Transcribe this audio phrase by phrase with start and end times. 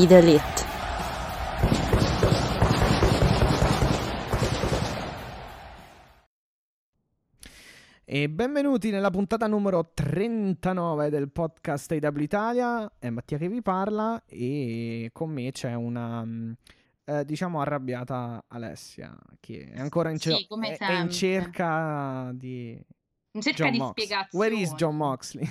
[0.00, 0.64] Be the elite.
[8.04, 12.92] E benvenuti nella puntata numero 39 del podcast AW Italia.
[12.98, 16.52] È Mattia che vi parla e con me c'è una mm,
[17.04, 22.84] eh, diciamo arrabbiata Alessia che è ancora in, cer- Sì, è- è in cerca di
[23.32, 23.90] In cerca John di Mox.
[23.90, 24.44] spiegazioni.
[24.44, 25.48] Where is John Moxley?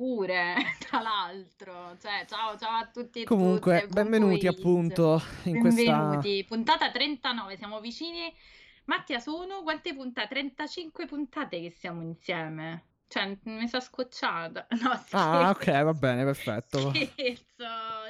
[0.00, 0.54] Pure,
[0.88, 1.94] tra l'altro.
[2.00, 6.42] Cioè, ciao, ciao a tutti e Comunque, tutte, benvenuti appunto in questa Benvenuti.
[6.48, 8.34] Puntata 39, siamo vicini.
[8.86, 10.28] Mattia, sono quante puntate?
[10.28, 12.84] 35 puntate che siamo insieme.
[13.08, 14.66] Cioè, mi sono scocciata.
[14.80, 15.16] No, scherzo.
[15.18, 16.78] Ah, ok, va bene, perfetto.
[16.94, 17.66] Scherzo,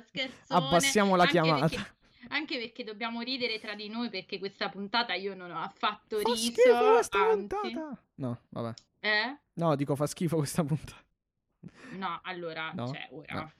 [0.07, 0.55] scherzo.
[0.55, 1.85] Abbassiamo la chiamata.
[2.29, 6.31] anche perché dobbiamo ridere tra di noi perché questa puntata io non ho affatto Fa
[6.31, 6.53] riso.
[6.53, 7.57] schifo questa anzi.
[7.57, 8.03] puntata.
[8.15, 8.75] No, vabbè.
[9.01, 9.39] Eh?
[9.55, 11.09] No, dico fa schifo questa puntata.
[11.97, 12.87] No, allora, No?
[12.87, 13.53] cioè, ora.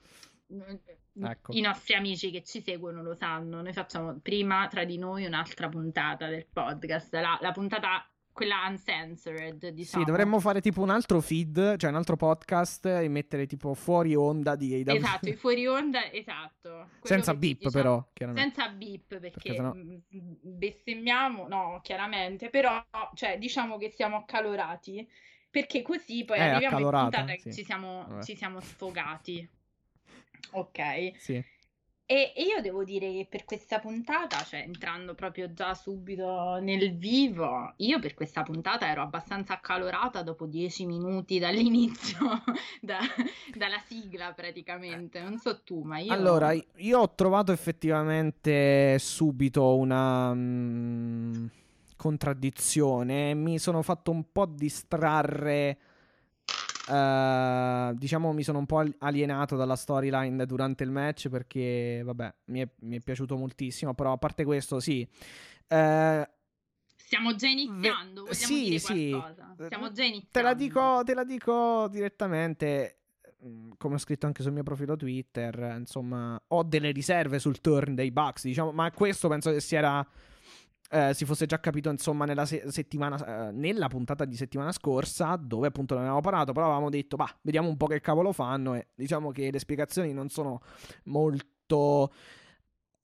[0.47, 0.79] n-
[1.23, 1.51] Ecco.
[1.53, 3.61] I nostri amici che ci seguono lo sanno.
[3.61, 9.67] Noi facciamo prima tra di noi un'altra puntata del podcast, la, la puntata quella uncensored,
[9.69, 10.03] diciamo.
[10.03, 14.15] Sì, dovremmo fare tipo un altro feed, cioè un altro podcast e mettere tipo fuori
[14.15, 14.95] onda di AW.
[14.95, 16.87] Esatto, i fuori onda, esatto.
[17.03, 18.53] Senza beep diciamo- però, chiaramente.
[18.55, 19.95] Senza beep perché, Perché sennò- mm,
[20.43, 22.81] bestemmiamo, no, chiaramente, però
[23.15, 25.05] cioè, diciamo che siamo accalorati
[25.51, 27.53] perché così poi Eh, arriviamo in puntata sì.
[27.53, 29.47] ci siamo, ci siamo sfogati.
[30.51, 31.11] Ok.
[31.17, 31.43] Sì.
[32.05, 36.97] E, e io devo dire che per questa puntata, cioè entrando proprio già subito nel
[36.97, 42.17] vivo, io per questa puntata ero abbastanza accalorata dopo dieci minuti dall'inizio,
[42.81, 42.99] da-
[43.55, 45.21] dalla sigla praticamente.
[45.21, 46.11] Non so tu, ma io...
[46.11, 51.45] Allora, io ho trovato effettivamente subito una mm,
[52.01, 53.35] contraddizione.
[53.35, 55.77] Mi sono fatto un po' distrarre.
[56.89, 62.33] eh, diciamo, mi sono un po' al- alienato dalla storyline durante il match perché, vabbè,
[62.45, 63.93] mi è, mi è piaciuto moltissimo.
[63.93, 65.07] Però, a parte questo, sì.
[65.67, 66.29] eh,
[66.95, 69.09] Stiamo già iniziando, vogliamo sì, dire sì.
[69.11, 69.55] qualcosa?
[69.65, 70.29] Stiamo già iniziando.
[70.31, 72.97] Te la dico, te la dico direttamente.
[73.45, 77.95] mm, Come ho scritto anche sul mio profilo Twitter, insomma, ho delle riserve sul turn
[77.95, 80.05] dei Bucks, diciamo, ma questo penso che si era.
[80.91, 85.37] Eh, si fosse già capito, insomma, nella se- settimana, eh, nella puntata di settimana scorsa,
[85.37, 88.75] dove appunto ne avevamo parlato, però avevamo detto, bah, vediamo un po' che cavolo fanno.
[88.75, 90.61] E diciamo che le spiegazioni non sono
[91.05, 92.11] molto.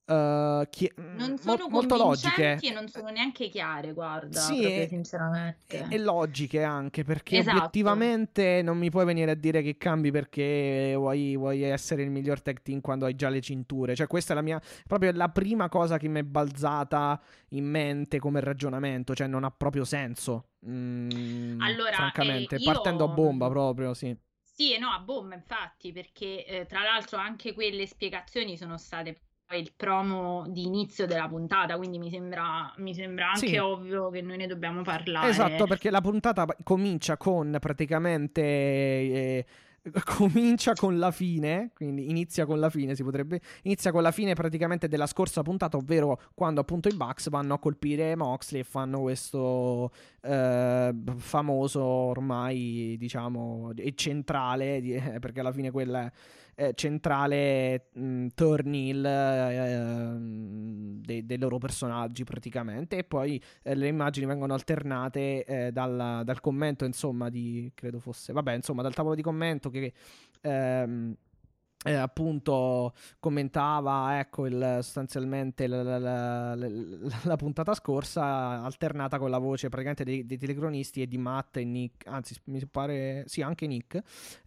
[0.08, 2.30] Eh, chi- Non mo- sono molto logiche.
[2.30, 5.56] convincenti e non sono neanche chiare, guarda, Sì, proprio e- sinceramente.
[5.90, 7.58] E, e logiche anche, perché Esatto.
[7.58, 12.42] obiettivamente non mi puoi venire a dire che cambi perché vuoi, vuoi essere il miglior
[12.42, 13.94] tag team quando hai già le cinture.
[13.96, 14.62] Cioè, questa è la mia.
[14.88, 19.14] proprio la prima cosa che mi è balzata in mente come ragionamento.
[19.14, 20.52] Cioè, non ha proprio senso.
[20.68, 24.16] Mm, Allora, francamente, eh, io- partendo a bomba proprio, sì.
[24.42, 29.16] Sì, e no, a bomba, infatti, perché eh, tra l'altro anche quelle spiegazioni sono state
[29.56, 33.58] il promo di inizio della puntata, quindi mi sembra, mi sembra anche Sì.
[33.58, 35.30] ovvio che noi ne dobbiamo parlare.
[35.30, 38.42] Esatto, perché la puntata comincia con praticamente.
[38.42, 39.46] eh,
[40.04, 43.40] comincia con la fine, quindi inizia con la fine, si potrebbe.
[43.64, 47.60] Inizia con la fine praticamente della scorsa puntata, ovvero quando appunto i Bucks vanno a
[47.60, 49.92] colpire Moxley e fanno questo
[50.24, 56.12] eh, famoso ormai, diciamo, e centrale, di- perché alla fine quella è
[56.60, 59.02] eh, centrale mh, turnil
[61.06, 62.98] dei, dei loro personaggi praticamente.
[62.98, 68.34] E poi eh, le immagini vengono alternate eh, dal, dal commento insomma di credo fosse
[68.34, 69.94] vabbè insomma dal tavolo di commento che
[70.42, 71.16] ehm,
[71.86, 76.56] eh, appunto commentava ecco il, sostanzialmente la, la- la-
[77.24, 78.24] la- puntata scorsa
[78.64, 82.66] alternata con la voce praticamente dei, dei telecronisti e di Matt e Nick anzi mi
[82.66, 83.96] pare sì anche Nick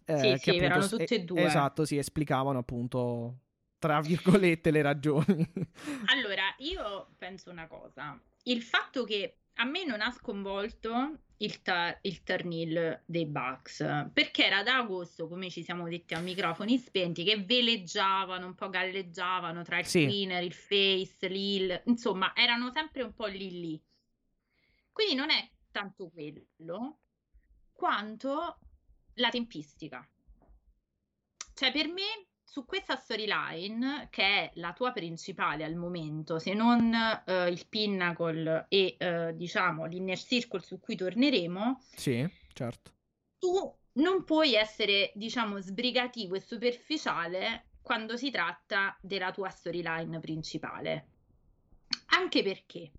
[0.05, 1.43] eh, Sì, che sì, appunto erano tutte e due.
[1.45, 3.37] esatto sì esplicavano appunto
[3.79, 5.51] tra virgolette le ragioni
[6.07, 8.19] Allora, io penso una cosa.
[8.43, 14.45] Il fatto che a me non ha sconvolto il, ta- il turnil dei Bucks, perché
[14.45, 19.63] era da agosto, come ci siamo detti a microfoni spenti, che veleggiavano, un po' galleggiavano
[19.63, 20.05] tra il Sì.
[20.05, 23.83] cleaner, il face, l'hill, insomma, erano sempre un po' lì lì.
[24.91, 26.99] Quindi non è tanto quello,
[27.71, 28.59] quanto
[29.15, 30.07] la tempistica.
[31.53, 36.93] Cioè, per me, su questa storyline, che è la tua principale al momento, se non
[37.25, 42.91] eh, il Pinnacle e eh, diciamo l'inner circle su cui torneremo, Sì, certo.
[43.39, 51.07] tu non puoi essere, diciamo, sbrigativo e superficiale quando si tratta della tua storyline principale.
[52.07, 52.91] Anche perché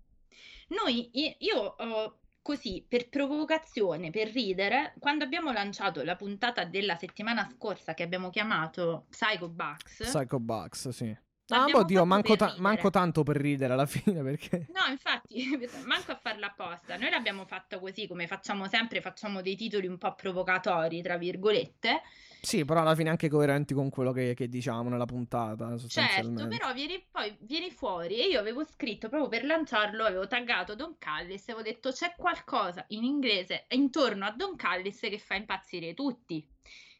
[0.69, 7.49] noi, io, eh, così, per provocazione, per ridere, quando abbiamo lanciato la puntata della settimana
[7.55, 11.17] scorsa che abbiamo chiamato Psycho Bucks, Psycho Bucks, sì.
[11.47, 14.67] Ah, oddio, manco, ta- manco tanto per ridere alla fine perché...
[14.73, 16.97] No, infatti, manco a farla apposta.
[16.97, 22.01] Noi l'abbiamo fatta così, come facciamo sempre, facciamo dei titoli un po' provocatori, tra virgolette.
[22.45, 26.73] Sì, però alla fine anche coerenti con quello che, che diciamo nella puntata, Certo, però
[26.73, 31.47] vieni, poi vieni fuori e io avevo scritto proprio per lanciarlo, avevo taggato Don Callis
[31.47, 36.45] e avevo detto c'è qualcosa in inglese intorno a Don Callis che fa impazzire tutti,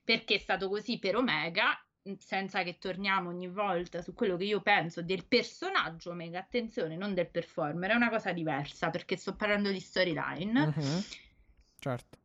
[0.04, 1.76] perché è stato così per Omega,
[2.20, 7.14] senza che torniamo ogni volta su quello che io penso del personaggio Omega, attenzione, non
[7.16, 10.72] del performer, è una cosa diversa perché sto parlando di storyline.
[10.76, 11.06] Mhm,
[11.82, 12.23] Certo.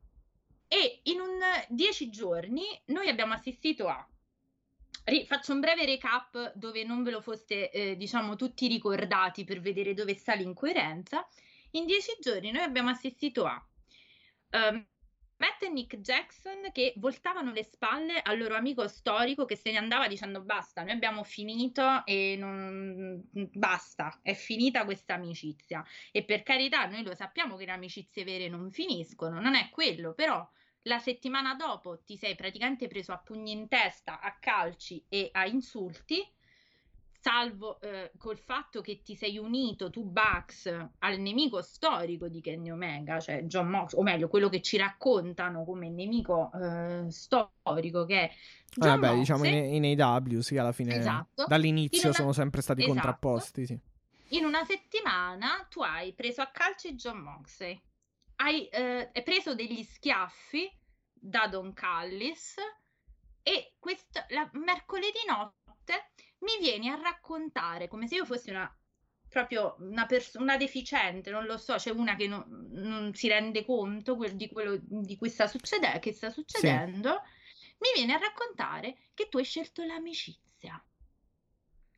[0.68, 1.38] E in un
[1.68, 4.06] 10 giorni noi abbiamo assistito a.
[5.26, 9.94] faccio un breve recap dove non ve lo foste, eh, diciamo, tutti ricordati per vedere
[9.94, 11.26] dove sta l'incoerenza.
[11.72, 13.66] In 10 giorni noi abbiamo assistito a
[14.50, 14.86] ehm,
[15.38, 19.79] Matt e Nick Jackson che voltavano le spalle al loro amico storico che se ne
[19.79, 25.85] andava dicendo basta, noi abbiamo finito e non basta, è finita questa amicizia.
[26.11, 30.12] E per carità, noi lo sappiamo che le amicizie vere non finiscono, non è quello,
[30.12, 30.46] però
[30.82, 35.46] la settimana dopo ti sei praticamente preso a pugni in testa, a calci e a
[35.46, 36.26] insulti,
[37.20, 40.66] salvo eh, col fatto che ti sei unito tu Bucks
[40.98, 45.64] al nemico storico di Kenny Omega, cioè John Mox, o meglio, quello che ci raccontano
[45.64, 48.30] come nemico eh, storico che è
[48.70, 49.76] John Eh, Vabbè, diciamo Moxley.
[49.76, 51.44] in, in AW, sì, alla fine Esatto.
[51.46, 52.94] dall'inizio In una- sono sempre stati Esatto.
[52.94, 53.78] contrapposti, sì.
[54.30, 57.80] in una settimana tu hai preso a calci John Moxley,
[58.36, 60.70] hai eh, hai preso degli schiaffi
[61.12, 62.54] da Don Callis
[63.42, 65.67] e questo, la, mercoledì notte
[66.40, 68.73] mi vieni a raccontare come se io fossi una
[69.29, 73.64] proprio una persona una deficiente, non lo so, c'è una che non, non si rende
[73.64, 77.20] conto quel- di quello di cui sta succedendo, che sta succedendo,
[77.79, 80.82] mi viene a raccontare che tu hai scelto l'amicizia.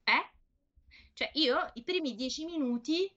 [0.05, 0.31] Eh?
[1.13, 3.15] Cioè, io i primi dieci minuti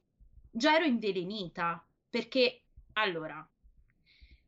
[0.52, 2.62] già ero invelenita perché
[2.94, 3.48] allora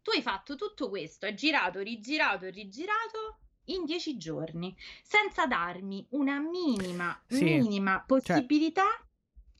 [0.01, 6.39] tu hai fatto tutto questo, hai girato, rigirato, rigirato in dieci giorni senza darmi una
[6.39, 7.43] minima, Sì.
[7.43, 8.85] minima possibilità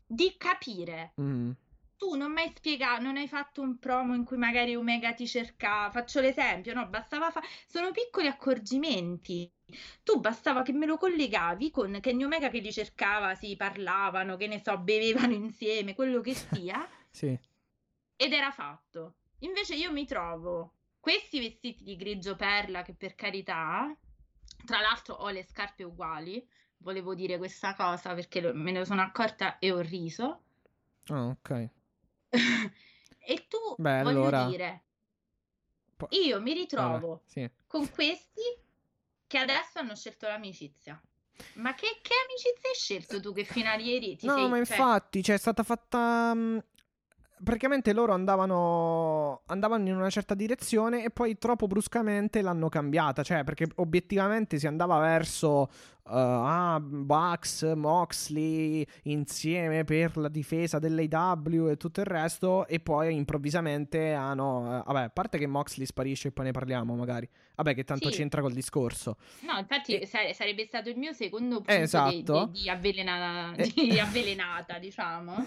[0.05, 1.13] di capire.
[1.21, 1.51] Mm.
[1.97, 5.25] Tu non mi hai spiegato, non hai fatto un promo in cui magari Omega ti
[5.25, 5.89] cercava.
[5.89, 6.87] Faccio l'esempio, no?
[6.87, 7.47] Bastava fare.
[7.67, 9.49] Sono piccoli accorgimenti.
[10.03, 14.47] Tu bastava che me lo collegavi con Kenny Omega che li cercava, si parlavano, che
[14.47, 16.33] ne so, bevevano insieme, quello che
[16.69, 17.37] sia, Sì.
[18.17, 19.15] ed era fatto.
[19.39, 20.73] Invece io mi trovo
[21.05, 23.95] questi vestiti di grigio perla che per carità,
[24.65, 26.43] tra l'altro ho le scarpe uguali,
[26.77, 30.41] volevo dire questa cosa perché lo- me ne sono accorta e ho riso.
[31.09, 31.69] Ah, ok.
[33.19, 34.83] e tu, Beh, voglio allora- dire,
[36.09, 37.49] io mi ritrovo Vabbè, sì.
[37.67, 38.41] con questi
[39.27, 40.99] che adesso hanno scelto l'amicizia.
[41.57, 44.49] Ma che, che amicizia hai scelto tu che fino a ieri ti No, sei...
[44.49, 46.33] ma cioè, infatti, cioè, è stata fatta.
[47.45, 53.23] Praticamente loro andavano, andavano in una certa direzione e poi troppo bruscamente l'hanno cambiata.
[53.23, 55.69] Cioè, perché obiettivamente si andava verso
[56.07, 62.67] eh, ah, Bucks, Moxley insieme per la difesa dell'AW e tutto il resto.
[62.67, 64.79] E poi improvvisamente hanno.
[64.79, 67.29] eh, vabbè, a parte che Moxley sparisce e poi ne parliamo magari.
[67.55, 68.17] Vabbè, che tanto Sì.
[68.17, 69.17] c'entra col discorso.
[69.41, 72.49] No, infatti E- sa- sarebbe stato il mio secondo punto Eh, di- esatto.
[72.51, 75.45] di, di avvelena- di avvelenata, diciamo.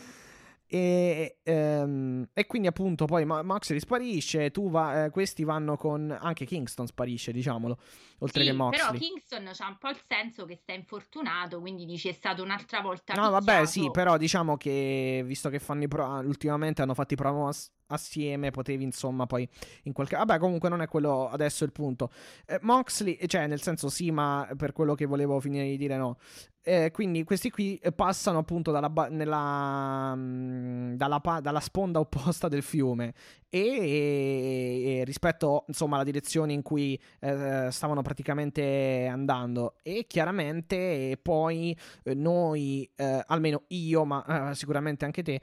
[0.71, 6.15] E, ehm, e quindi appunto poi Ma- Moxley sparisce, tu va- eh, questi vanno con...
[6.21, 7.79] anche Kingston sparisce, diciamolo,
[8.19, 8.99] oltre Sì, che però Moxley.
[8.99, 13.15] Kingston c'ha un po' il senso che sta infortunato, quindi dici è stato un'altra volta
[13.15, 13.67] No, vabbè, picchiato.
[13.67, 17.73] sì, però diciamo che visto che fanno i pro- ultimamente hanno fatto i promo ass-
[17.89, 19.49] assieme, potevi insomma poi
[19.85, 20.17] in qualche...
[20.17, 22.11] Vabbè, comunque non è quello adesso il punto.
[22.47, 26.17] Eh, Moxley, cioè nel senso sì, ma per quello che volevo finire di dire no.
[26.61, 31.99] Eh, quindi questi qui eh, passano appunto dalla, ba- nella, mm, dalla, pa- dalla sponda
[31.99, 33.15] opposta del fiume
[33.49, 41.19] e, e- e rispetto insomma alla direzione in cui eh, stavano praticamente andando e chiaramente
[41.23, 45.41] poi eh, noi, eh, almeno io, ma eh, sicuramente anche te, eh,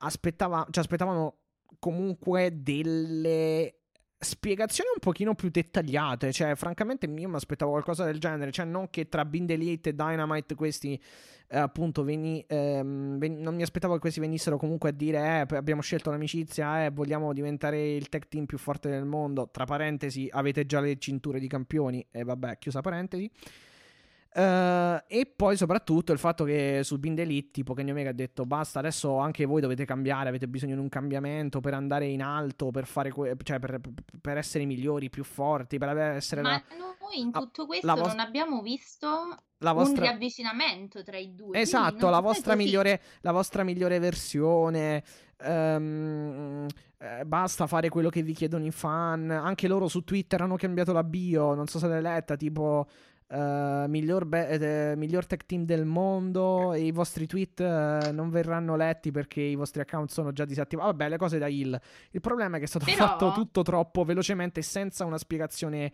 [0.00, 1.36] aspettava, ci aspettavano
[1.78, 3.74] comunque delle
[4.20, 6.32] spiegazioni un pochino più dettagliate.
[6.32, 8.50] Cioè, francamente, io mi aspettavo qualcosa del genere.
[8.50, 11.00] Cioè, non che tra Bind Elite e Dynamite questi,
[11.48, 15.56] eh, appunto, veni, ehm, ven- non mi aspettavo che questi venissero comunque a dire: eh,
[15.56, 19.48] abbiamo scelto l'amicizia, eh, vogliamo diventare il tech team più forte del mondo.
[19.50, 22.04] Tra parentesi, avete già le cinture di campioni.
[22.10, 23.30] E vabbè, chiusa parentesi.
[24.30, 28.44] Uh, e poi soprattutto il fatto che su Bind Elite tipo Kenny Omega ha detto
[28.44, 32.70] basta adesso anche voi dovete cambiare avete bisogno di un cambiamento per andare in alto
[32.70, 33.80] per fare que- cioè per,
[34.20, 36.62] per, essere migliori più forti per essere ma la...
[36.76, 39.06] noi in tutto questo vos- non abbiamo visto
[39.56, 40.02] la vostra...
[40.02, 45.02] un riavvicinamento tra i due esatto la vostra, migliore, la vostra migliore versione
[45.42, 46.66] um,
[46.98, 50.92] eh, basta fare quello che vi chiedono i fan anche loro su Twitter hanno cambiato
[50.92, 52.86] la bio non so se l'hai letta tipo
[53.30, 58.30] Uh, miglior, be- eh, miglior, tech team del mondo e i vostri tweet uh, non
[58.30, 60.88] verranno letti perché i vostri account sono già disattivati.
[60.88, 61.78] Vabbè, le cose da Hill.
[62.12, 62.96] Il problema è che è stato Però...
[63.04, 65.92] fatto tutto troppo velocemente senza una spiegazione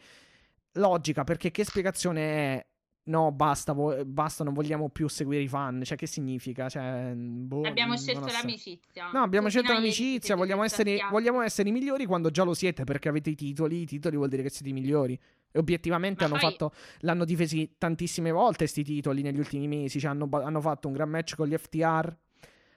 [0.75, 1.25] logica.
[1.25, 2.67] Perché che spiegazione è?
[3.06, 5.82] No, basta, vo- basta, non vogliamo più seguire i fan.
[5.84, 6.70] Cioè, che significa?
[6.70, 9.11] Cioè, boh, abbiamo scelto l'amicizia.
[9.12, 10.34] No, abbiamo scelto l'amicizia.
[10.37, 13.82] Vogliamo essere, vogliamo essere i migliori quando già lo siete perché avete i titoli.
[13.82, 15.18] I titoli vuol dire che siete i migliori.
[15.50, 16.50] E obiettivamente hanno poi...
[16.50, 20.00] fatto, l'hanno difesi tantissime volte questi titoli negli ultimi mesi.
[20.00, 22.16] Cioè hanno, hanno, fatto un gran match con gli FTR.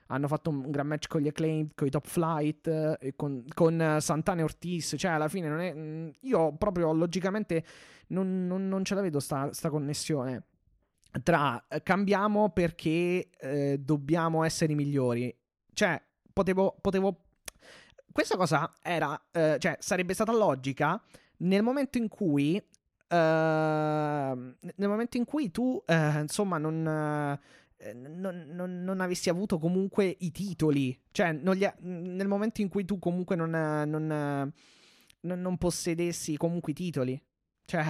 [0.08, 3.96] Hanno fatto un gran match con gli Acclaimed, con i Top Flight, eh, con, con
[4.00, 4.94] Santana e Ortiz.
[4.96, 5.74] Cioè, alla fine non è.
[5.74, 7.64] Mm, io proprio logicamente
[8.08, 10.44] non, non, non ce la vedo sta, sta connessione.
[11.22, 15.34] Tra eh, cambiamo perché eh, dobbiamo essere i migliori.
[15.72, 16.00] Cioè,
[16.32, 16.76] potevo.
[16.80, 17.24] potevo
[18.12, 19.20] questa cosa era.
[19.30, 21.02] Eh, cioè, sarebbe stata logica
[21.38, 22.62] nel momento in cui
[23.08, 27.38] uh, nel momento in cui tu uh, insomma non,
[27.94, 30.98] non, non, non, avessi avuto comunque i titoli.
[31.10, 33.50] Cioè ha, nel momento in cui tu comunque non,
[35.20, 37.22] non, possedessi comunque i titoli.
[37.64, 37.84] Cioè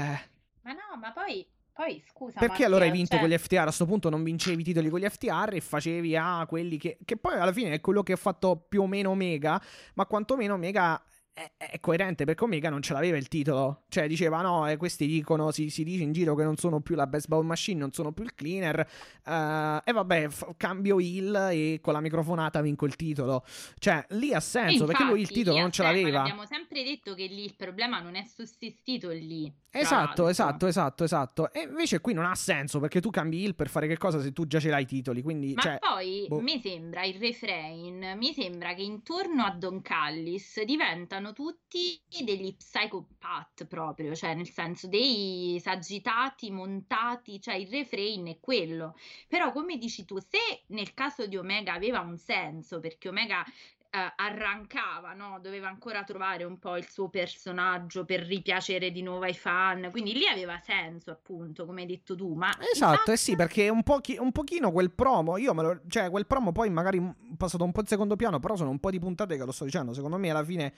[0.62, 3.21] ma no ma poi poi scusa perché Mattia, allora hai vinto cioè...
[3.21, 6.16] con gli FTR a questo punto non vincevi i titoli con gli FTR e facevi
[6.16, 8.87] a ah, quelli che che poi alla fine è quello che ha fatto più o
[8.87, 9.62] meno Omega
[9.95, 11.00] ma quantomeno Omega
[11.38, 13.83] è, è, coerente perché Omega non ce l'aveva il titolo.
[13.88, 16.97] Cioè diceva no, e questi dicono, si, si, dice in giro che non sono più
[16.97, 18.87] la baseball machine, non sono più il cleaner.
[19.25, 23.45] Uh, e vabbè, f- cambio il e con la microfonata vinco il titolo.
[23.78, 26.23] Cioè lì ha senso infatti, perché lui il titolo non ce l'aveva.
[26.23, 29.52] Abbiamo sempre detto che lì il problema non è sussistito lì.
[29.71, 31.52] Esatto, esatto, esatto, esatto.
[31.52, 34.33] E invece qui non ha senso perché tu cambi il per fare che cosa se
[34.33, 35.23] tu già ce l'hai i titoli.
[35.23, 36.40] Quindi, Ma cioè, poi boh.
[36.40, 43.66] mi sembra il refrain, mi sembra che intorno a Don Callis diventano tutti degli psychopath
[43.66, 48.97] proprio, cioè nel senso dei sagitati montati, cioè il refrain è quello.
[49.28, 53.44] Però come dici tu, se nel caso di Omega aveva un senso, perché Omega
[53.90, 55.38] eh, arrancava, no?
[55.40, 60.12] doveva ancora trovare un po' il suo personaggio per ripiacere di nuovo ai fan, quindi
[60.12, 62.35] lì aveva senso appunto, come hai detto tu.
[62.35, 66.11] Ma esatto, eh sì, perché un, pochi, un pochino quel promo, io me lo, cioè
[66.11, 67.00] quel promo poi magari
[67.37, 69.64] passato un po' in secondo piano, però sono un po' di puntate che lo sto
[69.64, 70.75] dicendo, secondo me alla fine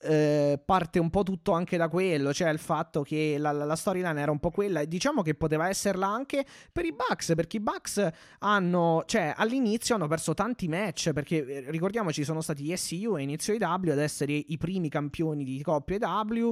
[0.00, 4.20] eh, parte un po' tutto anche da quello, cioè il fatto che la, la, storyline
[4.20, 7.60] era un po' quella e diciamo che poteva esserla anche per i Bucks, perché i
[7.60, 8.08] Bucks
[8.40, 13.54] hanno, cioè all'inizio hanno perso tanti match, perché eh, ricordiamoci sono stati SU e inizio
[13.54, 16.50] IW ad essere i primi campioni di coppia W,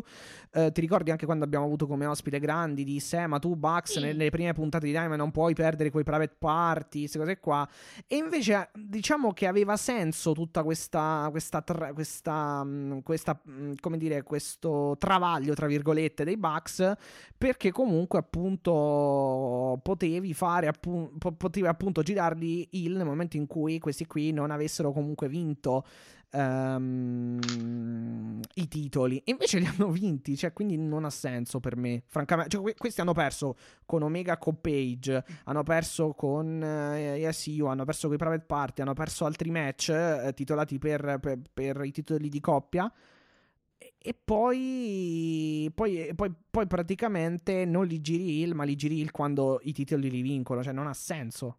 [0.53, 4.01] eh, ti ricordi anche quando abbiamo avuto come ospite grandi di Sema, tu Bucks sì.
[4.01, 7.69] nelle prime puntate di Diamond non puoi perdere quei private party, queste cose qua,
[8.09, 13.36] e invece diciamo che aveva senso tutta questa, questa, tra, questa, mm, questa
[13.81, 16.93] Come dire, questo travaglio, tra virgolette, dei Bucks,
[17.37, 24.07] perché comunque appunto potevi fare, appunto, potevi appunto girarli il nel momento in cui questi
[24.07, 25.85] qui non avessero comunque vinto
[26.33, 29.23] um, i titoli.
[29.27, 32.03] Invece li hanno vinti, cioè quindi non ha senso per me.
[32.07, 37.85] Francamente, cioè, questi hanno perso con Omega con Page, hanno perso con uh, ESU, hanno
[37.85, 41.93] perso con i Private Party, hanno perso altri match uh, titolati per, per, per i
[41.93, 42.93] titoli di coppia.
[43.79, 49.61] E poi, poi, poi, poi, praticamente non li giri il, ma li giri il quando
[49.65, 51.59] i titoli li vincono, cioè non ha senso.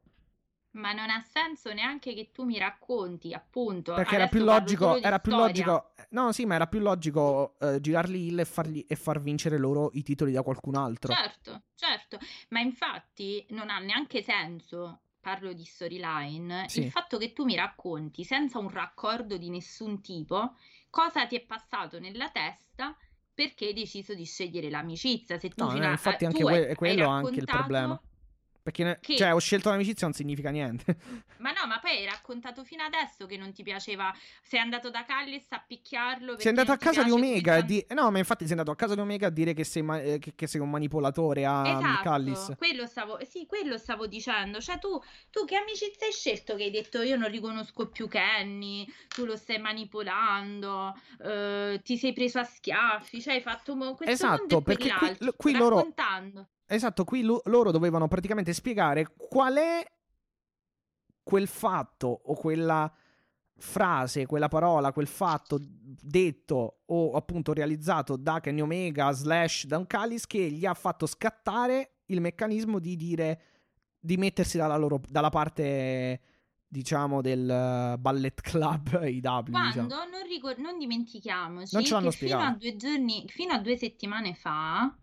[0.72, 3.94] Ma non ha senso neanche che tu mi racconti, appunto.
[3.94, 5.94] Perché era più logico, era più logico.
[6.10, 9.90] No, sì, ma era più logico uh, girarli il e, farli, e far vincere loro
[9.94, 11.14] i titoli da qualcun altro.
[11.14, 12.18] Certo, certo.
[12.50, 16.84] Ma infatti non ha neanche senso parlo di storyline, sì.
[16.84, 20.54] il fatto che tu mi racconti senza un raccordo di nessun tipo
[20.90, 22.96] cosa ti è passato nella testa
[23.34, 25.38] perché hai deciso di scegliere l'amicizia.
[25.38, 28.02] Se tu no, fino a, infatti tu anche que- quello è anche il problema.
[28.68, 30.98] Perché, Che- cioè, ho scelto l'amicizia non significa niente.
[31.40, 34.14] Ma no, ma poi hai raccontato fino adesso che non ti piaceva.
[34.42, 36.38] Sei andato da Callis a picchiarlo.
[36.38, 37.86] sei andato a casa di Omega di...
[37.92, 40.20] No, ma infatti sei andato a casa di Omega a dire che sei, ma- eh,
[40.20, 42.54] che, che sei un manipolatore a Esatto, Callis.
[42.58, 44.60] quello stavo, sì, quello stavo dicendo.
[44.60, 45.00] Cioè, tu,
[45.32, 46.56] tu che amicizia hai scelto?
[46.56, 50.94] Che hai detto io non riconosco più Kenny, tu lo stai manipolando,
[51.24, 55.54] eh, ti sei preso a schiaffi, cioè hai fatto mo- questo Esatto, perché qui- qui
[55.56, 56.48] loro- raccontando.
[56.68, 59.86] Esatto, qui lo- loro dovevano praticamente spiegare qual è
[61.24, 62.92] quel fatto o quella
[63.60, 70.28] frase, quella parola, quel fatto detto o appunto realizzato da Kenny Omega slash Don Callis
[70.28, 73.42] che gli ha fatto scattare il meccanismo di dire
[74.00, 76.22] di mettersi dalla, loro, dalla parte
[76.68, 79.88] diciamo del eh, ballet club IW Quando diciamo.
[79.88, 84.96] non, ricor- non dimentichiamoci Non che fino a giorni, fino a due settimane fa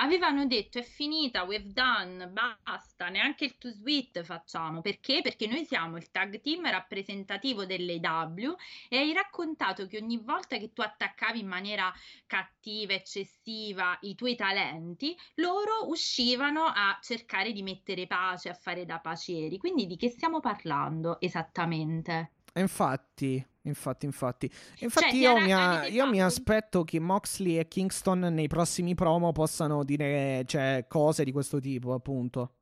[0.00, 4.80] avevano detto è finita, we've done, basta, neanche il Too Sweet facciamo.
[4.80, 5.20] Perché?
[5.22, 8.56] Perché noi siamo il tag team rappresentativo dell'AW
[8.88, 11.92] e hai raccontato che ogni volta che tu attaccavi in maniera
[12.26, 18.98] cattiva, eccessiva i tuoi talenti, loro uscivano a cercare di mettere pace, a fare da
[18.98, 19.58] pacieri.
[19.58, 22.32] Quindi di che stiamo parlando esattamente?
[22.54, 24.50] Infatti, infatti, infatti.
[24.78, 29.32] Infatti Cioè, io, mi, a- io mi aspetto che Moxley e Kingston nei prossimi promo
[29.32, 32.52] possano dire cioè, cose di questo tipo, appunto.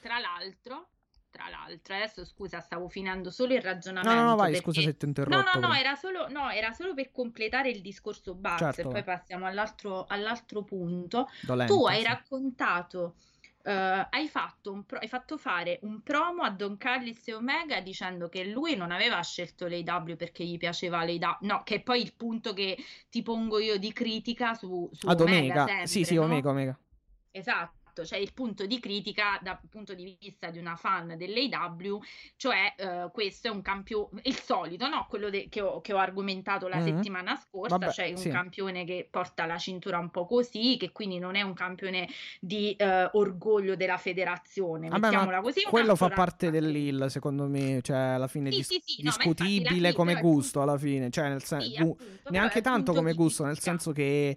[0.00, 0.88] Tra l'altro,
[1.30, 4.14] tra l'altro, adesso scusa, stavo finendo solo il No, ragionamento.
[4.14, 5.36] no, no, vai, perché- scusa se ti ho interrotto.
[5.36, 8.88] No, no, no, era solo, no, era solo per completare il discorso Bucks Certo, e
[8.88, 11.28] poi passiamo all'altro, all'altro punto.
[11.42, 12.06] Dolente, tu hai sì.
[12.06, 13.14] raccontato,
[13.62, 18.28] eh, hai, fatto pro- hai fatto fare un promo a Don Callis e Omega dicendo
[18.28, 22.14] che lui non aveva scelto l'AW perché gli piaceva l'AW, no, che è poi il
[22.14, 22.76] punto che
[23.08, 25.66] ti pongo io di critica su, su Ad Omega.
[25.66, 26.22] sempre, sì, sì, no?
[26.22, 26.78] Omega, Omega.
[27.32, 32.00] Esatto, cioè il punto di critica dal punto di vista di una fan dell'AW,
[32.36, 35.06] cioè eh, questo è un campione, il solito, no?
[35.08, 36.82] Quello de- che, ho, che ho argomentato la Mhm.
[36.82, 38.28] settimana scorsa, Vabbè, cioè un sì.
[38.28, 42.08] campione che porta la cintura un po' così, che quindi non è un campione
[42.40, 45.62] di eh, orgoglio della federazione, Vabbè, mettiamola così.
[45.62, 49.88] quello fa parte dell'Hill, secondo me, cioè alla fine Sì, dis- sì, sì, no, discutibile
[49.88, 53.92] Hill come gusto alla fine, cioè nel Sì, appunto, neanche tanto come gusto, nel senso
[53.92, 54.36] che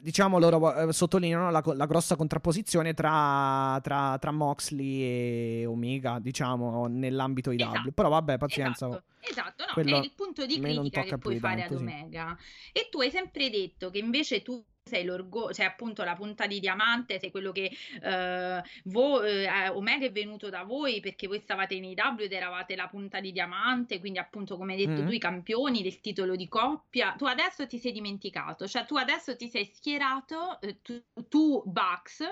[0.00, 6.86] diciamo loro eh, sottolineano la, la grossa contrapposizione tra, tra, tra Moxley e Omega, diciamo,
[6.86, 7.60] nell'ambito IW.
[7.60, 8.86] Esatto, Però vabbè, pazienza.
[8.86, 11.84] Esatto, esatto, no, è il punto di critica che puoi fare tanto, ad sì.
[11.84, 12.38] Omega.
[12.72, 16.60] E tu hai sempre detto che invece tu sei l'orgoglio, sei appunto la punta di
[16.60, 17.70] diamante, sei quello che
[18.02, 22.74] eh, vo- eh, Omega è venuto da voi perché voi stavate in IW ed eravate
[22.76, 25.06] la punta di diamante, quindi appunto come hai detto Mhm.
[25.06, 27.14] tu i campioni del titolo di coppia.
[27.16, 32.24] Tu adesso ti sei dimenticato, cioè tu adesso ti sei schierato, eh, tu, tu Bucks,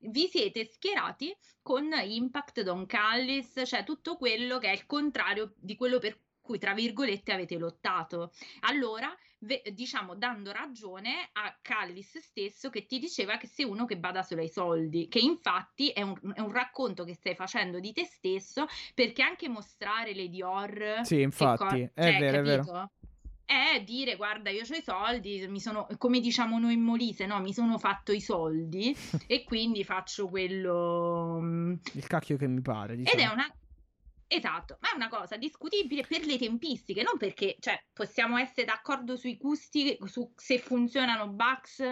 [0.00, 5.74] vi siete schierati con Impact, Don Callis, cioè tutto quello che è il contrario di
[5.74, 8.32] quello per cui, tra virgolette, avete lottato.
[8.60, 13.96] Allora, ve- diciamo, dando ragione a Callis stesso che ti diceva che sei uno che
[13.98, 17.92] bada solo ai soldi, che infatti è un, è un racconto che stai facendo di
[17.92, 21.00] te stesso, perché anche mostrare le Dior...
[21.02, 22.64] Sì, infatti, co- è cioè, vero, è vero.
[22.64, 22.90] capito?
[23.48, 27.40] È dire, guarda, io ho i soldi, mi sono, come diciamo noi in Molise, no?
[27.40, 28.94] Mi sono fatto i soldi
[29.26, 31.38] e quindi faccio quello...
[31.40, 33.22] mm, Il cacchio che mi pare, ed diciamo.
[33.22, 33.54] è una...
[34.30, 39.16] Esatto, ma è una cosa discutibile per le tempistiche, non perché, cioè, possiamo essere d'accordo
[39.16, 41.82] sui gusti, su se funzionano Bucks,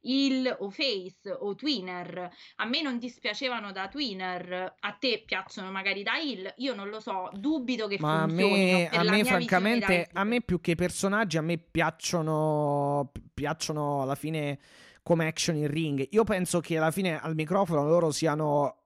[0.00, 2.30] Hill o Face o Twinner.
[2.56, 6.98] A me non dispiacevano da Twinner, a te piacciono magari da Hill, io non lo
[6.98, 10.76] so, dubito che Ma a funzionino me, a me francamente, a me più che i
[10.76, 14.58] personaggi, a me piacciono, pi- piacciono alla fine
[15.02, 16.06] come action in ring.
[16.12, 18.81] Io penso che alla fine al microfono loro siano,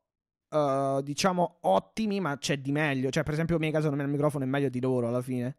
[0.56, 3.10] eh, diciamo, ottimi, ma c'è di meglio.
[3.10, 5.56] Cioè, per esempio, Omega secondo me al microfono è meglio di loro alla fine.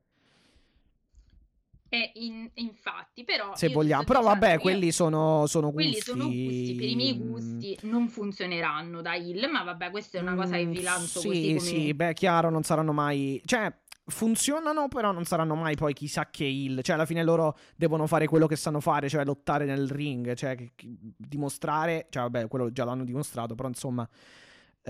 [1.89, 4.03] E in- infatti, però Se vogliamo.
[4.03, 5.87] Però vabbè, quelli sono, sono gusti.
[5.87, 10.21] quelli sono gusti, per i miei gusti non funzioneranno da Hill, ma vabbè, questa è
[10.21, 11.59] una cosa che Mm, vi lancio sì, così come...
[11.61, 13.41] Sì, beh, chiaro, non saranno mai.
[13.45, 13.73] Cioè,
[14.07, 16.81] funzionano, però non saranno mai poi chissà che heal.
[16.83, 20.57] Cioè, alla fine loro devono fare quello che sanno fare, cioè lottare nel ring, cioè
[20.57, 22.07] che- che- dimostrare.
[22.09, 24.07] Cioè, vabbè, quello già l'hanno dimostrato, però insomma.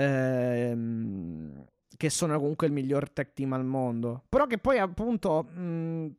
[0.03, 1.65] Ehm,
[1.97, 4.23] che sono comunque il miglior tech team al mondo.
[4.29, 5.43] Però che poi, appunto.
[5.43, 6.15] mh,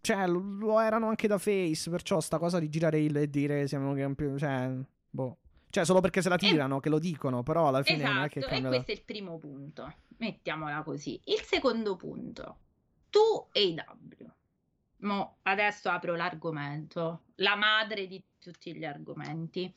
[0.00, 1.90] cioè, lo, erano anche da face.
[1.90, 4.38] Perciò sta cosa di girare heal e dire siamo campioni.
[4.38, 4.70] Cioè,
[5.10, 5.38] boh.
[5.70, 8.40] Cioè, solo perché se la tirano, che lo dicono, però alla fine non è che
[8.40, 8.70] Esatto, e cambia.
[8.70, 11.20] questo è il primo punto, mettiamola così.
[11.26, 12.56] Il secondo punto,
[13.08, 14.32] tu AW.
[15.02, 19.72] Mo adesso apro l'argomento, la madre di tutti gli argomenti.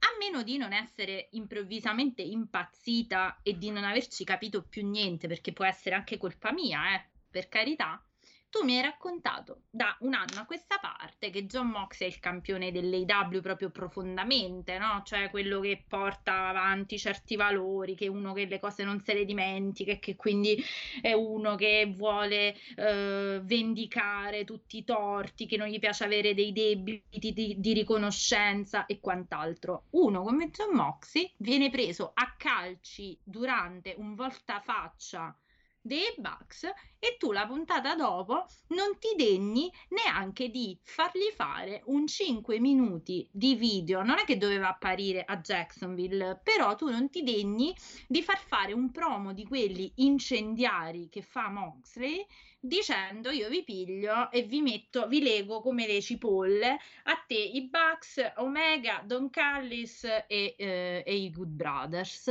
[0.00, 5.52] A meno di non essere improvvisamente impazzita e di non averci capito più niente, perché
[5.52, 8.02] può essere anche colpa mia, eh, per carità,
[8.50, 12.18] tu mi hai raccontato da un anno a questa parte che John Mox è il
[12.18, 15.02] campione dell'AW proprio profondamente, no?
[15.04, 19.14] Cioè quello che porta avanti certi valori, che è uno che le cose non se
[19.14, 20.62] le dimentica e che quindi
[21.00, 26.52] è uno che vuole eh, vendicare tutti i torti, che non gli piace avere dei
[26.52, 29.84] debiti di, di riconoscenza e quant'altro.
[29.90, 35.36] Uno come John Moxie viene preso a calci durante un voltafaccia
[35.82, 36.64] dei Bucks
[36.98, 43.26] e tu la puntata dopo non ti degni neanche di fargli fare un 5 minuti
[43.32, 44.02] di video.
[44.02, 47.74] Non è che doveva apparire a Jacksonville, però tu non ti degni
[48.06, 52.26] di far fare un promo di quelli incendiari che fa Moxley
[52.62, 57.66] dicendo io vi piglio e vi metto, vi lego come le cipolle a te i
[57.68, 62.30] Bucks, Omega, Don Callis e, eh, e i Good Brothers.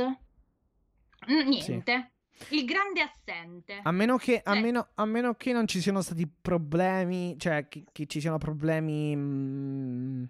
[1.26, 1.62] Niente.
[1.62, 2.18] Sì.
[2.48, 3.80] Il grande assente.
[3.82, 7.84] A meno che, a meno, a meno che non ci siano stati problemi, cioè che,
[7.92, 9.14] che ci siano problemi...
[9.14, 10.24] Mh, mm,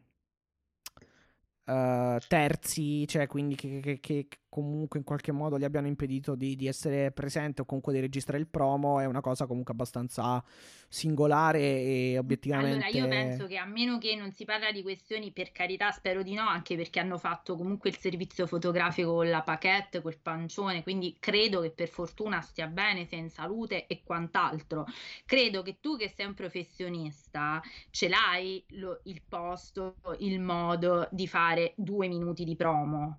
[1.70, 6.56] uh, terzi, cioè quindi che, che, che, comunque in qualche modo gli abbiano impedito di,
[6.56, 10.44] di, essere presente o comunque di registrare il promo, è una cosa comunque abbastanza
[10.88, 12.84] singolare e obiettivamente...
[12.84, 16.22] Allora io penso che a meno che non si parla di questioni, per carità spero
[16.24, 20.82] di no, anche perché hanno fatto comunque il servizio fotografico con la paquette, col pancione,
[20.82, 24.84] quindi credo che per fortuna stia bene, sia in salute e quant'altro.
[25.24, 31.28] Credo che tu che sei un professionista ce l'hai lo, il posto, il modo di
[31.28, 33.18] fare due minuti di promo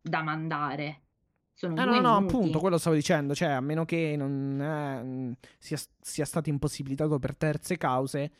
[0.00, 1.02] da mandare.
[1.60, 2.34] Sono ah, no, no, minuti.
[2.34, 7.36] appunto, quello stavo dicendo, cioè a meno che non eh, sia, sia, stato impossibilitato per
[7.36, 8.30] terze cause,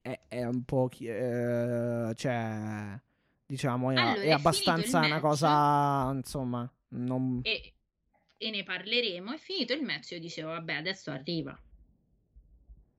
[0.00, 0.88] è, è un po'...
[1.00, 3.00] Eh, cioè,
[3.44, 7.40] diciamo, è, allora, è abbastanza una cosa, insomma, non...
[7.42, 7.72] E,
[8.38, 11.60] e ne parleremo, è finito il match, io dicevo, vabbè, adesso arriva.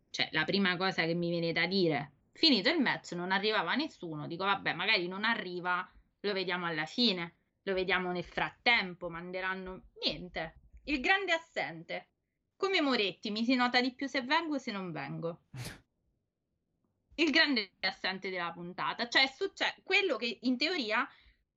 [0.10, 4.28] Cioè, la prima cosa che mi viene da dire, finito il match, non arrivava nessuno,
[4.28, 7.35] dico, vabbè, magari non arriva, lo vediamo alla fine
[7.66, 10.60] lo vediamo nel frattempo, manderanno niente.
[10.84, 12.10] Il grande assente.
[12.56, 15.46] Come Moretti, mi si nota di più se vengo o se non vengo.
[17.18, 21.08] Il grande assente della puntata, cioè succede quello che in teoria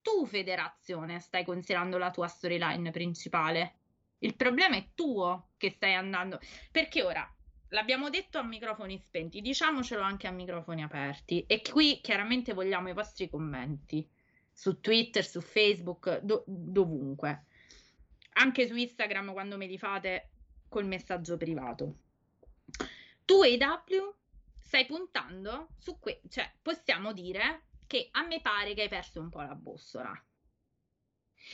[0.00, 3.80] tu, federazione, stai considerando la tua storyline principale.
[4.18, 6.40] Il problema è tuo che stai andando.
[6.70, 7.28] Perché ora
[7.70, 11.44] l'abbiamo detto a microfoni spenti, diciamocelo anche a microfoni aperti.
[11.46, 14.08] E qui chiaramente vogliamo i vostri commenti
[14.58, 17.44] su Twitter, su Facebook, do- dovunque.
[18.32, 20.30] Anche su Instagram quando me li fate
[20.68, 21.98] col messaggio privato.
[23.24, 24.14] Tu AW
[24.52, 29.28] stai puntando su questo, cioè possiamo dire che a me pare che hai perso un
[29.28, 30.24] po' la bussola.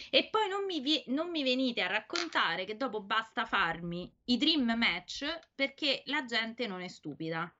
[0.08, 4.38] E poi non mi, vi- non mi, venite a raccontare che dopo basta farmi i
[4.38, 7.54] dream match perché la gente non è stupida.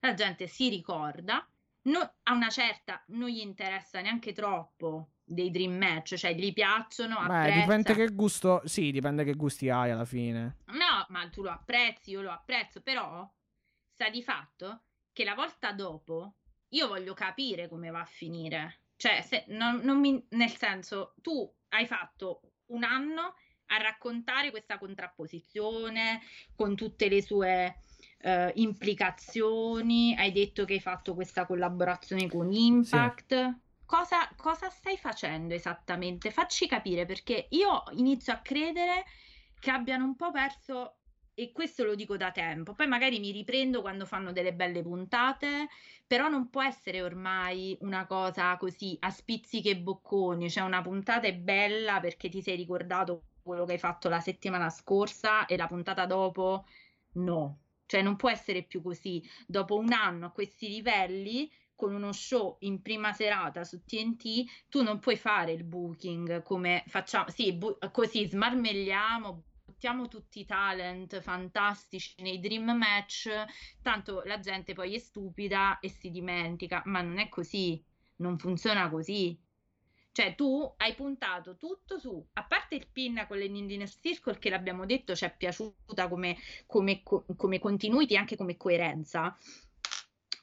[0.00, 1.50] La gente si ricorda
[1.82, 7.24] no, a una certa non gli interessa neanche troppo dei dream match, cioè gli piacciono,
[7.26, 10.58] Beh, dipende che gusto, sì, dipende che gusti hai alla fine.
[10.66, 13.28] No, ma tu lo apprezzi, io lo apprezzo, però
[13.92, 16.36] sta di fatto che la volta dopo
[16.68, 18.80] io voglio capire come va a finire.
[18.96, 23.34] Cioè, se, non, non mi, nel senso, tu hai fatto un anno
[23.66, 26.20] a raccontare questa contrapposizione
[26.54, 27.76] con tutte le sue
[28.22, 33.34] eh, implicazioni, hai detto che hai fatto questa collaborazione con Impact.
[33.34, 33.60] Sì.
[33.84, 36.30] Cosa, cosa stai facendo esattamente?
[36.30, 39.04] Facci capire perché io inizio a credere
[39.58, 40.96] che abbiano un po' perso
[41.34, 42.74] e questo lo dico da tempo.
[42.74, 45.68] Poi magari mi riprendo quando fanno delle belle puntate,
[46.06, 51.26] però non può essere ormai una cosa così a spizzichi e bocconi, cioè una puntata
[51.26, 55.66] è bella perché ti sei ricordato quello che hai fatto la settimana scorsa e la
[55.66, 56.64] puntata dopo
[57.14, 57.61] no.
[57.92, 59.22] Cioè non può essere più così.
[59.46, 64.82] Dopo un anno a questi livelli, con uno show in prima serata su TNT, tu
[64.82, 71.20] non puoi fare il booking come facciamo, sì, bu- così smarmelliamo, buttiamo tutti i talent
[71.20, 73.28] fantastici nei dream match,
[73.82, 77.84] tanto la gente poi è stupida e si dimentica, ma non è così,
[78.16, 79.38] non funziona così.
[80.12, 84.84] Cioè, tu hai puntato tutto su, a parte il pin con l'Indian Circle che l'abbiamo
[84.84, 89.34] detto ci è piaciuta come, come, come continuity, anche come coerenza,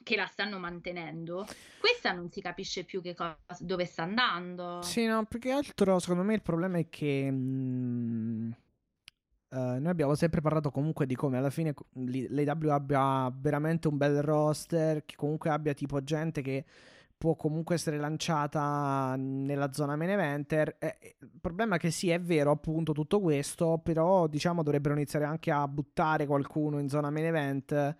[0.02, 1.46] che la stanno mantenendo.
[1.78, 4.82] Questa non si capisce più che cosa, dove sta andando.
[4.82, 7.30] Sì, no, più che altro secondo me il problema è che...
[7.30, 8.56] Mh...
[9.50, 13.96] Uh, eh, noi abbiamo sempre parlato comunque di come alla fine l'AW abbia veramente un
[13.96, 16.64] bel roster, che comunque abbia tipo gente che
[17.20, 20.76] può comunque essere lanciata nella zona main eventer.
[20.78, 25.26] Eh, il problema è che sì, è vero appunto tutto questo, però diciamo dovrebbero iniziare
[25.26, 27.96] anche a buttare qualcuno in zona main event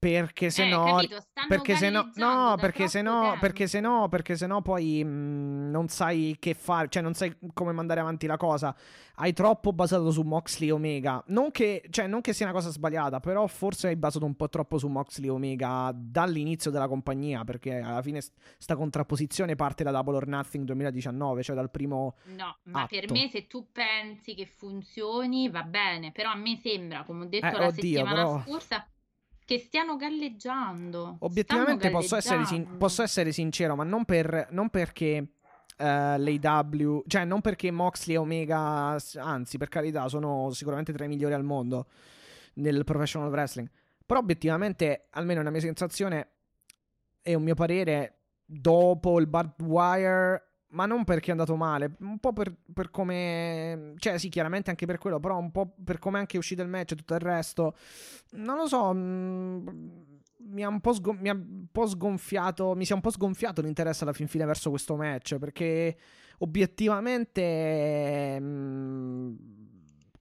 [0.00, 4.08] perché se Eh, no capito, perché se no no perché se no perché se no
[4.08, 8.26] perché se no poi mh, non sai che fare cioè non sai come mandare avanti
[8.26, 8.74] la cosa.
[9.16, 11.22] Hai troppo basato su Moxley Omega.
[11.26, 14.48] Non che cioè non che sia una cosa sbagliata però forse hai basato un po'
[14.48, 19.90] troppo su Moxley Omega dall'inizio della compagnia perché alla fine st- sta contrapposizione parte da
[19.90, 23.12] Double or Nothing 2019 cioè dal primo No, ma per atto.
[23.12, 27.44] me se tu pensi che funzioni va bene, però a me sembra, come ho detto
[27.44, 28.86] Eh, la oddio, settimana però- scorsa,
[29.50, 31.16] che stiano galleggiando.
[31.22, 32.78] Obiettivamente Stanno posso essere, sin- galleggiando.
[32.78, 35.26] posso essere sincero, ma non, per, non perché
[35.76, 41.08] eh, l'AW, cioè non perché Moxley e Omega, anzi per carità, sono sicuramente tra i
[41.08, 41.88] migliori al mondo
[42.54, 43.68] nel professional wrestling.
[44.06, 46.28] Però obiettivamente, almeno una mia sensazione
[47.20, 52.18] e un mio parere, dopo il barbed wire, ma non perché è andato male, un
[52.18, 53.94] po' per, per come...
[53.98, 56.68] Cioè sì, chiaramente anche per quello, però un po' per come è anche uscito il
[56.68, 57.74] match e tutto il resto.
[58.32, 59.68] Non lo so, mm,
[60.48, 64.12] mi ha sgon- mi un po' sgonfiato, mi si è un po' sgonfiato l'interesse alla
[64.12, 65.96] fin fine verso questo match, perché
[66.38, 68.38] obiettivamente...
[68.40, 69.34] mm,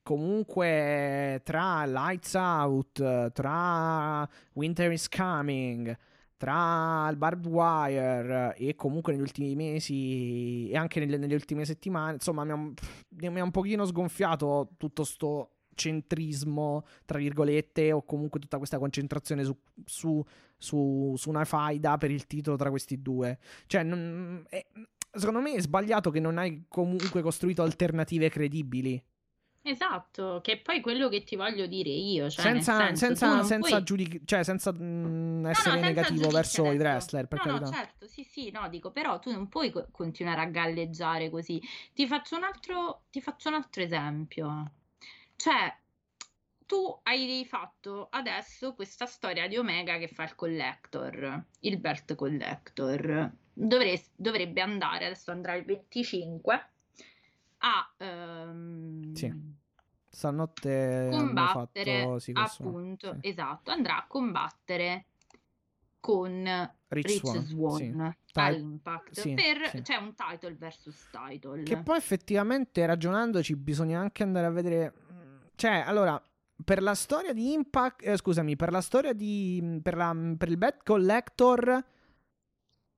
[0.02, 5.96] Comunque, tra Lights Out, tra Winter is Coming,
[6.39, 12.13] tra il barbed wire e comunque negli ultimi mesi e anche nelle, nelle ultime settimane,
[12.13, 18.80] insomma, mi ha, un- pochino sgonfiato tutto sto centrismo, tra virgolette, o comunque tutta questa
[18.80, 20.23] concentrazione su, su,
[20.58, 23.38] su, su una faida per il titolo tra questi due.
[23.65, 24.65] Cioè, non- è-
[25.12, 29.04] secondo me è sbagliato che non hai comunque costruito alternative credibili.
[29.62, 33.67] Esatto, che è poi quello che ti voglio dire io, cioè senza, senso, senza, senza,
[33.69, 36.82] puoi- giudic- cioè, senza mm, No, no, essere senza negativo verso i adesso.
[36.84, 37.78] wrestler, per No, no, carità.
[37.78, 41.62] certo, sì, sì, no, dico, però tu non puoi co- continuare a galleggiare così.
[41.93, 44.72] Ti faccio un altro, ti faccio un altro esempio.
[45.36, 45.76] Cioè,
[46.65, 53.32] tu hai fatto adesso questa storia di Omega che fa il collector, il belt collector.
[53.54, 56.69] Dovres- dovrebbe andare, adesso andrà il 25,
[57.62, 59.34] a ehm, Sì.
[60.20, 63.30] Stanotte combattere fatto sì, appunto, sì.
[63.30, 65.06] esatto, andrà a combattere
[66.02, 66.44] con
[66.90, 68.40] Rich, Rich Swann, Swan, sì.
[68.40, 69.82] a Ti- Impact sì, per sì.
[69.82, 71.64] c'è un title versus title.
[71.64, 74.94] Che poi effettivamente ragionandoci bisogna anche andare a vedere.
[75.56, 76.22] Cioè, allora,
[76.66, 79.80] per la storia di Impact, eh, scusami, per la storia di.
[79.82, 81.86] Per, la, per il Bet Collector,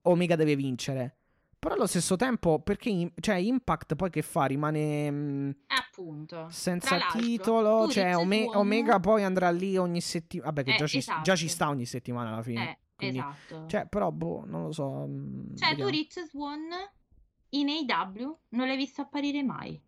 [0.01, 1.17] Omega deve vincere.
[1.61, 4.45] Però allo stesso tempo, perché in- cioè, Impact poi che fa?
[4.45, 6.47] Rimane mm, Eh, appunto.
[6.49, 7.83] senza titolo.
[7.85, 10.49] tu Cioè, Ome- Omega poi andrà lì ogni settimana.
[10.49, 11.21] Vabbè, che Eh, già, ci, esatto.
[11.21, 12.63] già ci sta ogni settimana alla fine.
[12.71, 13.67] Eh, quindi- esatto.
[13.67, 15.05] Cioè, però, boh, non lo so.
[15.07, 15.89] mm, Cioè, tu vediamo.
[15.91, 16.61] Rich Swan
[17.49, 19.79] in AW non l'hai visto apparire mai.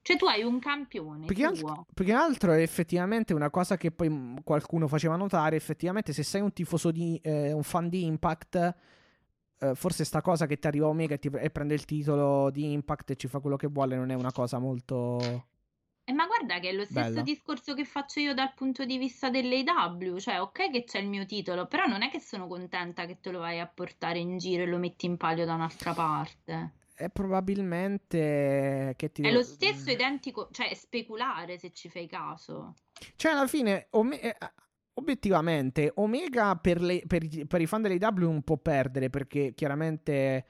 [0.00, 1.86] Cioè, tu hai un campione tuo.
[1.92, 6.22] più che altro è effettivamente una cosa che poi mm, qualcuno faceva notare, effettivamente se
[6.22, 8.74] sei un tifoso di eh, un fan di Impact,
[9.62, 12.72] eh, forse sta cosa che ti arriva Omega e, ti- e prende il titolo di
[12.72, 15.48] Impact e ci fa quello che vuole non è una cosa molto...
[16.04, 17.22] Eh, ma guarda che è lo stesso Bella.
[17.22, 21.24] discorso che faccio io dal punto di vista dell'AW, cioè ok che c'è il mio
[21.26, 24.64] titolo, però non è che sono contenta che te lo vai a portare in giro
[24.64, 26.72] e lo metti in palio da un'altra parte.
[26.92, 32.74] È probabilmente che ti È lo stesso identico, cioè è speculare se ci fai caso.
[33.16, 34.36] Cioè, alla fine, Ome- eh,
[34.94, 40.44] obiettivamente, Omega per, le- per per i fan dell'AW non può perdere perché chiaramente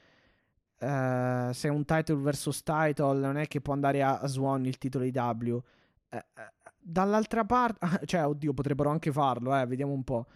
[0.82, 4.78] eh, se è un title versus title non è che può andare a, Swan il
[4.78, 5.62] titolo IW.
[6.08, 10.26] Eh, eh, dall'altra parte, cioè, oddio, potrebbero anche farlo, eh, vediamo un po'.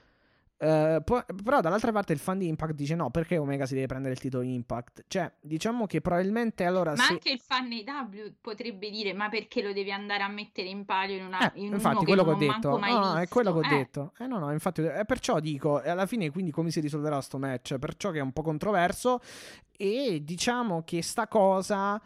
[0.58, 3.86] Eh, poi- però dall'altra parte il fan di Impact dice no, perché Omega si deve
[3.86, 5.04] prendere il titolo Impact?
[5.06, 7.12] Cioè, diciamo che probabilmente allora Ma se...
[7.12, 11.16] anche il fan AW potrebbe dire ma perché lo devi andare a mettere in palio
[11.16, 12.70] in, una, Eh, in infatti, quello che ho detto.
[12.70, 13.16] No, visto?
[13.16, 14.12] è quello che ho Eh, detto.
[14.18, 17.38] Eh, no, no, infatti, è perciò dico, e alla fine, quindi, come si risolverà sto
[17.38, 17.76] match?
[17.78, 19.20] Perciò che è un po' controverso.
[19.76, 22.00] E diciamo che sta cosa.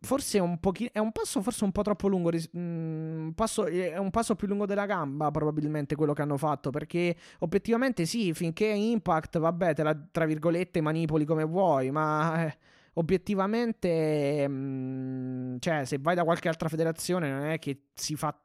[0.00, 0.90] Forse è un pochino.
[0.92, 2.30] È un passo forse un po' troppo lungo.
[2.30, 6.36] ris- mm, un passo- è un passo più lungo della gamba, probabilmente, quello che hanno
[6.36, 6.70] fatto.
[6.70, 11.90] Perché obiettivamente, sì, finché Impact, vabbè, te la tra virgolette manipoli come vuoi.
[11.90, 12.58] Ma eh,
[12.94, 18.38] obiettivamente, mm, cioè, se vai da qualche altra federazione, non è che si fa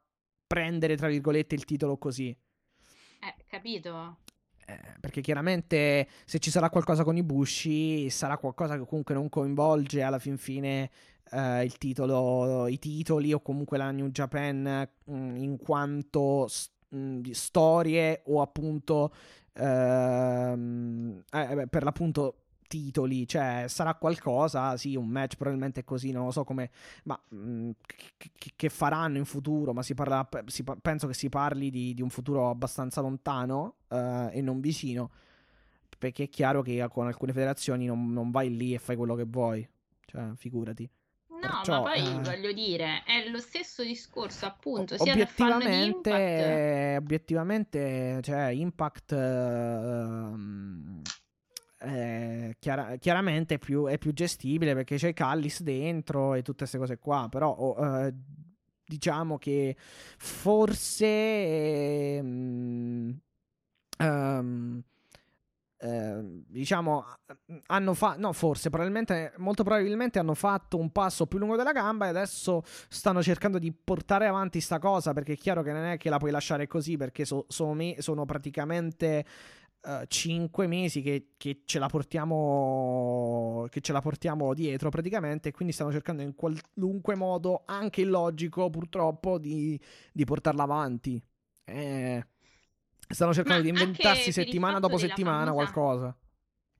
[0.46, 2.36] prendere, tra virgolette, il titolo così.
[3.20, 4.18] eh, capito?
[4.66, 9.28] Eh, perché chiaramente se ci sarà qualcosa con i Bushi, sarà qualcosa che comunque non
[9.28, 10.90] coinvolge alla fin fine
[11.30, 17.18] eh, il titolo, i titoli o comunque la New Japan mm, in quanto s- mh,
[17.18, 19.12] di storie o appunto
[19.52, 22.43] ehm, eh, per l'appunto
[22.74, 26.70] titoli, cioè sarà qualcosa, sì, un match probabilmente così, non lo so come,
[27.04, 31.70] ma mh, che, che, faranno in futuro, ma si parla, si, penso che si parli
[31.70, 35.12] di, di un futuro abbastanza lontano uh, e non vicino,
[35.96, 39.24] perché è chiaro che con alcune federazioni non, non vai lì e fai quello che
[39.24, 39.68] vuoi,
[40.06, 40.90] cioè figurati.
[41.28, 42.18] No, Perciò, ma poi eh...
[42.22, 46.98] voglio dire, è lo stesso discorso, appunto, sia obiettivamente, Impact...
[46.98, 51.02] obiettivamente, cioè, Impact uh,
[51.84, 56.78] eh, chiara- chiaramente è più, è più, gestibile perché c'è Callis dentro e tutte queste
[56.78, 58.14] cose qua, però oh, eh,
[58.84, 59.76] diciamo che
[60.16, 61.06] forse...
[61.06, 63.18] Ehm,
[63.98, 64.82] um,
[65.84, 67.04] eh, diciamo
[67.66, 72.06] hanno fatto no forse probabilmente molto probabilmente hanno fatto un passo più lungo della gamba
[72.06, 75.98] e adesso stanno cercando di portare avanti sta cosa perché è chiaro che non è
[75.98, 79.26] che la puoi lasciare così perché so, sono, me, sono praticamente
[79.84, 85.50] uh, eh, 5 mesi che, che, ce la portiamo che ce la portiamo dietro praticamente
[85.50, 89.78] e quindi stanno cercando in qualunque modo anche illogico purtroppo di,
[90.12, 91.22] di portarla avanti
[91.64, 92.26] eh,
[93.08, 95.72] stanno cercando Ma di inventarsi settimana dopo settimana famosa...
[95.72, 96.16] qualcosa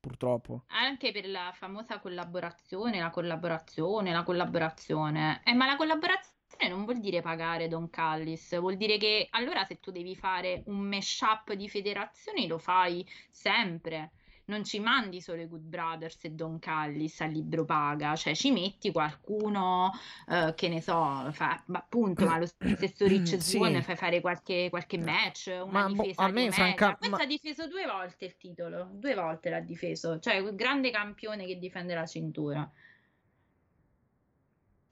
[0.05, 0.64] purtroppo.
[0.67, 5.40] Anche per la famosa collaborazione, la collaborazione, la collaborazione.
[5.45, 6.34] Eh, ma la collaborazione
[6.69, 10.81] non vuol dire pagare Don Callis, vuol dire che allora se tu devi fare un
[10.81, 14.12] mashup di federazioni lo fai sempre.
[14.47, 18.51] Non ci mandi solo i Good Brothers e Don Callis al libro paga, cioè ci
[18.51, 19.90] metti qualcuno
[20.27, 23.59] uh, che ne so, fa, appunto, ma lo stesso Rich sì.
[23.81, 26.95] fai fare qualche, qualche match, una ma, boh, difesa boh, a me, franca...
[26.97, 27.23] Questo ma...
[27.23, 31.59] ha difeso due volte il titolo, due volte l'ha difeso, cioè un grande campione che
[31.59, 32.71] difende la cintura.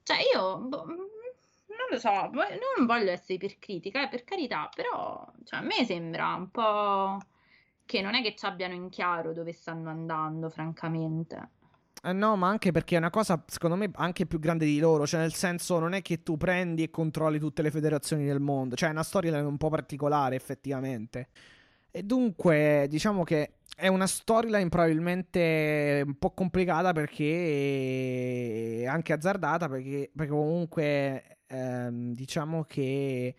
[0.03, 0.87] Cioè io boh,
[1.93, 6.51] lo so, non voglio essere ipercritica, eh, per carità, però cioè, a me sembra un
[6.51, 7.19] po'
[7.85, 11.51] che non è che ci abbiano in chiaro dove stanno andando, francamente.
[12.05, 15.07] Eh no, ma anche perché è una cosa, secondo me, anche più grande di loro.
[15.07, 18.75] Cioè, nel senso, non è che tu prendi e controlli tutte le federazioni del mondo.
[18.75, 21.29] Cioè, è una storia un po' particolare, effettivamente.
[21.93, 30.11] E dunque, diciamo che è una storyline probabilmente un po' complicata perché anche azzardata perché,
[30.15, 33.35] perché comunque ehm, diciamo che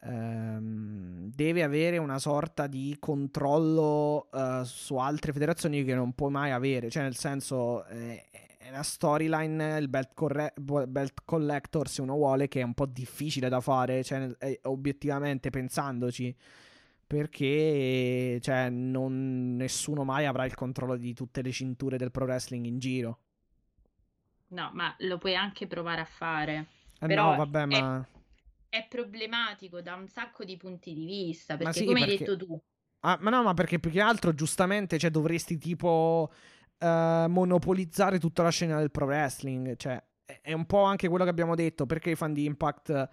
[0.00, 6.52] ehm, deve avere una sorta di controllo eh, su altre federazioni che non puoi mai
[6.52, 12.14] avere, cioè nel senso eh, è una storyline, il belt, corre- belt, collector se uno
[12.14, 16.34] vuole che è un po' difficile da fare, cioè, eh, obiettivamente pensandoci
[17.06, 22.64] perché cioè, non, nessuno mai avrà il controllo di tutte le cinture del pro wrestling
[22.66, 23.18] in giro.
[24.48, 26.66] No, ma lo puoi anche provare a fare.
[27.00, 28.08] Eh Però no, vabbè, ma...
[28.68, 32.12] È, è, problematico da un sacco di punti di vista, perché sì, come perché...
[32.12, 32.60] hai detto tu...
[33.00, 36.32] Ah, ma no, ma perché più che altro, giustamente, cioè, dovresti tipo
[36.78, 36.86] uh,
[37.28, 39.76] monopolizzare tutta la scena del pro wrestling.
[39.76, 40.02] Cioè,
[40.40, 43.08] è un po' anche quello che abbiamo detto, perché i fan di Impact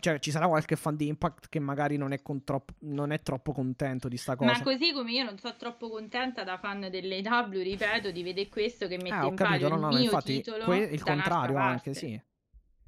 [0.00, 3.52] cioè, ci sarà qualche fan di Impact che magari non è, troppo, non è, troppo
[3.52, 4.50] contento di sta cosa.
[4.50, 8.86] Ma così come io non sono troppo contenta da fan dell'AW, ripeto, di vedere questo
[8.86, 10.64] che mette ah, in palio no, no, il mio infatti, titolo.
[10.64, 12.18] Que- il contrario anche, sì.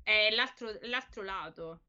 [0.06, 1.80] È l'altro, l'altro lato.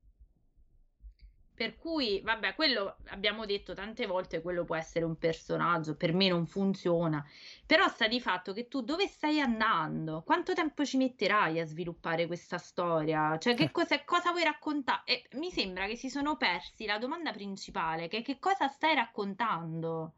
[1.54, 6.28] Per cui, vabbè, quello abbiamo detto tante volte, quello può essere un personaggio, per me
[6.28, 7.24] non funziona.
[7.64, 10.24] Però sta di fatto che tu dove stai andando?
[10.24, 13.38] Quanto tempo ci metterai a sviluppare questa storia?
[13.38, 13.72] Cioè, che eh.
[13.72, 15.04] cosa, cosa vuoi raccontare?
[15.06, 20.14] E mi sembra che si sono persi la domanda principale, che che cosa stai raccontando?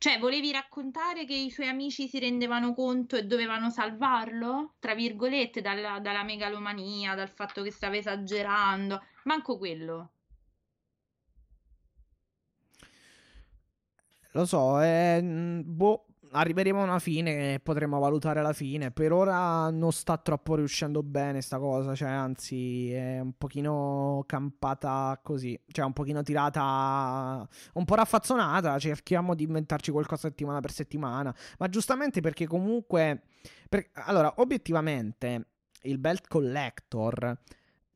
[0.00, 4.76] Cioè, volevi raccontare che i suoi amici si rendevano conto e dovevano salvarlo?
[4.78, 9.02] Tra virgolette, dalla, dalla megalomania, dal fatto che stava esagerando.
[9.24, 10.12] Manco quello.
[14.32, 18.90] Lo so, eh, boh, arriveremo a una fine e potremo valutare la fine.
[18.90, 25.18] Per ora non sta troppo riuscendo bene sta cosa, cioè anzi è un pochino campata
[25.22, 31.34] così, cioè un pochino tirata, un po' raffazzonata, cerchiamo di inventarci qualcosa settimana per settimana,
[31.58, 33.22] ma giustamente perché comunque...
[33.68, 33.90] Per...
[33.92, 35.46] Allora, obiettivamente
[35.82, 37.38] il Belt Collector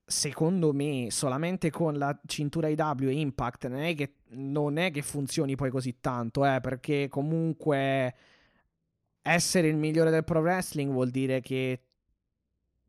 [0.04, 5.02] secondo me, solamente con la cintura IW e Impact non è che, non è che
[5.02, 8.14] funzioni poi così tanto, eh, perché comunque
[9.22, 11.82] essere il migliore del pro wrestling vuol dire che,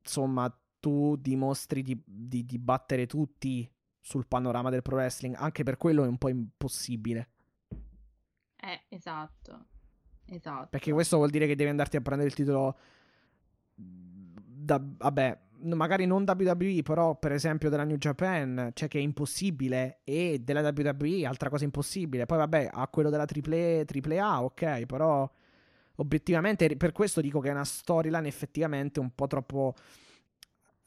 [0.01, 3.69] insomma, tu dimostri di, di, di battere tutti
[4.01, 7.29] sul panorama del pro wrestling, anche per quello è un po' impossibile.
[8.57, 9.65] Eh, esatto.
[10.27, 10.67] Esatto.
[10.69, 12.77] Perché questo vuol dire che devi andarti a prendere il titolo
[13.75, 15.39] da, vabbè,
[15.73, 20.61] magari non WWE, però per esempio della New Japan, cioè che è impossibile, e della
[20.61, 22.25] WWE, altra cosa impossibile.
[22.25, 25.29] Poi vabbè, a quello della AAA, ok, però
[25.97, 29.73] obiettivamente per questo dico che è una storyline effettivamente un po' troppo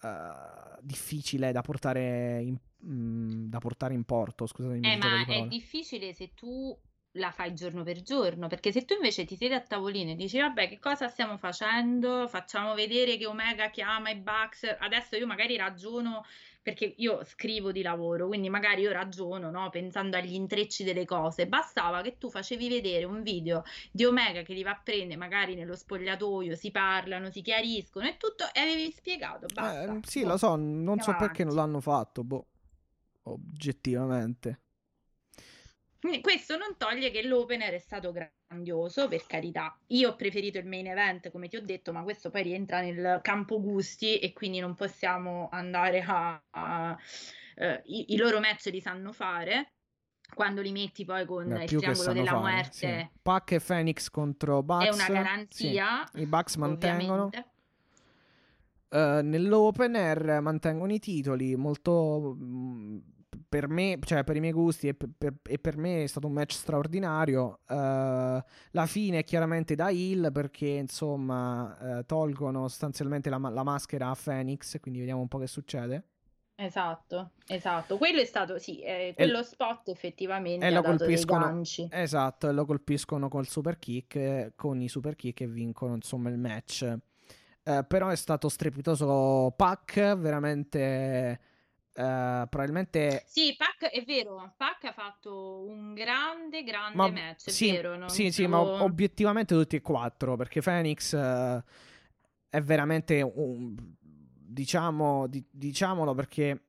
[0.03, 4.47] uh, difficile da portare in, mm, da portare in porto.
[4.47, 4.87] Scusatemi.
[4.87, 6.77] Eh, ma è difficile se tu
[7.19, 10.39] la fai giorno per giorno, perché se tu invece ti siedi a tavolino e dici
[10.39, 15.57] vabbè che cosa stiamo facendo, facciamo vedere che Omega chiama i Bucks, adesso io magari
[15.57, 16.25] ragiono
[16.69, 19.71] perché io scrivo di lavoro, quindi magari io ragiono no?
[19.71, 24.53] pensando agli intrecci delle cose, bastava che tu facevi vedere un video di Omega che
[24.53, 28.91] li va a prendere magari nello spogliatoio, si parlano, si chiariscono e tutto e avevi
[28.91, 29.95] spiegato, basta.
[29.95, 30.29] Eh, sì, boh.
[30.29, 32.47] lo so, non so perché non l'hanno fatto, boh,
[33.23, 34.61] oggettivamente.
[36.01, 39.77] Questo non toglie che l'opener è stato grandioso, per carità.
[39.89, 43.19] Io ho preferito il main event, come ti ho detto, ma questo poi rientra nel
[43.21, 46.41] campo gusti e quindi non possiamo andare a...
[46.51, 46.99] a
[47.57, 49.73] uh, i, i, loro match li sanno fare.
[50.33, 53.19] Quando li metti poi con Beh, il triangolo della fare, muerte, sì.
[53.23, 56.09] Pac e Phoenix contro Bucks è una garanzia.
[56.13, 56.21] Sì.
[56.21, 57.31] I Bucks mantengono.
[58.91, 62.99] Uh, nell'opener mantengono i titoli molto mh, mm,
[63.49, 66.27] per me, cioè per i miei gusti e per, per, e per me è stato
[66.27, 67.61] un match straordinario.
[67.67, 67.75] Uh,
[68.73, 74.17] la fine è chiaramente da Hill perché insomma uh, tolgono sostanzialmente la, la, maschera a
[74.21, 76.05] Phoenix, quindi vediamo un po' che succede.
[76.57, 77.97] Esatto, esatto.
[77.99, 82.67] Quello è stato, sì, eh, quello e, spot effettivamente e lo colpiscono, Esatto, e lo
[82.67, 86.99] colpiscono col super kick, eh, con i super kick e vincono insomma il match.
[87.63, 91.41] Uh, però è stato strepitoso Pac, veramente
[91.99, 94.55] Uh, probabilmente sì, Pac è vero.
[94.57, 97.47] Pac ha fatto un grande, grande ma, match.
[97.47, 97.97] È sì, vero.
[97.97, 101.61] Non sì, sì, ma obiettivamente tutti e quattro perché Phoenix uh,
[102.49, 106.63] è veramente un diciamo, di, diciamolo perché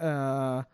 [0.00, 0.64] uh,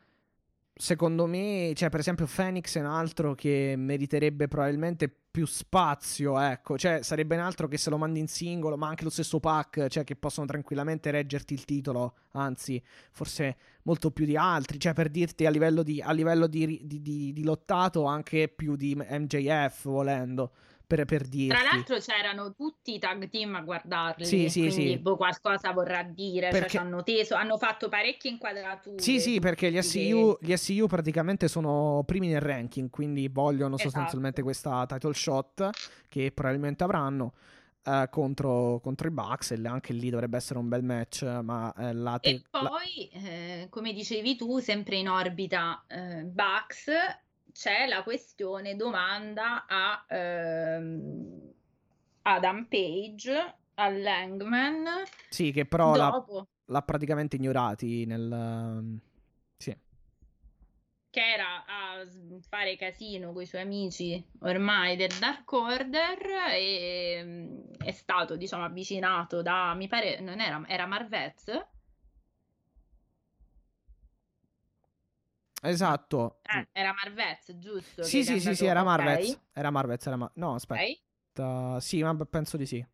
[0.72, 6.76] secondo me, cioè, per esempio, Phoenix è un altro che meriterebbe probabilmente più spazio, ecco,
[6.76, 9.86] cioè sarebbe un altro che se lo mandi in singolo, ma anche lo stesso pack,
[9.86, 15.08] cioè che possono tranquillamente reggerti il titolo, anzi, forse molto più di altri, cioè per
[15.08, 20.52] dirti a livello di, a livello di, di, di lottato anche più di MJF volendo
[20.90, 21.46] per, per dirti.
[21.46, 24.98] Tra l'altro c'erano tutti i tag team a guardarli, sì, sì, sì.
[24.98, 26.68] Boh, qualcosa vorrà dire, cioè perché...
[26.70, 29.00] cioè hanno teso, hanno fatto parecchie inquadrature.
[29.00, 33.90] Sì, sì, perché gli SCU, gli SCU praticamente sono primi nel ranking, quindi vogliono esatto.
[33.90, 35.70] sostanzialmente questa title shot
[36.08, 37.34] che probabilmente avranno.
[37.82, 41.94] Uh, contro, contro, i Bucks e anche lì dovrebbe essere un bel match ma eh,
[41.94, 43.20] la te- e poi la...
[43.20, 46.90] eh, come dicevi tu sempre in orbita eh, Bucks
[47.52, 51.52] c'è la questione domanda a ehm,
[52.22, 54.86] Adam Page, a Langman.
[55.28, 56.34] Sì, che però dopo...
[56.34, 58.98] l'ha, l'ha, praticamente ignorati nel...
[59.56, 59.76] Sì.
[61.10, 62.06] Che era a
[62.48, 66.18] fare casino con i suoi amici ormai del Dark Order
[66.52, 71.78] e mm, è stato, diciamo, avvicinato da, mi pare, non era, era Marvez
[75.60, 76.40] Esatto.
[76.42, 78.02] Eh, era Marvez, giusto?
[78.02, 79.30] Sì, sì, sì, sì, era Marvez.
[79.30, 79.40] Okay.
[79.52, 80.82] Era Marvez, era Mar- No, aspetta.
[80.82, 81.80] Okay.
[81.80, 82.84] Sì, ma penso di sì.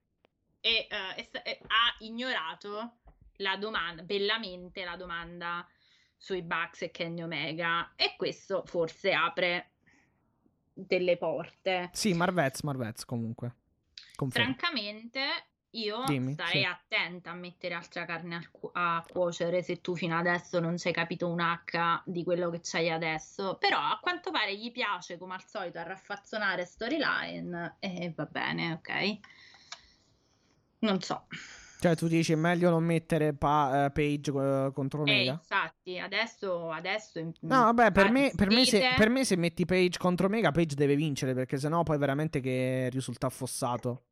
[0.61, 2.99] E uh, è, è, ha ignorato
[3.37, 5.67] la domanda, bellamente la domanda
[6.17, 7.93] sui Bucks e Kenny Omega.
[7.95, 9.71] E questo forse apre
[10.73, 11.91] delle porte.
[11.93, 13.55] Sì, Marvez, Marvez comunque.
[14.17, 14.55] Confermo.
[14.55, 15.46] Francamente,
[15.77, 16.65] io Dimmi, starei sì.
[16.65, 20.93] attenta a mettere altra carne a, cu- a, cuocere se tu fino adesso non hai
[20.93, 23.57] capito un H di quello che c'hai adesso.
[23.59, 28.73] Però a quanto pare gli piace, come al solito, a raffazzonare storyline e va bene,
[28.73, 29.19] ok?
[30.81, 31.27] Non so.
[31.79, 35.31] Cioè, tu dici è meglio non mettere pa- uh, Page uh, contro eh, Omega?
[35.33, 36.71] Eh, infatti, adesso.
[36.71, 40.51] adesso no, vabbè, per me, per, me se, per me, se, metti Page contro Omega,
[40.53, 44.05] Page deve vincere perché sennò poi veramente che risulta affossato.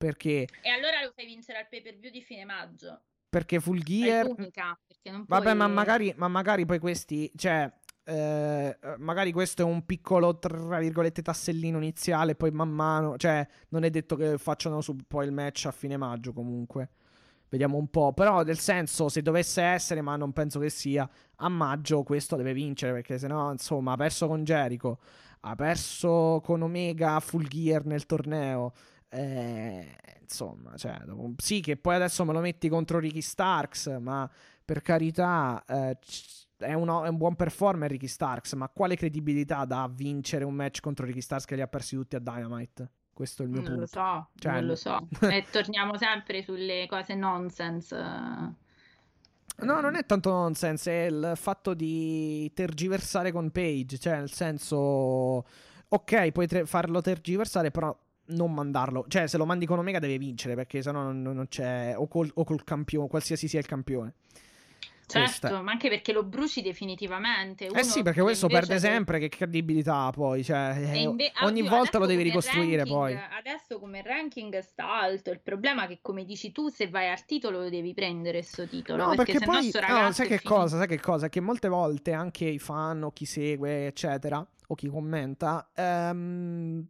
[0.00, 0.48] Perché...
[0.62, 3.02] E allora lo fai vincere al pay per view di fine maggio.
[3.28, 4.24] Perché Full Gear...
[4.24, 7.30] L'unica, perché non Vabbè, ma magari, ma magari poi questi...
[7.36, 7.70] Cioè,
[8.04, 13.18] eh, magari questo è un piccolo, tra virgolette, tassellino iniziale, poi man mano...
[13.18, 16.92] Cioè, non è detto che facciano su poi il match a fine maggio comunque.
[17.50, 18.14] Vediamo un po'.
[18.14, 22.54] Però, nel senso, se dovesse essere, ma non penso che sia, a maggio questo deve
[22.54, 24.98] vincere, perché sennò, insomma, ha perso con Jericho,
[25.40, 28.72] ha perso con Omega Full Gear nel torneo.
[29.12, 31.00] Eh, insomma, cioè,
[31.36, 34.30] sì, che poi adesso me lo metti contro Ricky Starks, ma
[34.64, 35.98] per carità, eh,
[36.56, 40.54] è, uno, è, un buon performer Ricky Starks, ma quale credibilità dà a vincere un
[40.54, 42.90] match contro Ricky Starks che li ha persi tutti a Dynamite?
[43.12, 43.80] Questo è il mio non punto.
[43.82, 45.08] Lo so, cioè, non lo so.
[45.22, 47.96] e torniamo sempre sulle cose nonsense.
[49.62, 55.44] No, non è tanto nonsense, è il fatto di tergiversare con Page, cioè nel senso...
[55.92, 57.94] Ok, puoi tre- farlo tergiversare, però
[58.30, 59.04] non mandarlo.
[59.08, 61.94] Cioè, se lo mandi con Omega deve vincere, perché sennò non, non c'è...
[61.96, 64.14] O col, o col campione, qualsiasi sia il campione.
[65.10, 67.66] Certo, Questa- ma anche perché lo bruci definitivamente.
[67.66, 71.98] Eh Uno sì, perché questo perde sempre, che credibilità poi, cioè, eh, inve- ogni volta
[71.98, 73.18] lo devi ricostruire ranking- poi.
[73.38, 75.32] Adesso come ranking sta alto.
[75.32, 78.68] Il problema è che, come dici tu, se vai al titolo lo devi prendere sto
[78.68, 79.04] titolo.
[79.04, 80.54] No, perché, sennò poi, no, sai che finito.
[80.54, 81.28] cosa, sai che cosa?
[81.28, 86.86] Che molte volte anche i fan o chi segue, eccetera, o chi commenta, ehm,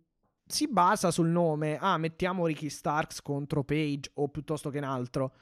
[0.51, 5.33] si basa sul nome, ah, mettiamo Ricky Starks contro Page o piuttosto che un altro.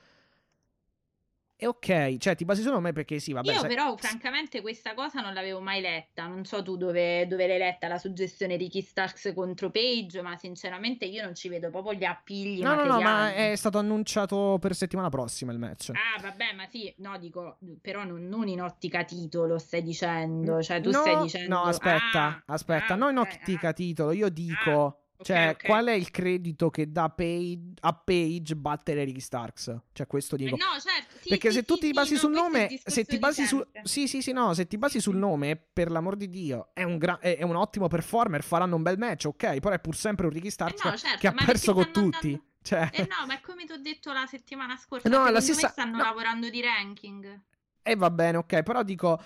[1.60, 3.50] E ok, cioè ti basi sul nome perché sì, vabbè.
[3.52, 7.48] Io sai- però francamente questa cosa non l'avevo mai letta, non so tu dove, dove
[7.48, 11.94] l'hai letta la suggestione Ricky Starks contro Page, ma sinceramente io non ci vedo proprio
[11.94, 15.90] gli appigli No, no, no, ma è stato annunciato per settimana prossima il match.
[15.90, 20.80] Ah, vabbè, ma sì, no, dico, però non, non in ottica titolo stai dicendo, cioè
[20.80, 21.54] tu no, stai dicendo...
[21.56, 23.72] No, aspetta, Ah, aspetta, ah, non in ottica ah.
[23.72, 25.00] titolo, io dico...
[25.20, 25.64] Cioè, ok.
[25.66, 29.76] qual è il credito che dà Page, a Page battere Ricky Starks?
[29.92, 30.56] Cioè, questo Eh, dico.
[30.56, 33.18] no, certo, sì, Perché sì, se tu sì, ti basi no, sul nome, se ti
[33.18, 33.60] basi su.
[33.82, 36.98] Sì, sì, sì, no, se ti basi sul nome, per l'amor di Dio, è un,
[36.98, 40.32] gra- è un ottimo performer, faranno un bel match, ok, però è pur sempre un
[40.32, 42.26] Ricky Starks Eh no, certo, che ha perso con tutti.
[42.28, 45.40] andando- Cioè, Eh no, ma è come ti ho detto la settimana scorsa, No, la
[45.40, 46.02] stessa- stanno no.
[46.02, 47.40] lavorando di ranking.
[47.82, 49.20] e va bene, ok, però dico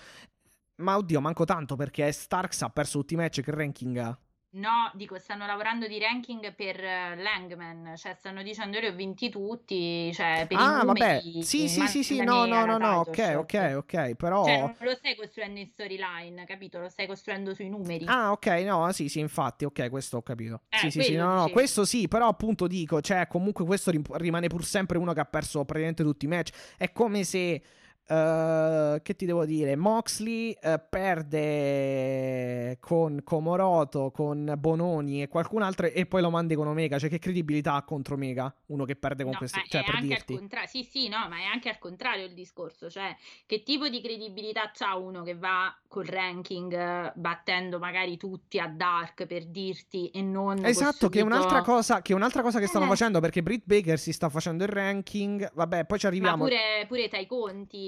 [0.77, 4.17] ma oddio, manco tanto perché Starks ha perso tutti i match che ranking ha.
[4.55, 8.93] No, dico, stanno lavorando di ranking per eh, Langman, cioè stanno dicendo io li ho
[8.95, 11.21] vinti tutti, cioè per i Ah, vabbè.
[11.21, 13.35] numeri Sì, sì, sì, sì, mandami no, no, no, no, title ok, shot.
[13.35, 16.77] ok, ok, però Cioè, non lo stai costruendo in storyline, capito?
[16.79, 18.05] Lo stai costruendo sui numeri.
[18.05, 20.61] Ah, ok, no, sì, sì, infatti, ok, questo ho capito.
[20.69, 24.05] Eh, sì, sì, sì, no, no, questo sì, però appunto dico, cioè, comunque questo rim-
[24.17, 26.51] rimane pur sempre uno che ha perso praticamente tutti i match.
[26.77, 27.61] È come se,
[28.07, 35.87] eh, che ti devo dire, Moxley eh, perde con Komoroto, con Bononi e qualcun altro
[35.87, 36.97] e poi lo mandi con Omega.
[36.99, 38.53] Cioè, che credibilità ha contro Omega?
[38.67, 40.33] Uno che perde con No, questi, ma cioè, per dirti.
[40.33, 43.87] al contrario, sì, sì, no, ma è anche al contrario il discorso, cioè che tipo
[43.89, 49.45] di credibilità c'ha uno che va col ranking eh, battendo magari tutti a Dark per
[49.45, 52.89] dirti e non Esatto, che è un'altra cosa, che è un'altra cosa che stanno Eh.
[52.89, 55.51] facendo perché Britt Baker si sta facendo il ranking.
[55.53, 56.43] Vabbè, poi ci Ma arriviamo.
[56.43, 57.25] pure, pure Tai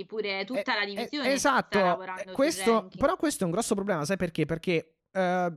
[0.06, 3.45] Pure tutta Eh, la eh, divisione esatto, sta lavorando eh, sul questo, però questo è
[3.45, 4.45] un grosso problema, sai perché?
[4.45, 5.53] Perché eh,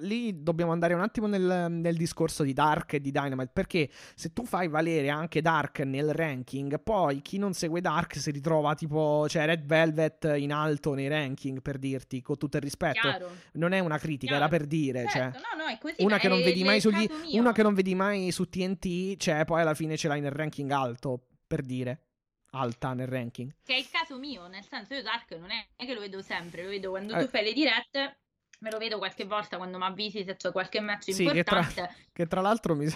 [0.00, 4.32] lì dobbiamo andare un attimo nel, nel discorso di Dark e di Dynamite, perché se
[4.32, 9.26] tu fai valere anche Dark nel ranking, poi chi non segue Dark si ritrova tipo,
[9.28, 13.00] cioè Red Velvet in alto nei ranking, per dirti, con tutto il rispetto.
[13.00, 13.30] Chiaro.
[13.52, 14.46] Non è una critica, Chiaro.
[14.46, 15.30] era per dire, cioè...
[15.30, 17.08] Certo, no, no, è così, Una che, sugli,
[17.38, 20.70] una che non vedi mai su TNT, cioè poi alla fine ce l'hai nel ranking
[20.70, 22.02] alto, per dire.
[22.50, 23.52] Alta nel ranking.
[23.62, 26.62] Che è il caso mio, nel senso io Dark non è che lo vedo sempre,
[26.64, 27.20] lo vedo quando Eh.
[27.22, 28.18] tu fai le dirette,
[28.60, 31.58] me lo vedo qualche volta quando mi avvisi se c'è qualche match Sì, che tra-
[31.58, 31.94] importante.
[32.12, 32.86] Che tra l'altro mi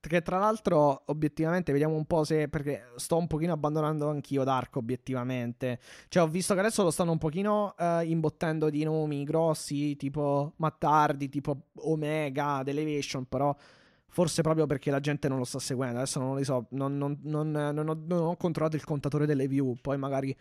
[0.00, 2.48] Che tra l'altro, obiettivamente, vediamo un po' se.
[2.48, 5.78] Perché sto un pochino abbandonando anch'io Dark, obiettivamente.
[6.08, 10.54] Cioè, ho visto che adesso lo stanno un pochino eh, imbottendo di nomi grossi, tipo
[10.56, 13.54] Mattardi, tipo Omega, Elevation, però.
[14.12, 15.98] Forse proprio perché la gente non lo sta seguendo.
[15.98, 16.66] Adesso non lo so.
[16.70, 19.76] Non, non- non- non ho, non ho controllato il contatore delle view.
[19.80, 20.36] Poi magari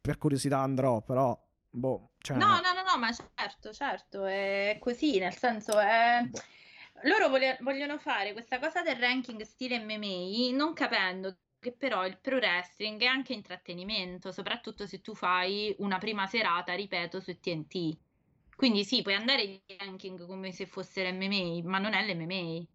[0.00, 1.00] per curiosità andrò.
[1.02, 1.40] Però,
[1.70, 2.10] boh.
[2.18, 6.20] Cioè, No, no, no, no, ma certo, certo, è così, nel senso è...
[6.28, 6.40] Boh.
[7.04, 12.18] Loro vole- vogliono fare questa cosa del ranking stile MMA non capendo che però il
[12.20, 17.96] pro wrestling è anche intrattenimento, soprattutto se tu fai una prima serata, ripeto, su TNT.
[18.58, 22.66] Quindi sì, puoi andare in ranking come se fosse l'MMA, ma non è l'MMA.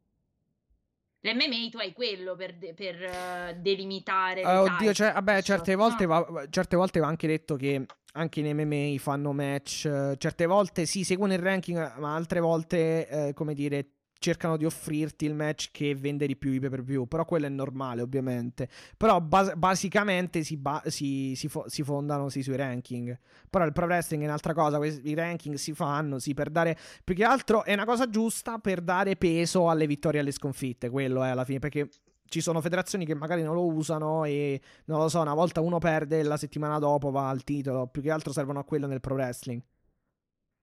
[1.20, 5.78] L'MMA tu hai quello per, de- per, eh, delimitare le oddio, cioè, vabbè, certe no?
[5.80, 9.86] volte, va, certe volte va anche detto che anche in MMA fanno match.
[9.86, 13.93] eh, Certe volte sì, seguono il ranking, ma altre volte, eh, come dire,
[14.24, 17.06] cercano di offrirti il match che vende di più i pay per view.
[17.06, 18.70] Però quello è normale, ovviamente.
[18.96, 23.20] Però bas- basicamente si, ba- si- si fo- si fondano sì, sui ranking.
[23.50, 24.84] Però il pro wrestling è un'altra cosa.
[24.84, 26.78] I ranking si fanno sì, per dare.
[27.04, 30.90] Più che altro è una cosa giusta per dare peso alle vittorie e alle sconfitte.
[30.90, 31.60] Quello è alla fine.
[31.60, 31.90] Perché
[32.26, 35.78] ci sono federazioni che magari non lo usano e non lo so, una volta uno
[35.80, 37.88] perde e la settimana dopo va al titolo.
[37.88, 39.62] Più che altro servono a quello nel pro wrestling.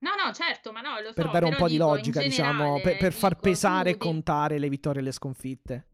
[0.00, 2.52] No, no, certo, ma no, lo so, Per dare un po' di dico, logica, diciamo,
[2.52, 5.84] generale, per, per far dico, pesare e devi- contare le vittorie e le sconfitte.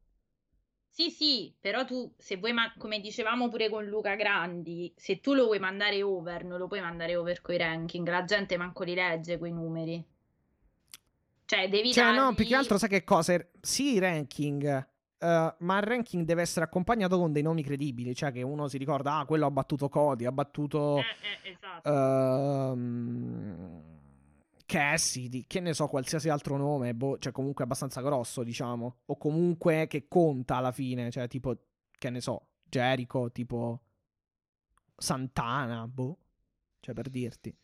[0.89, 5.35] Sì, sì, però tu, se vuoi, ma- come dicevamo pure con Luca Grandi, se tu
[5.35, 8.95] lo vuoi mandare over, non lo puoi mandare over coi ranking, la gente manco li
[8.95, 10.03] legge quei numeri.
[11.45, 13.37] Cioè, devi Cioè, no, dargli- più che altro sai che cosa?
[13.61, 14.89] Sì, ranking.
[15.19, 18.79] Uh, ma il ranking deve essere accompagnato con dei nomi credibili, cioè che uno si
[18.79, 20.99] ricorda, ah, quello ha battuto Cody, ha battuto...
[20.99, 21.91] Eh, eh, esatto.
[21.91, 23.95] Uh,
[24.67, 29.87] Cassidy, che ne so, qualsiasi altro nome, boh, cioè comunque abbastanza grosso, diciamo, o comunque
[29.87, 31.57] che conta alla fine, cioè tipo,
[31.97, 33.81] che ne so, Jericho, tipo
[34.97, 36.19] Santana, boh,
[36.81, 37.57] cioè per dirti.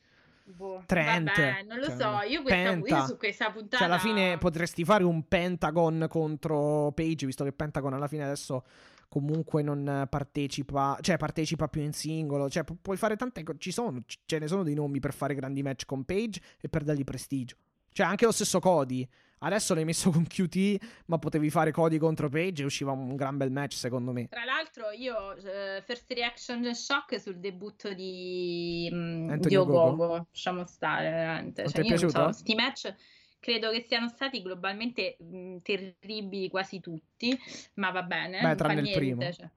[0.45, 2.97] Boh, Trent, vabbè, non lo cioè, so, io, questa, Penta.
[2.97, 3.77] io su questa puntata...
[3.79, 8.65] Cioè, alla fine potresti fare un Pentagon contro Page, visto che Pentagon alla fine adesso
[9.13, 13.71] comunque non partecipa, cioè partecipa più in singolo, cioè pu- puoi fare tante cose, ci
[13.71, 17.05] sono, ce ne sono dei nomi per fare grandi match con Page e per dargli
[17.05, 17.57] prestigio.
[17.93, 19.07] Cioè anche lo stesso Cody,
[19.41, 23.37] adesso l'hai messo con QT, ma potevi fare Cody contro Page e usciva un gran
[23.37, 24.29] bel match secondo me.
[24.29, 30.27] Tra l'altro io, eh, first reaction shock sul debutto di, mm, Anthony di Ogogo?
[30.33, 31.65] Lasciamo stare veramente.
[31.65, 32.33] Non Cioè, ti è io non piaciuto?
[32.33, 32.95] so, sti match
[33.43, 37.37] credo che siano stati globalmente mh, terribili quasi tutti,
[37.75, 39.33] ma va bene, Beh, tranne il niente, primo.
[39.33, 39.51] cioè.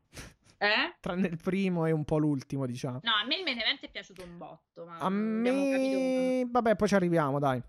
[0.58, 0.96] Eh?
[1.00, 3.02] Tranne il primo e un po' l'ultimo, diciamo.
[3.04, 6.48] No, a me il main event è piaciuto un botto, ma A me...
[6.50, 7.62] Vabbè, poi ci arriviamo, dai.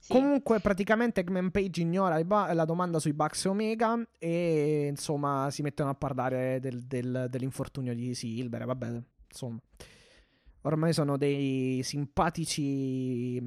[0.00, 0.12] sì.
[0.12, 5.62] Comunque, praticamente Eggman Page ignora ba- la domanda sui Bucks e Omega e insomma si
[5.62, 8.66] mettono a parlare del- del- dell'infortunio di Silver.
[8.66, 9.00] Vabbè,
[9.30, 9.58] insomma,
[10.62, 13.40] ormai sono dei simpatici.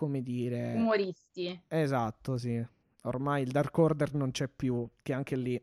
[0.00, 1.60] Come dire, umoristi.
[1.68, 2.64] esatto, sì.
[3.02, 5.54] Ormai il Dark Order non c'è più, che anche lì.
[5.54, 5.62] Eh,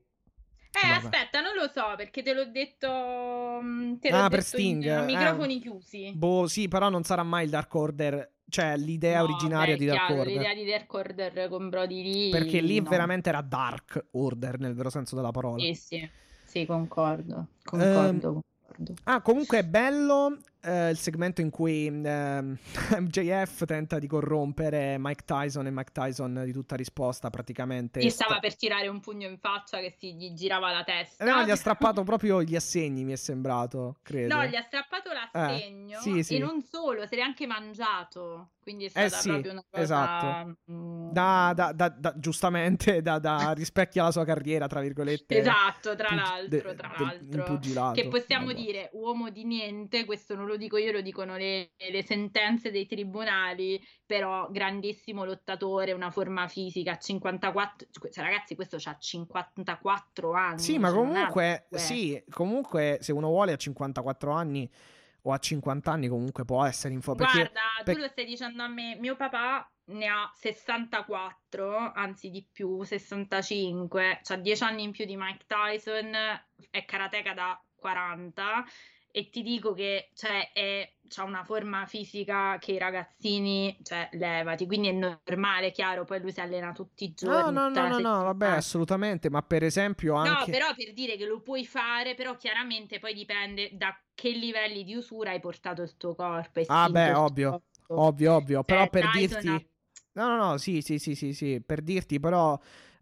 [0.87, 1.05] Vabbè.
[1.07, 4.79] aspetta, non lo so perché te l'ho detto, mh, te l'ho Ah, per detto in-
[4.81, 5.05] Sting, a eh.
[5.05, 6.11] microfoni chiusi.
[6.13, 8.31] Boh, sì, però non sarà mai il Dark Order.
[8.47, 10.37] Cioè, l'idea No, originaria beh, di Dark chiaro, Order.
[10.37, 12.29] L'idea di Dark Order con Brody Lee.
[12.29, 12.87] Perché lì no.
[12.89, 15.63] veramente era Dark Order nel vero senso della parola.
[15.63, 16.09] Sì, sì,
[16.43, 18.93] sì, concordo, concordo, Ehm, concordo.
[19.05, 22.57] Ah, comunque è bello eh, il segmento in cui ehm,
[22.99, 28.01] MJF tenta di corrompere Mike Tyson e Mike Tyson di tutta risposta praticamente.
[28.01, 31.23] Gli stava sta- per tirare un pugno in faccia che si gli girava la testa.
[31.23, 34.35] Eh, No, gli ha strappato proprio gli assegni, mi è sembrato, credo.
[34.35, 36.35] No, gli ha strappato l'assegno sì, sì.
[36.35, 38.51] e non solo, se l'è anche mangiato.
[38.67, 39.81] Quindi è stata Eh sì, proprio una cosa...
[39.83, 40.57] esatto.
[40.69, 45.37] mm, Da, da- da- da- giustamente da, da rispecchia la sua carriera, tra virgolette.
[45.37, 47.93] Esatto, tra pug- l'altro, de- tra del- l'altro.
[47.93, 48.59] Che possiamo Vabbè.
[48.59, 52.85] dire uomo di niente, questo non lo dico io, lo dicono le, le sentenze dei
[52.85, 60.59] tribunali, però grandissimo lottatore, una forma fisica, 54, cioè, ragazzi questo ha 54 anni.
[60.59, 61.79] Sì, ma comunque, 22.
[61.79, 64.69] sì, comunque se uno vuole a 54 anni
[65.23, 67.25] o a 50 anni comunque può essere in forma.
[67.25, 72.29] Perché Guarda, per- tu lo stai dicendo a me, mio papà ne ha 64, anzi
[72.29, 76.13] di più, 65, ha 10 anni in più di Mike Tyson,
[76.69, 78.65] è karateka da 40
[79.17, 84.67] e ti dico che cioè, è, c'ha una forma fisica che i ragazzini, cioè, levati,
[84.67, 87.51] quindi è normale, chiaro, poi lui si allena tutti i No, giorni.
[87.51, 90.51] no, no, la no, no, vabbè, assolutamente, ma per esempio No, anche...
[90.51, 94.95] però per dire che lo puoi fare, però chiaramente poi dipende da che livelli di
[94.95, 96.61] usura hai portato il tuo corpo.
[96.67, 97.61] Ah, beh, ovvio.
[97.89, 99.69] Ovvio, ovvio, però Cioè, per Tyson dirti...
[100.13, 102.59] No, no, no, sì, sì, sì, sì, sì, per dirti però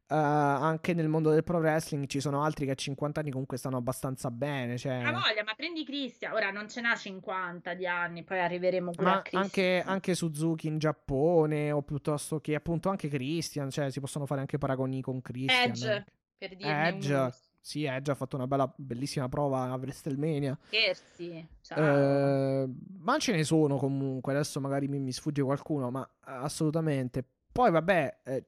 [0.08, 3.58] eh, anche nel mondo del pro wrestling ci sono altri che a 50 anni comunque
[3.58, 5.02] stanno abbastanza bene, cioè...
[5.04, 6.34] Ha voglia, ma prendi Christian.
[6.34, 9.42] Ora non ce n'ha 50 di anni, poi arriveremo pure Ma a Christian.
[9.42, 14.42] anche, anche Suzuki in Giappone o piuttosto che appunto anche Christian, cioè si possono fare
[14.42, 15.70] anche paragoni con Christian.
[15.70, 16.12] Edge, anche.
[16.38, 17.34] per dirne Edge, uno.
[17.60, 20.56] sì, Edge ha fatto una bella, bellissima prova a WrestleMania.
[20.68, 21.48] Scherzi.
[21.76, 27.28] Eh, ma ce ne sono comunque, adesso magari mi, mi sfugge qualcuno, ma eh, assolutamente.
[27.52, 28.46] Poi vabbè, eh,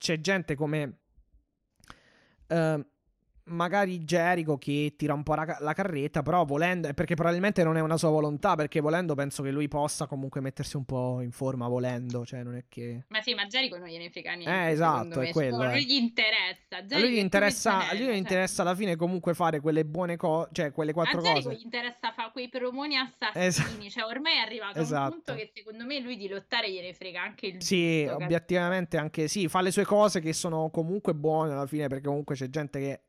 [0.00, 0.98] c'è gente come
[2.46, 2.86] eh,
[3.50, 7.76] magari Jericho che tira un po' la, la carretta, però volendo, è perché probabilmente non
[7.76, 11.30] è una sua volontà, perché volendo penso che lui possa comunque mettersi un po' in
[11.32, 13.04] forma volendo, cioè non è che...
[13.08, 14.50] Ma sì, ma Jericho non gliene frega niente.
[14.54, 15.70] Eh, esatto, è quello, Cioè, eh.
[15.70, 16.76] Non gli interessa.
[16.78, 18.16] A lui gli interessa, a Zanella, lui gli cioè.
[18.16, 21.60] interessa alla fine comunque fare quelle buone cose, cioè quelle A quattro Jericho cose.
[21.60, 23.44] gli interessa fare quei promoni assassini.
[23.44, 23.88] Esatto.
[23.90, 25.14] Cioè, ormai è arrivato a Esatto.
[25.14, 29.28] un punto che secondo me lui di lottare gliene frega anche il Sì, obiettivamente anche
[29.28, 32.78] sì, fa le sue cose che sono comunque buone alla fine perché comunque c'è gente
[32.78, 33.00] che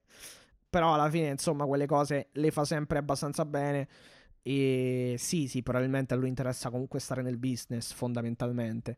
[0.70, 3.88] però alla fine insomma quelle cose le fa sempre abbastanza bene
[4.44, 8.98] e sì, sì, probabilmente a lui interessa comunque stare nel business fondamentalmente.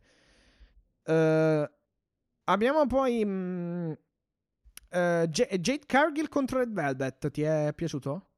[1.04, 1.70] Eh,
[2.44, 3.92] abbiamo poi mm,
[4.90, 8.28] eh, J- Jade Cargill contro Red Velvet, ti è piaciuto?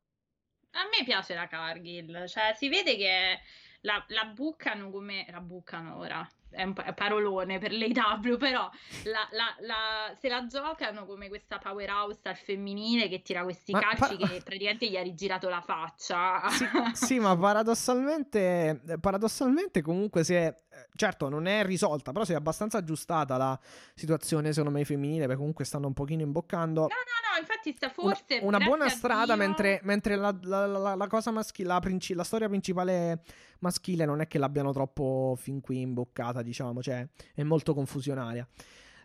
[0.73, 3.39] A me piace la Cargill, cioè si vede che
[3.83, 5.27] la, la buccano come...
[5.31, 8.71] La buccano ora, è un pa- parolone per l'AW, però
[9.05, 13.81] la, la- la- se la giocano come questa powerhouse al femminile che tira questi Ma
[13.81, 16.41] calci pa- che praticamente gli ha rigirato la faccia.
[16.51, 20.55] Sì, sì, ma paradossalmente, paradossalmente comunque se eh,
[20.95, 23.59] certo non è risolta, però si è abbastanza aggiustata la
[23.95, 27.89] situazione secondo me femminile, perché comunque stanno un pochino imboccando No, no, no, infatti sta
[27.91, 28.39] forse...
[28.43, 32.15] una, una buona strada, Dio- mentre, mentre la, la- la- la cosa maschile, la, princi-
[32.15, 33.23] la storia principale
[33.61, 38.47] maschile non è che l'abbiano troppo fin qui imboccata, diciamo, cioè è molto confusionaria.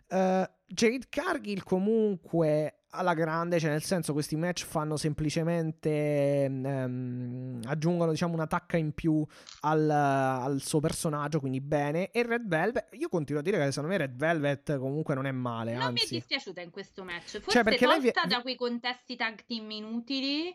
[0.08, 8.10] Eh, Jade Cargill comunque alla grande, cioè nel senso questi match fanno semplicemente ehm, aggiungono
[8.10, 9.24] diciamo una tacca in più
[9.60, 12.10] al, al suo personaggio, quindi bene.
[12.10, 15.30] E Red Velvet, io continuo a dire che secondo me Red Velvet comunque non è
[15.32, 16.14] male, Non mi è anzi.
[16.16, 17.38] dispiaciuta in questo match.
[17.38, 20.54] Forse Cioè, perché lei tolta da quei contesti tag team inutili.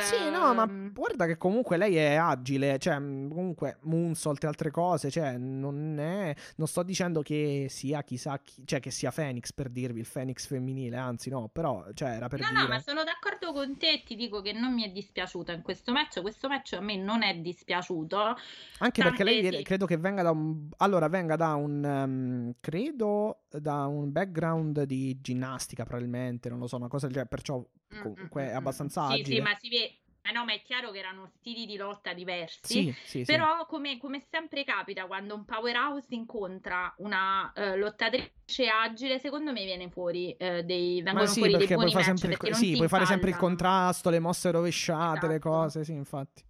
[0.00, 4.46] Sì, no, ma ehm, guarda che comunque lei è agile, cioè mh, comunque moonsault e
[4.48, 9.12] altre cose, cioè non è non sto dicendo che sia chissà chi, cioè che sia
[9.12, 12.68] Phoenix per dirvi il Phoenix femminile, anzi no, però cioè era per No, dire no,
[12.68, 15.92] ma sono d'accordo con te e ti dico che non mi è dispiaciuta in questo
[15.92, 16.20] match.
[16.20, 18.36] Questo match a me non è dispiaciuto.
[18.78, 19.62] Anche perché lei sì.
[19.62, 25.20] credo che venga da un allora venga da un ehm, credo da un background di
[25.20, 29.02] ginnastica probabilmente, non lo so, una cosa del genere, perciò comunque mm, è mm, abbastanza
[29.02, 29.06] mm.
[29.06, 29.36] Sì, agile.
[29.36, 29.98] sì, ma si vede.
[30.26, 32.58] Ma no, ma è chiaro che erano stili di lotta diversi.
[32.64, 33.24] Sì, sì, sì.
[33.24, 39.64] Però, come, come sempre capita quando un powerhouse incontra una eh, lottatrice agile, secondo me
[39.64, 42.48] viene fuori eh, dei, Ma vengono sì, fuori dei perché puoi buoni fare match sempre,
[42.48, 45.48] il, sì, puoi fare sempre il contrasto, le mosse rovesciate, le Esatto.
[45.48, 46.44] cose, sì, infatti.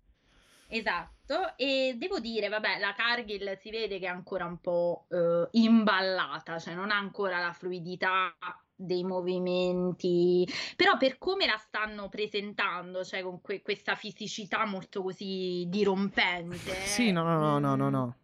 [0.68, 5.48] Esatto, e devo dire, vabbè, la Cargill si vede che è ancora un po' eh,
[5.52, 8.34] imballata, cioè non ha ancora la fluidità
[8.76, 10.46] dei movimenti,
[10.76, 17.10] però per come la stanno presentando, cioè con que- questa fisicità molto così dirompente, Sì,
[17.10, 18.16] no, no, no, no, no, mm, no.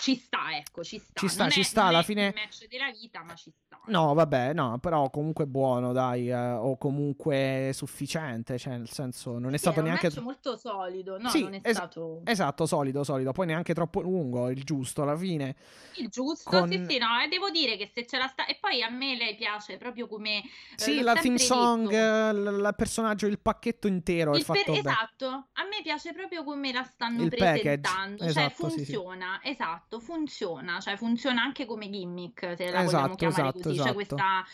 [0.00, 1.20] Ci sta, ecco, ci sta.
[1.20, 3.50] Ci sta, Non ci è- sta, alla è fine- il match della vita, ma ci
[3.50, 3.78] sta.
[3.86, 9.50] No, vabbè, no, però comunque buono, dai, eh, o comunque sufficiente, cioè nel senso non
[9.52, 10.06] è Sì, stato un neanche...
[10.08, 14.00] match molto solido, no, Sì, non è es- stato Esatto, solido, solido, poi neanche troppo
[14.00, 15.56] lungo, il giusto alla fine.
[15.96, 18.46] il giusto, con- sì, sì, no, e devo dire che se ce la sta...
[18.46, 20.38] E poi a me lei piace proprio come...
[20.38, 20.44] eh,
[20.76, 22.38] Sì, la theme song, detto.
[22.38, 26.72] eh, il personaggio, il pacchetto intero è Il per- esatto, a me piace proprio come
[26.72, 28.92] la stanno Il package, presentando, cioè esatto, sì, sì.
[28.92, 33.80] funziona, esatto, funziona, cioè funziona anche come gimmick, se la vogliamo Esatto, chiamare esatto, così,
[33.80, 33.94] c'è esatto.
[33.94, 34.44] questa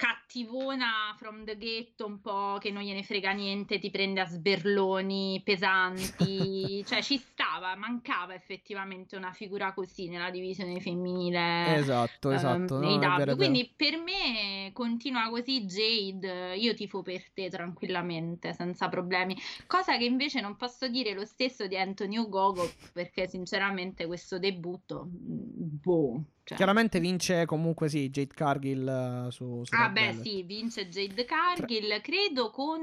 [0.00, 5.42] cattivona from the ghetto un po' che non gliene frega niente, ti prende a sberloni
[5.44, 12.78] pesanti, cioè ci stava, mancava effettivamente una figura così nella divisione femminile Esatto, ehm, esatto.
[12.78, 13.36] no, nei è vero, vero.
[13.36, 19.36] Quindi per me continua così Jade, io tifo per te tranquillamente, senza problemi.
[19.66, 25.04] Cosa che invece non posso dire lo stesso di Antonio Gogo, perché sinceramente questo debutto,
[25.04, 26.24] mm, boh.
[26.50, 26.56] Cioè.
[26.56, 32.00] Chiaramente vince comunque sì, Jade Cargill eh, su, su Ah beh sì, vince Jade Cargill,
[32.00, 32.80] credo con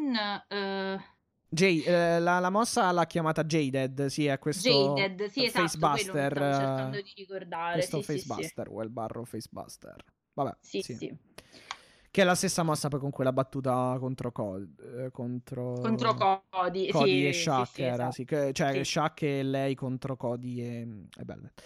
[0.47, 1.03] eh,
[1.49, 6.31] Jay, eh, la, la mossa l'ha chiamata Jaded, sì, è questo Jaded, sì esatto, Facebuster,
[6.31, 7.73] stavo eh, cercando di ricordare.
[7.73, 8.27] questo sì, sì, sì.
[8.27, 10.05] Facebuster, o il barro Facebuster.
[10.33, 10.95] Vabbè, Sì, sì.
[10.95, 11.17] sì.
[12.09, 15.73] Che è la stessa mossa poi con quella battuta contro Cody, eh, contro...
[15.73, 16.13] Contro
[16.49, 18.11] Cody, Cody sì, e sì, Shaq sì, era, esatto.
[18.13, 18.83] sì, che- cioè Sì.
[18.85, 20.79] Shaq e lei contro Cody e,
[21.17, 21.61] e Velvet.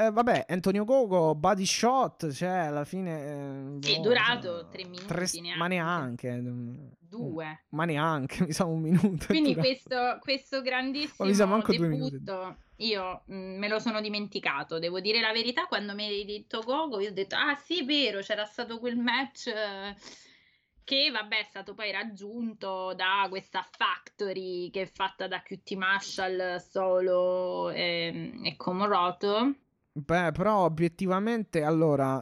[0.00, 3.76] Eh, vabbè, Antonio Gogo, body shot, cioè alla fine...
[3.80, 5.58] eh, Sì, boh, durato eh, tre minuti tre- neanche.
[5.58, 6.32] Ma neanche.
[6.32, 7.64] mm, Due.
[7.70, 9.26] Ma neanche, mi sa un minuto.
[9.26, 12.12] Quindi questo, questo grandissimo mi sa manco due minuti.
[12.12, 16.60] debutto, io mh, me lo sono dimenticato, devo dire la verità, quando mi hai detto
[16.62, 19.94] Gogo, io ho detto, ah sì, è vero, c'era stato quel match eh,
[20.84, 26.56] che, vabbè, è stato poi raggiunto da questa factory che è fatta da QT Marshall,
[26.56, 29.54] Solo e, e Komoroto.
[30.04, 32.18] Beh, però obiettivamente, allora...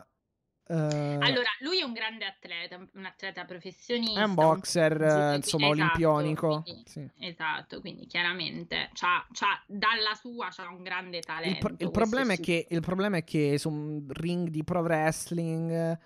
[0.66, 4.20] eh, Allora, lui è un grande atleta, un atleta professionista.
[4.20, 6.62] è un boxer, un- insomma, esatto, olimpionico.
[6.62, 7.08] quindi- Sì.
[7.20, 11.58] Esatto, quindi chiaramente c'ha, c'ha- dalla sua c'ha un grande Il, talento.
[11.58, 15.98] pro- il problema è che, il problema è che su un ring di pro wrestling...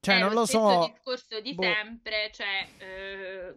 [0.00, 0.90] Cioè, È non lo so...
[0.92, 1.62] discorso di boh.
[1.62, 3.54] sempre, cioè eh,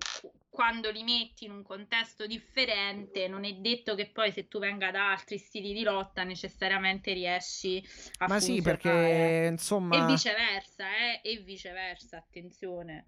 [0.51, 4.91] quando li metti in un contesto differente, non è detto che poi se tu venga
[4.91, 7.81] da altri stili di lotta necessariamente riesci
[8.17, 9.95] a Ma sì, perché insomma...
[9.95, 13.05] E viceversa, eh, e viceversa, attenzione.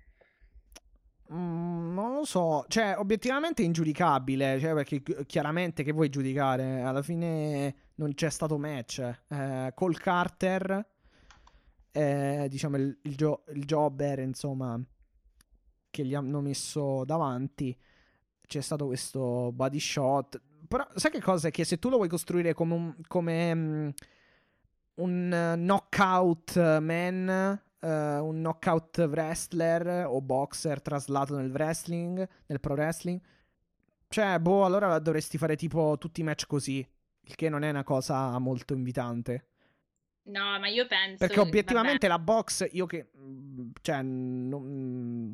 [1.34, 6.82] Mm, non lo so, cioè, obiettivamente è ingiudicabile, cioè, perché chi- chiaramente che vuoi giudicare?
[6.82, 9.00] Alla fine non c'è stato match.
[9.28, 10.88] Eh, Cole Carter,
[11.91, 14.82] eh, diciamo il, il, gio- il jobber, insomma,
[15.94, 17.78] che gli hanno messo davanti,
[18.48, 20.41] c'è stato questo body shot.
[20.68, 21.50] Però, sai che cosa?
[21.50, 23.89] È che se tu lo vuoi costruire come un, come, mm,
[24.96, 32.74] un eh, knockout man, eh, un knockout wrestler o boxer traslato nel wrestling, nel pro
[32.74, 33.22] wrestling,
[34.08, 36.88] cioè, boh, allora dovresti fare tipo tutti i match così.
[37.26, 39.46] il che non è una cosa molto invitante.
[40.24, 41.18] No, ma io penso...
[41.18, 42.20] Perché obiettivamente vabbè.
[42.20, 43.12] la box, io che...
[43.16, 45.34] Mm, cioè, non, mm,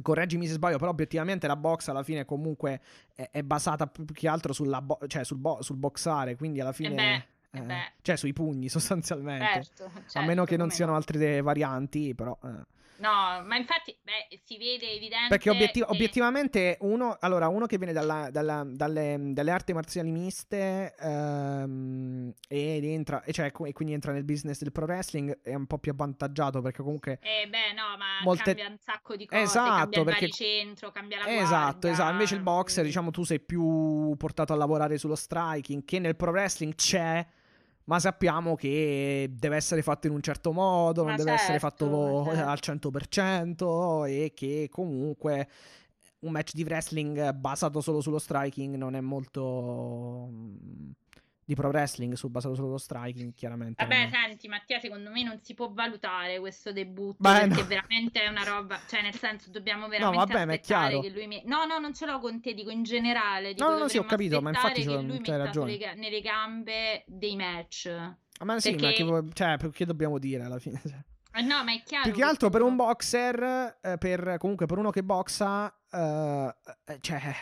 [0.00, 2.80] correggimi se sbaglio, però obiettivamente la box alla fine comunque
[3.14, 6.72] è, è basata più che altro sulla bo- cioè sul, bo- sul, boxare, quindi alla
[6.72, 6.90] fine...
[6.90, 9.44] Eh beh, eh eh, cioè sui pugni sostanzialmente.
[9.44, 10.72] Certo, certo, a meno che non no.
[10.72, 12.36] siano altre varianti, però...
[12.42, 12.80] Eh.
[13.02, 15.26] No, ma infatti beh, si vede evidente.
[15.28, 15.92] Perché obiettiv- che...
[15.92, 22.84] obiettivamente uno, allora, uno che viene dalla, dalla, dalle, dalle, arti marziali miste ehm, ed
[22.84, 25.90] entra, e, cioè, e quindi entra nel business del pro wrestling è un po' più
[25.90, 27.18] avvantaggiato perché comunque...
[27.22, 28.54] Eh beh no, ma molte...
[28.54, 30.28] cambia un sacco di cose, esatto, cambia il perché...
[30.30, 31.90] centro, cambia la Esatto, guardia.
[31.90, 32.12] esatto.
[32.12, 36.30] Invece il boxer, diciamo, tu sei più portato a lavorare sullo striking, che nel pro
[36.30, 37.26] wrestling c'è
[37.84, 41.86] ma sappiamo che deve essere fatto in un certo modo, Ma non deve essere certo,
[41.86, 42.48] fatto certo.
[42.48, 45.48] al 100% e che comunque
[46.20, 50.28] un match di wrestling basato solo sullo striking non è molto
[51.44, 55.40] di pro wrestling su basato sullo striking chiaramente Vabbè, non senti, Mattia, secondo me non
[55.42, 57.66] si può valutare questo debutto Beh, perché no.
[57.66, 61.26] veramente è una roba, cioè nel senso dobbiamo veramente vabbè, ma è aspettare che lui
[61.26, 61.42] mi...
[61.46, 63.98] No, no, non ce l'ho con te, dico in generale, dico No, no, no, sì,
[63.98, 65.72] ho capito, ma infatti che lui metta ragione.
[65.72, 67.86] sulle nelle gambe dei match.
[67.86, 71.42] Ah, ma sì ma perché- che, vuoi- cioè, che dobbiamo dire alla fine Cioè, Eh,
[71.42, 74.78] no, ma è chiaro più che che altro per un boxer eh, per comunque per
[74.78, 77.34] uno che boxa eh, eh, cioè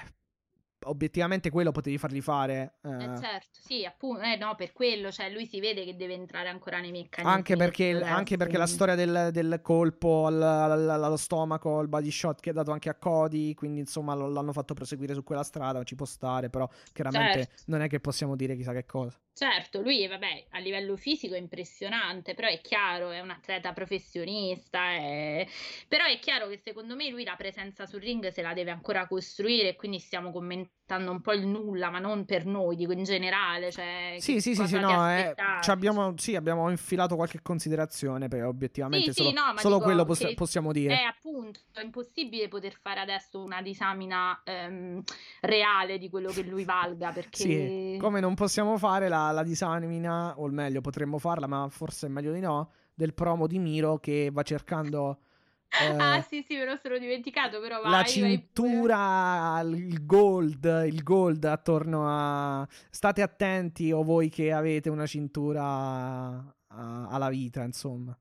[0.85, 5.31] obiettivamente quello potevi fargli fare eh, Eh, certo, sì, appunto, eh, no, per quello, cioè
[5.31, 7.35] lui si vede che deve entrare ancora nei meccanismi.
[7.37, 12.11] Anche perché, anche perché la storia del, del colpo al- al- allo stomaco, il body
[12.11, 15.43] shot che ha dato anche a Cody, quindi insomma lo- l'hanno fatto proseguire su quella
[15.43, 17.63] strada, ci può stare, però chiaramente Certo.
[17.67, 19.19] non è che possiamo dire chissà che cosa.
[19.33, 24.91] Certo, lui, vabbè, a livello fisico è impressionante, però è chiaro, è un atleta professionista,
[24.91, 25.47] è-
[25.89, 29.07] però è chiaro che secondo me lui la presenza sul ring se la deve ancora
[29.07, 33.71] costruire, quindi stiamo commentando un po' il nulla, ma non per noi, dico in generale,
[33.71, 35.35] cioè Sì, sì, sì, sì, no, eh,
[35.69, 39.87] abbiamo, sì, abbiamo infilato qualche considerazione, perché obiettivamente Sì, sì, solo, no, ma solo dico
[39.87, 40.99] quello poss- possiamo dire.
[40.99, 45.03] È appunto è impossibile poter fare adesso una disamina ehm,
[45.43, 47.31] reale di quello che lui valga, perché...
[47.31, 52.11] Sì, come non possiamo fare la, la disamina, o meglio, potremmo farla, ma forse è
[52.11, 55.21] meglio di no, del promo di Miro che va cercando
[55.81, 61.03] eh, Ah, sì, sì, me lo sono dimenticato, però vai, la cintura, il gold, il
[61.03, 62.69] gold attorno a...
[62.91, 68.17] State attenti o voi che avete una cintura alla vita, insomma.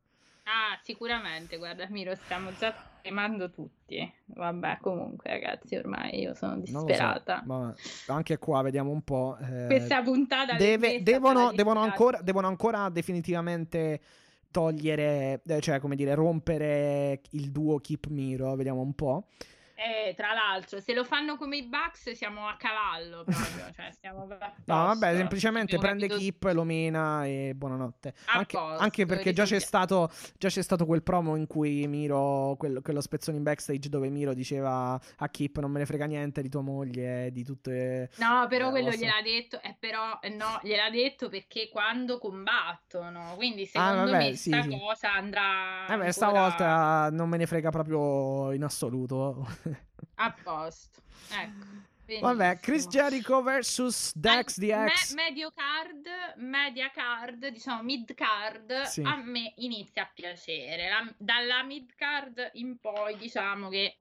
[0.52, 2.74] Ah, sicuramente, guarda, Miro, stiamo già
[3.04, 4.12] tremando tutti.
[4.26, 7.44] Vabbè, comunque, ragazzi, ormai io sono so, disperata.
[7.46, 7.74] ma
[8.08, 9.38] anche qua vediamo un po'.
[9.40, 14.02] eh, Questa puntata deve- devono, devono, ancora, devono ancora definitivamente
[14.50, 19.28] togliere, eh, cioè come dire, rompere il duo Keep Miro, vediamo un po'.
[19.80, 24.28] Eh, tra l'altro, se lo fanno come i Bucks siamo a cavallo proprio, cioè stiamo
[24.30, 28.14] a No, vabbè, semplicemente prende capito- Keep, lo mena e buonanotte.
[28.26, 32.56] Anche, posto, anche perché già c'è, stato, già c'è stato quel promo in cui Miro,
[32.58, 36.42] quello, quello spezzone in backstage dove Miro diceva a Keep non me ne frega niente
[36.42, 38.10] di tua moglie, di tutte...
[38.18, 38.98] No, però Eh, quello lo so.
[39.00, 44.30] gliel'ha detto, eh, però eh, no, gliel'ha detto perché quando combattono, quindi Ah, secondo vabbè,
[44.30, 44.78] me sì, sta sì.
[44.78, 49.48] cosa andrà Eh beh, ancora stavolta non me ne frega proprio in assoluto.
[50.16, 51.02] A posto.
[51.32, 51.88] Ecco.
[52.22, 53.04] Vabbè, Chris benissimo.
[53.04, 55.14] Jericho vs Dex DX.
[55.14, 56.08] me- medio card,
[56.38, 59.04] media card, diciamo mid card, Sì.
[59.04, 60.90] a me inizia a piacere.
[60.90, 63.98] La- dalla mid card in poi, diciamo che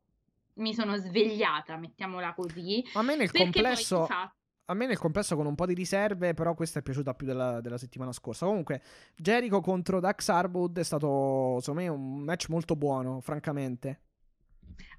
[0.54, 2.82] mi sono svegliata, mettiamola così.
[2.94, 4.06] A me nel complesso...
[4.08, 4.16] poi,
[4.70, 7.60] A me nel complesso con un po' di riserve, però questa è piaciuta più della,
[7.60, 8.46] della settimana scorsa.
[8.46, 8.82] Comunque,
[9.16, 14.00] Jericho contro Dax Harwood è stato, secondo me, un match molto buono, francamente.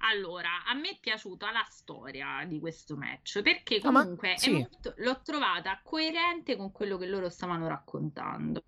[0.00, 4.52] Allora, a me è piaciuta la storia di questo match perché Ah, comunque è sì.
[4.52, 8.62] molto- l'ho trovata coerente con quello che loro stavano raccontando.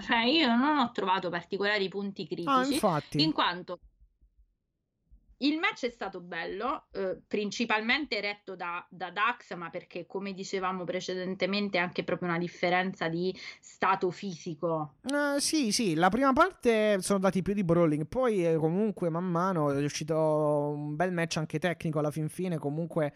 [0.00, 3.22] Cioè, io non ho trovato particolari punti critici, Ah, infatti.
[3.22, 3.78] in quanto
[5.38, 10.84] il match è stato bello, eh, principalmente retto da, da Dax, ma perché, come dicevamo
[10.84, 14.94] precedentemente, è anche proprio una differenza di stato fisico.
[15.02, 19.24] Eh, sì, sì, la prima parte sono dati più di brawling, poi eh, comunque man
[19.24, 23.14] mano è uscito un bel match anche tecnico alla fin fine, comunque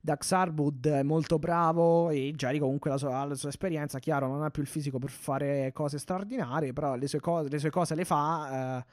[0.00, 4.42] Dax Harwood è molto bravo e Jericho comunque la sua- la sua esperienza, chiaro non
[4.42, 7.94] ha più il fisico per fare cose straordinarie, però le sue cose le, sue cose
[7.94, 8.78] le fa.
[8.78, 8.84] eh,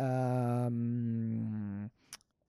[0.00, 1.88] ehm,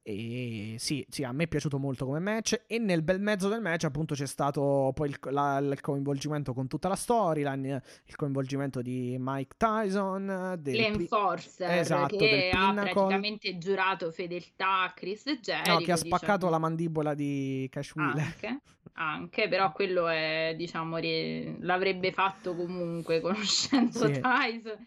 [0.10, 2.62] e sì, sì, a me è piaciuto molto come match.
[2.66, 6.68] E nel bel mezzo del match, appunto, c'è stato poi il, la- il coinvolgimento con
[6.68, 12.68] tutta la storyline, il coinvolgimento di Mike Tyson, del pri- L'enforcer esatto, che del ha
[12.70, 12.94] Pinnacle.
[12.94, 15.72] praticamente giurato fedeltà a Chris Jericho.
[15.72, 16.52] no, che ha spaccato diciamo.
[16.52, 18.24] la mandibola di Cash Wheeler.
[18.24, 18.60] Anche,
[18.94, 24.22] anche, però quello è, diciamo, ri- l'avrebbe fatto comunque conoscendo Sì.
[24.22, 24.86] Tyson.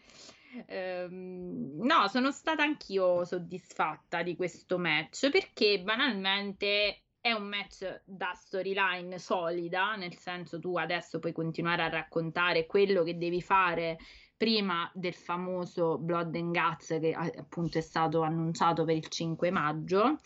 [0.67, 8.33] Ehm, no, sono stata anch'io soddisfatta di questo match perché banalmente è un match da
[8.33, 13.97] storyline solida, nel senso tu adesso puoi continuare a raccontare quello che devi fare
[14.35, 20.17] prima del famoso Blood and Guts che appunto è stato annunciato per il 5 maggio.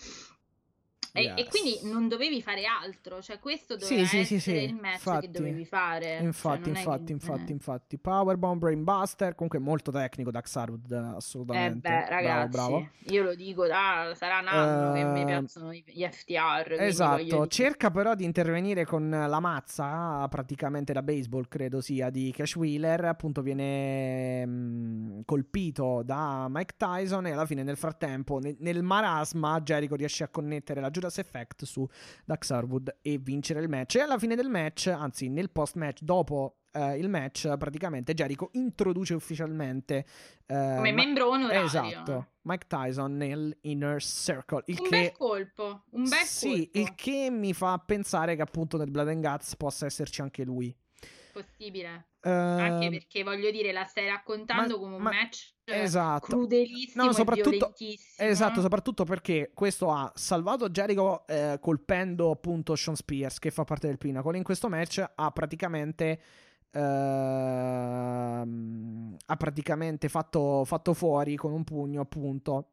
[1.18, 1.48] E, e Yes.
[1.50, 4.96] quindi non dovevi fare altro, cioè questo Sì, doveva sì, sì, essere sì, il match
[4.96, 5.26] infatti.
[5.28, 6.18] che dovevi fare.
[6.18, 7.54] Infatti, Cioè, non è infatti, che- infatti, eh.
[7.54, 7.98] infatti.
[7.98, 11.88] Powerbomb, Brainbuster, comunque molto tecnico Daxarwood, Eh assolutamente.
[11.90, 12.90] beh, ragazzi, bravo, bravo.
[13.08, 16.74] io lo dico, ah, sarà un anno che mi Eh, piacciono gli FTR.
[16.80, 22.56] Esatto, cerca però di intervenire con la mazza, praticamente da baseball credo sia, di Cash
[22.56, 28.84] Wheeler, appunto viene mm, colpito da Mike Tyson e alla fine nel frattempo ne- nel
[28.84, 31.88] marasma Jericho riesce a connettere la Judas Effect su
[32.26, 36.02] Dax Harwood e vincere il match e alla fine del match, anzi nel post match,
[36.02, 40.06] dopo eh, il match praticamente Jericho introduce ufficialmente
[40.46, 41.64] eh, come membro onorario.
[41.64, 46.80] Esatto, Mike Tyson nel Inner Circle, il Un che bel colpo, un bel sì, colpo.
[46.80, 50.76] il che mi fa pensare che appunto nel Blood and Guts possa esserci anche lui.
[51.32, 52.08] Possibile.
[52.22, 56.28] Eh, Anche perché voglio dire, la stai raccontando ma- come un ma- match esatto.
[56.28, 57.74] crudelissimo No, soprattutto-.
[58.18, 63.88] Esatto, soprattutto perché questo ha salvato Jericho eh, colpendo appunto Sean Spears che fa parte
[63.88, 64.38] del Pinnacle.
[64.38, 66.22] In questo match ha praticamente
[66.72, 68.46] ehm,
[69.26, 72.70] ha praticamente fatto, fatto fuori con un pugno appunto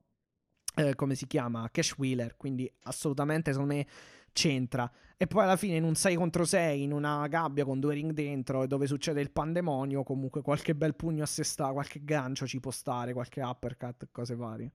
[0.74, 1.68] eh, come si chiama?
[1.70, 3.86] Cash Wheeler, quindi assolutamente secondo me
[4.33, 4.91] c'entra.
[5.16, 8.12] E poi alla fine in un 6 contro 6 in una gabbia con due ring
[8.12, 12.59] dentro dove succede il pandemonio, comunque qualche bel pugno a sé sta, qualche gancio ci
[12.59, 14.72] può stare, qualche uppercut, cose varie.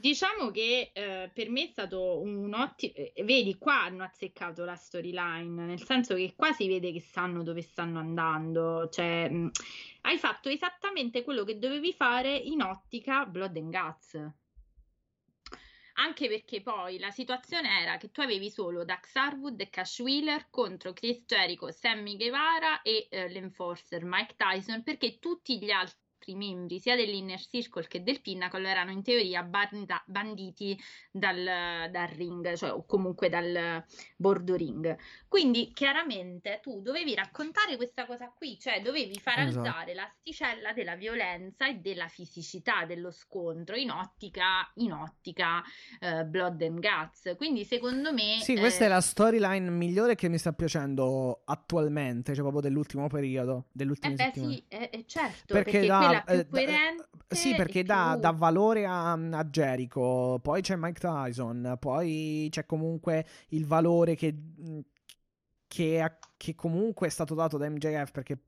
[0.00, 2.94] Diciamo che eh, per me è stato un ottimo.
[3.22, 7.60] Vedi, qua hanno azzeccato la storyline, nel senso che qua si vede che sanno dove
[7.60, 8.88] stanno andando.
[8.88, 9.50] Cioè, mh,
[10.02, 14.32] hai fatto esattamente quello che dovevi fare in ottica Blood and Guts.
[16.02, 20.48] Anche perché poi la situazione era che tu avevi solo Dax Harwood e Cash Wheeler
[20.48, 25.98] contro Chris Jericho, Sammy Guevara e eh, l'enforcer Mike Tyson, perché tutti gli altri
[26.34, 30.78] membri sia dell'Inner Circle che del Pinnacle erano in teoria banda- banditi
[31.10, 33.84] dal, dal ring, cioè o comunque dal
[34.16, 34.96] bordo ring.
[35.28, 39.66] Quindi chiaramente tu dovevi raccontare questa cosa qui, cioè dovevi far Esatto.
[39.66, 45.62] alzare l'asticella della violenza e della fisicità dello scontro in ottica, in ottica
[46.00, 47.34] eh, Blood and Guts.
[47.36, 48.38] Quindi secondo me...
[48.40, 53.06] Sì, questa eh, è la storyline migliore che mi sta piacendo attualmente, cioè proprio dell'ultimo
[53.08, 54.52] periodo, Eh dell'ultime beh settimane.
[54.54, 58.30] sì, eh, eh, certo, Perché perché, dà- eh, da- coerente Sì, perché dà, più- dà
[58.32, 64.34] valore a, a Jericho, poi c'è Mike Tyson, poi c'è comunque il valore che,
[65.66, 68.38] che, ha- che comunque è stato dato da MJF, perché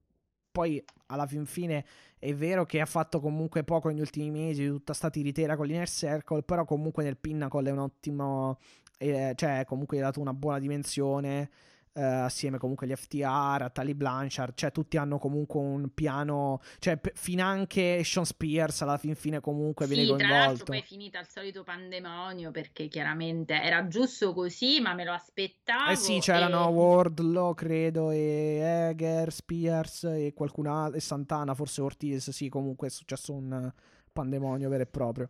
[0.51, 1.85] poi alla fin fine
[2.19, 5.89] è vero che ha fatto comunque poco negli ultimi mesi, tutta sta tiritera con l'Inner
[5.89, 8.59] Circle, però comunque nel Pinnacle è un ottimo,
[8.99, 11.51] eh, cioè comunque gli ha dato una buona dimensione.
[11.95, 16.97] Eh, assieme comunque agli FTR, a Tali Blanchard, cioè tutti hanno comunque un piano, cioè
[16.97, 20.65] p- finanche Sean Spears alla fin fine comunque viene Sì, tra l'altro coinvolto.
[20.65, 25.91] poi è finita il solito pandemonio perché chiaramente era giusto così, ma me lo aspettavo.
[25.91, 31.81] Eh sì, c'erano e- Wardlow, credo, e Eger, Spears e qualcun altro, e Santana, forse
[31.83, 33.71] Ortiz, sì, comunque è successo un
[34.13, 35.29] pandemonio vero e proprio.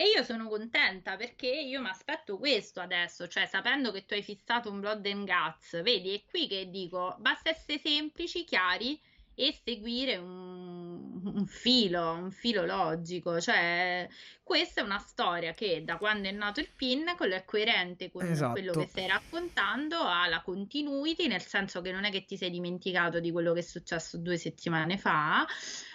[0.00, 4.22] E io sono contenta perché io mi aspetto questo adesso, cioè sapendo che tu hai
[4.22, 8.96] fissato un Blood and Guts, vedi, è qui che dico, basta essere semplici, chiari
[9.40, 14.08] e seguire un, un filo, un filo logico, cioè
[14.42, 18.50] questa è una storia che da quando è nato il Pinnacle è coerente con Esatto.
[18.50, 22.50] quello che stai raccontando, ha la continuity, nel senso che non è che ti sei
[22.50, 25.46] dimenticato di quello che è successo due settimane fa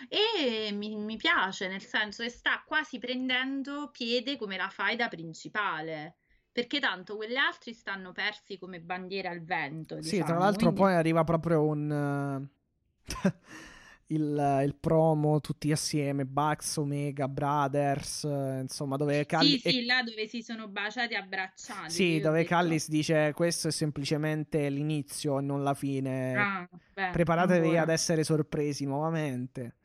[0.08, 6.16] e mi, mi piace, nel senso che sta quasi prendendo piede come la faida principale.
[6.50, 9.96] Perché tanto quegli altri stanno persi come bandiera al vento.
[10.02, 12.48] Sì, diciamo, tra l'altro quindi- poi arriva proprio un...
[14.08, 19.58] il, il promo tutti assieme, Bucks, Omega, Brothers, eh, insomma, dove Calli...
[19.58, 21.90] Sì, sì, là dove si sono baciati e abbracciati.
[21.90, 26.36] Sì, dove Callis dice questo è semplicemente l'inizio e non la fine.
[26.36, 27.82] "Ah, beh, Preparatevi ancora.
[27.84, 29.76] ad essere sorpresi nuovamente.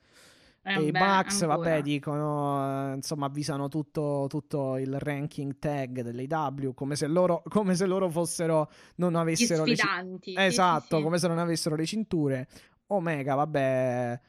[0.62, 6.74] Eh, e i Bucks, vabbè, dicono, eh, insomma, avvisano tutto, tutto il ranking tag dell'AW
[6.74, 10.32] come se loro, come se loro fossero, non Gli avessero le ci- sfidanti.
[10.32, 11.02] sì, Esatto, sì, sì.
[11.02, 12.48] come se non avessero le cinture.
[12.88, 14.20] Omega, vabbè,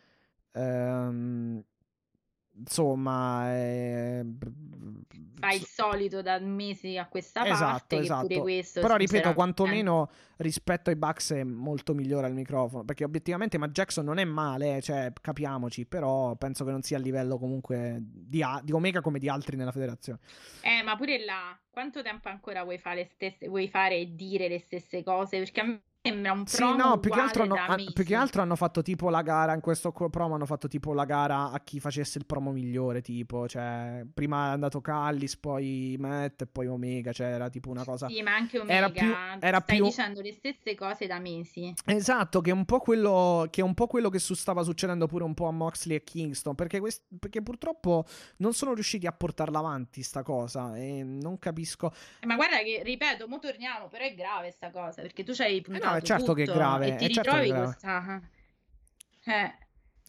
[0.54, 1.64] ehm,
[2.60, 4.26] insomma, eh,
[5.40, 7.96] fa il solito da mesi a questa esatto, parte.
[7.96, 8.28] che esatto.
[8.28, 12.84] pure questo, Però ripeto, sinceramente- quantomeno rispetto ai Bucks è molto migliore al microfono.
[12.84, 16.98] Perché obiettivamente Matt Jackson non è male, eh, cioè capiamoci, però penso che non sia
[16.98, 20.20] a livello comunque di, a- di Omega come di altri nella federazione.
[20.62, 24.50] Eh, ma pure là, quanto tempo ancora vuoi fare, le stesse, vuoi fare e dire
[24.50, 25.38] le stesse cose?
[25.38, 27.94] Perché a me sembra un Sì, promo no, più che, altro hanno, mesi.
[27.94, 29.54] più che altro hanno fatto tipo la gara.
[29.54, 33.02] In questo promo hanno fatto tipo la gara a chi facesse il promo migliore.
[33.02, 37.12] Tipo, cioè, prima è andato Callis, poi Matt e poi Omega.
[37.12, 38.08] Cioè, era tipo una cosa.
[38.08, 41.74] Sì, ma anche Omega, Era più- era stai più- dicendo le stesse cose da mesi.
[41.86, 45.06] Esatto, che è un po' quello che, è un po' quello che su- stava succedendo
[45.08, 46.56] pure un po' a Moxley e Kingston.
[46.56, 48.06] Perché, quest- perché purtroppo
[48.38, 50.76] non sono riusciti a portarla avanti sta cosa.
[50.78, 51.92] E non capisco.
[52.22, 55.62] Eh, Ma guarda che, ripeto, mo torniamo, però è grave sta cosa, perché tu c'hai
[55.62, 57.64] puntato è certo che è grave, e ti certo che ritrovi grave.
[57.66, 58.22] con sta...
[59.26, 59.54] Eh,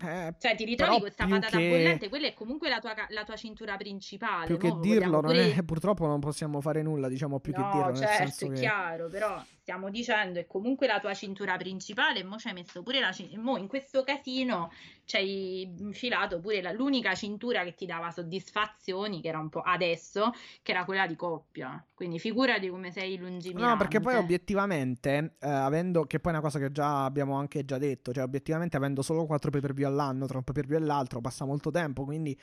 [0.02, 3.36] Eh, cioè ti ritrovi questa patata che- bollente, quella è comunque la tua, la tua
[3.36, 4.46] cintura principale.
[4.46, 7.06] più che dirlo, non pure- è, purtroppo non possiamo fare nulla.
[7.08, 7.86] Diciamo più che No, dirlo.
[7.90, 8.60] Nel certo, senso è che.
[8.60, 12.98] chiaro, però stiamo dicendo è comunque la tua cintura principale, mo ci hai messo pure
[12.98, 14.72] la cintura, mo in questo casino
[15.04, 19.60] ci hai infilato pure la- l'unica cintura che ti dava soddisfazioni, che era un po'
[19.60, 21.84] adesso, che era quella di coppia.
[21.94, 23.70] Quindi figurati come sei lungimirante.
[23.72, 27.64] No, perché poi obiettivamente, eh, avendo, che poi è una cosa che già abbiamo anche
[27.64, 30.66] già detto, cioè obiettivamente avendo solo 4 pay per view all'anno, tra un pay per
[30.66, 32.36] view e l'altro, passa molto tempo, quindi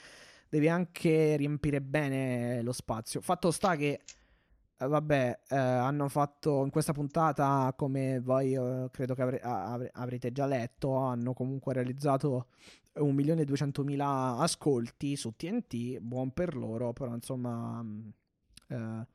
[0.47, 3.19] devi anche riempire bene lo spazio.
[3.19, 3.99] Fatto sta che,
[4.85, 9.89] vabbè, eh, hanno fatto in questa puntata, come voi eh, credo che avre- a- avre-
[9.93, 12.47] avrete già letto, hanno comunque realizzato
[12.93, 17.81] 1.200.000 ascolti su TNT, buon per loro, però insomma...
[17.81, 18.13] mh,
[18.67, 19.07] eh,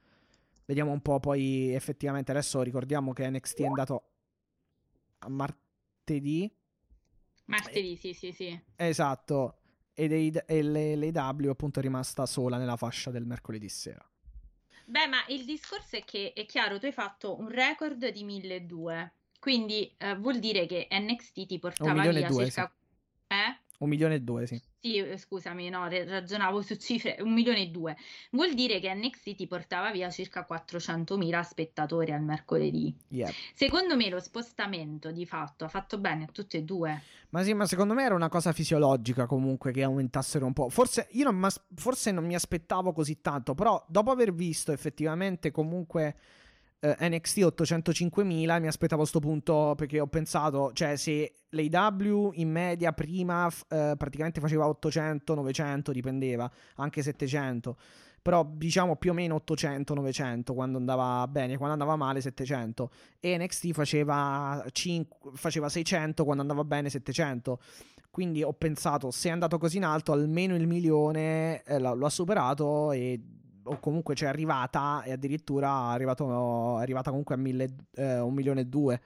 [0.65, 4.05] Vediamo un po' poi effettivamente adesso ricordiamo che NXT è andato
[5.19, 6.51] a martedì.
[7.47, 8.59] Martedì, sì, sì, sì.
[8.77, 9.59] Esatto.
[9.93, 14.09] Ed è- e l'AEW appunto è rimasta sola nella fascia del mercoledì sera.
[14.93, 19.13] Beh, ma il discorso è che è chiaro, tu hai fatto un record di 1200,
[19.41, 22.71] quindi eh, vuol dire che NXT ti portava via circa...
[23.27, 23.62] Eh?
[23.83, 24.63] Un milione e due, sì.
[24.81, 27.97] Sì, eh, scusami, no, ragionavo su cifre, un milione e due.
[28.31, 32.95] Vuol dire che NXT ti portava via circa 400.000 spettatori al mercoledì.
[33.09, 33.31] Yeah.
[33.55, 37.03] Secondo me lo spostamento di fatto ha fatto bene a tutte e due.
[37.31, 40.69] Ma sì, ma secondo me era una cosa fisiologica comunque che aumentassero un po'.
[40.69, 46.17] Forse io non, forse non mi aspettavo così tanto, però dopo aver visto effettivamente comunque
[46.85, 52.51] eh, NXT 805.000 mi aspettavo a sto punto perché ho pensato, cioè se l'AW in
[52.51, 57.77] media prima eh, praticamente faceva 800, 900, dipendeva, anche 700.
[58.21, 63.73] Però diciamo più o meno 800-900 quando andava bene, quando andava male 700 e NXT
[63.73, 67.59] faceva, 5 faceva 600 quando andava bene 700
[68.11, 72.11] quindi ho pensato se è andato così in alto almeno il milione eh, lo ha
[72.11, 73.19] superato e
[73.65, 78.35] o comunque c'è arrivata e addirittura è, arrivato, è arrivata comunque a mille, eh, un
[78.35, 79.01] milione e due.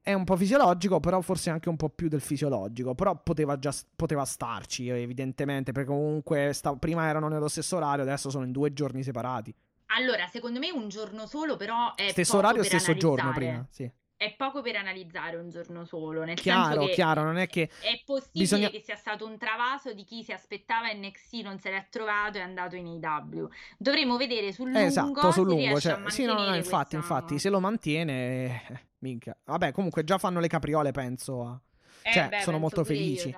[0.00, 3.74] È un po' fisiologico però forse anche un po' più del fisiologico però poteva già
[3.94, 8.72] poteva starci evidentemente perché comunque sta- prima erano nello stesso orario adesso sono in due
[8.72, 9.54] giorni separati.
[9.96, 13.46] Allora, secondo me un giorno solo però è stesso orario stesso giorno analizzare.
[13.46, 17.38] prima sì È poco per analizzare un giorno solo, nel chiaro senso che chiaro non
[17.38, 21.34] è che È possibile Bisogna- che sia stato un travaso di chi si aspettava NXT,
[21.44, 23.48] non se l'è trovato e è andato in AW.
[23.78, 25.78] Dovremo vedere sul lungo Esatto, sul lungo.
[25.78, 29.36] Cioè, sì, no, no, infatti, questa- infatti, se lo mantiene, minchia.
[29.44, 31.44] Vabbè, comunque già fanno le capriole, penso.
[31.46, 31.60] a-
[32.02, 33.30] Eh, cioè, beh, sono molto io, felici.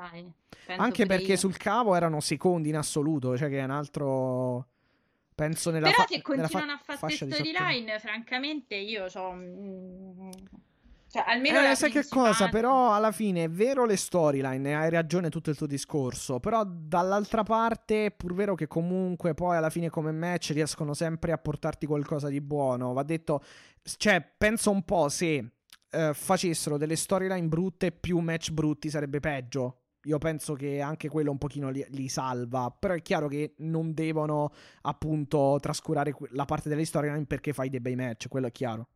[0.65, 1.37] Penso Anche perché io.
[1.37, 4.67] sul cavo erano secondi in assoluto, cioè che è un altro...
[5.35, 9.35] Penso nella, Però fa- se nella fa- continuano a fare queste storyline, francamente io ho...
[11.11, 12.49] Cioè, almeno Eh, sai che cosa?
[12.49, 16.39] Però alla fine è vero le storyline, hai ragione tutto il tuo discorso.
[16.39, 21.33] Però dall'altra parte è pur vero che comunque poi alla fine come match riescono sempre
[21.33, 22.93] a portarti qualcosa di buono.
[22.93, 23.43] Va detto,
[23.83, 25.51] cioè, penso un po' se
[25.91, 29.79] eh, facessero delle storyline brutte più match brutti sarebbe peggio.
[30.05, 32.71] Io penso che anche quello un pochino li, li salva.
[32.71, 37.81] Però è chiaro che non devono appunto trascurare la parte delle storyline perché fai dei
[37.81, 38.87] bei match, quello è chiaro.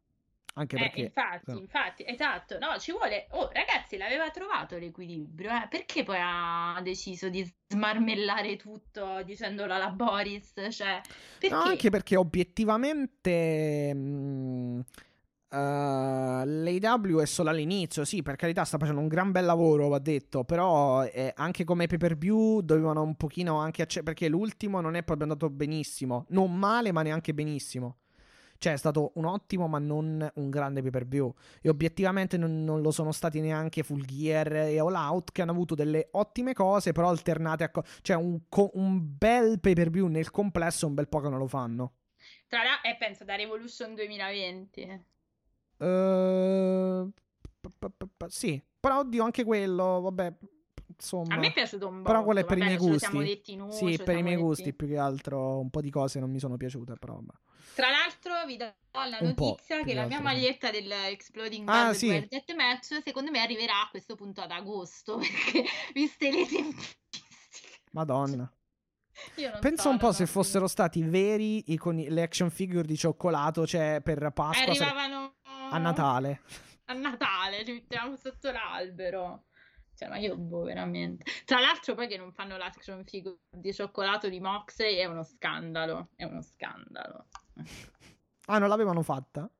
[0.56, 1.00] Anche Eh, perché...
[1.00, 1.58] infatti, no.
[1.58, 3.26] infatti, esatto, no, ci vuole...
[3.30, 5.66] Oh, ragazzi, l'aveva trovato l'equilibrio, eh?
[5.68, 10.52] Perché poi ha deciso di smarmellare tutto dicendolo alla Boris?
[10.70, 11.00] Cioè,
[11.38, 11.54] perché?
[11.54, 14.84] No, anche perché obiettivamente mh,
[15.50, 19.98] eh, l'AW è solo all'inizio, sì, per carità sta facendo un gran bel lavoro, va
[19.98, 24.80] detto, però eh, anche come pay per view dovevano un pochino anche acce- perché l'ultimo
[24.80, 27.98] non è proprio andato benissimo, non male, ma neanche benissimo.
[28.64, 31.30] Cioè, è stato un ottimo, ma non un grande pay per view.
[31.60, 35.50] E obiettivamente non, non lo sono stati neanche Full Gear e All Out, che hanno
[35.50, 37.68] avuto delle ottime cose, però alternate a.
[37.68, 41.28] Co- cioè, un, co- un bel pay per view nel complesso, un bel po' che
[41.28, 41.92] non lo fanno.
[42.48, 45.04] Tra l'altro, e penso da Revolution 2020.
[45.76, 47.12] Uh,
[48.28, 50.32] sì, però oddio, anche quello, vabbè,
[50.96, 51.34] insomma.
[51.34, 52.10] A me è piaciuto un po'.
[52.10, 53.56] Però quello è per vabbè, i miei gusti.
[53.56, 54.46] Noi, sì, per i miei detti...
[54.46, 57.18] gusti, più che altro un po' di cose non mi sono piaciute, però.
[57.74, 60.22] Tra l'altro vi do la Un notizia che la mia altro, sì.
[60.22, 62.06] maglietta del Exploding Ah, Bad sì.
[62.08, 68.48] World Deathmatch secondo me arriverà a questo punto ad agosto perché viste le tempistiche Madonna.
[69.36, 72.84] io non Pensa so, un po' se fossero stati veri i con le action figure
[72.86, 74.30] di cioccolato, cioè per.
[74.32, 75.34] Pasqua arrivavano
[75.70, 76.42] a Natale.
[76.86, 79.46] a Natale, ci mettiamo sotto l'albero.
[79.96, 81.24] Cioè, ma io, boh, veramente.
[81.44, 86.08] Tra l'altro, poi che non fanno l'action figure di cioccolato di Moxley è uno scandalo.
[86.16, 87.26] È uno scandalo.
[88.46, 89.50] Ah, non l'avevano fatta?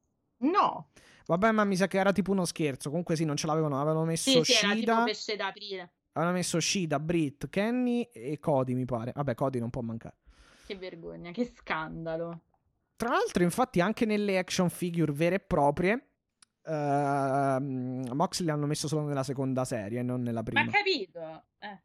[0.40, 0.90] No,
[1.26, 2.90] Vabbè, ma mi sa che era tipo uno scherzo.
[2.90, 3.80] Comunque sì, non ce l'avevano.
[3.80, 5.04] Avevano messo sì, sì, era tipo Shida.
[5.04, 5.92] pesce d'aprile.
[6.12, 9.12] Avevano messo Shida, Brit, Kenny e Cody, mi pare.
[9.14, 10.16] Vabbè, Cody non può mancare.
[10.66, 12.40] Che vergogna, che scandalo.
[12.96, 16.10] Tra l'altro, infatti, anche nelle action figure vere e proprie,
[16.66, 20.64] ehm, Moxley l'hanno messo solo nella seconda serie, non nella prima.
[20.64, 21.44] Ma capito?
[21.58, 21.82] Eh.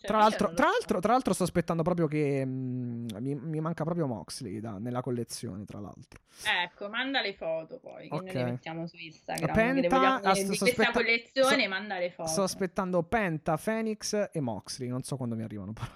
[0.00, 0.70] Cioè, Tra l'altro, tra, so.
[0.72, 5.02] l'altro, tra l'alro sto aspettando proprio che mm, mi, mi manca proprio Moxley da- nella
[5.02, 6.20] collezione, tra l'altro.
[6.64, 8.32] Ecco, manda le foto poi, che noi Ok.
[8.34, 9.54] le mettiamo su Instagram.
[9.54, 12.28] Penta- ah, questa aspetta- collezione, sto- manda le foto.
[12.30, 14.88] Sto aspettando Penta, Phoenix e Moxley.
[14.88, 15.90] Non so quando mi arrivano, però.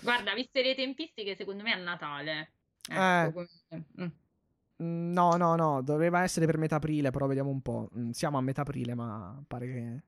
[0.00, 2.52] Guarda, viste le tempistiche, secondo me è a Natale.
[2.90, 3.22] Eh.
[3.22, 4.06] Ecco, come- mm.
[4.82, 7.88] Mm, No, no, no, doveva essere per metà aprile, però vediamo un po'.
[7.96, 10.02] Mm, Siamo a metà aprile, ma pare che...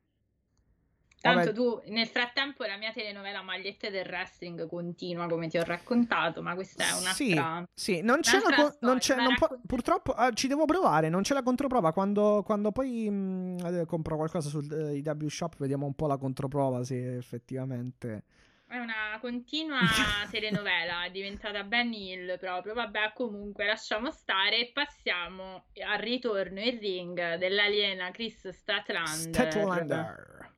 [1.23, 1.53] Tanto Vabbè.
[1.53, 6.57] tu, nel frattempo, la mia telenovela Magliette del Wrestling continua, come ti ho raccontato, ma
[6.57, 7.65] questa è Sì, un'altra...
[7.73, 11.09] sì, non c'è la co- non c'è- non po- racconta- purtroppo ah, ci devo provare,
[11.09, 11.93] non c'è la controprova.
[11.93, 16.16] Quando, quando poi mm, eh, compro qualcosa sul eh, IW Shop, vediamo un po' la
[16.16, 18.24] controprova se effettivamente...
[18.73, 19.81] È una continua
[20.31, 22.73] telenovela, è diventata Ben Hill proprio.
[22.73, 30.51] Vabbè, comunque lasciamo stare e passiamo al ritorno in ring dell'aliena Chris Statlander, Statlander.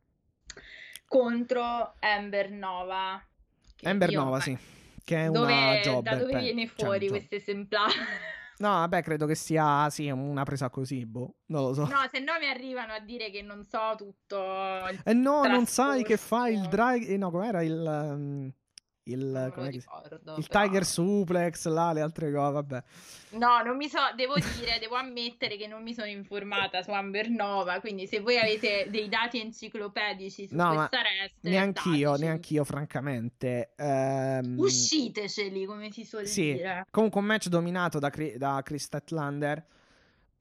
[1.08, 3.20] contro Amber Nova.
[3.74, 4.56] che Amber io- Nova, sì.
[5.04, 6.04] Che è Dove- una job.
[6.04, 7.92] da dove viene fuori questo esemplare?
[8.58, 11.82] No, vabbè, credo che sia, sì, una presa così, boh, non lo so.
[11.86, 14.86] No, se no mi arrivano a dire che non so tutto.
[15.04, 16.36] Eh no, non sai che trascorso.
[16.36, 17.08] fa il drag...
[17.08, 17.72] eh, no, com'era il...
[17.72, 18.52] um,
[19.06, 19.74] il,
[20.36, 22.82] il Tiger Suplex, là, le altre cose, vabbè.
[23.30, 27.28] No, non mi so, devo dire, devo ammettere che non mi sono informata su Amber
[27.28, 32.24] Nova, quindi se voi avete dei dati enciclopedici su No, questa wrestler, Neanch'io, dateceli.
[32.26, 33.72] neanch'io, francamente.
[33.76, 36.86] Ehm, Usciteceli, come si suol Sì, dire.
[36.90, 39.66] comunque un match dominato da, Cri- da Chris Statlander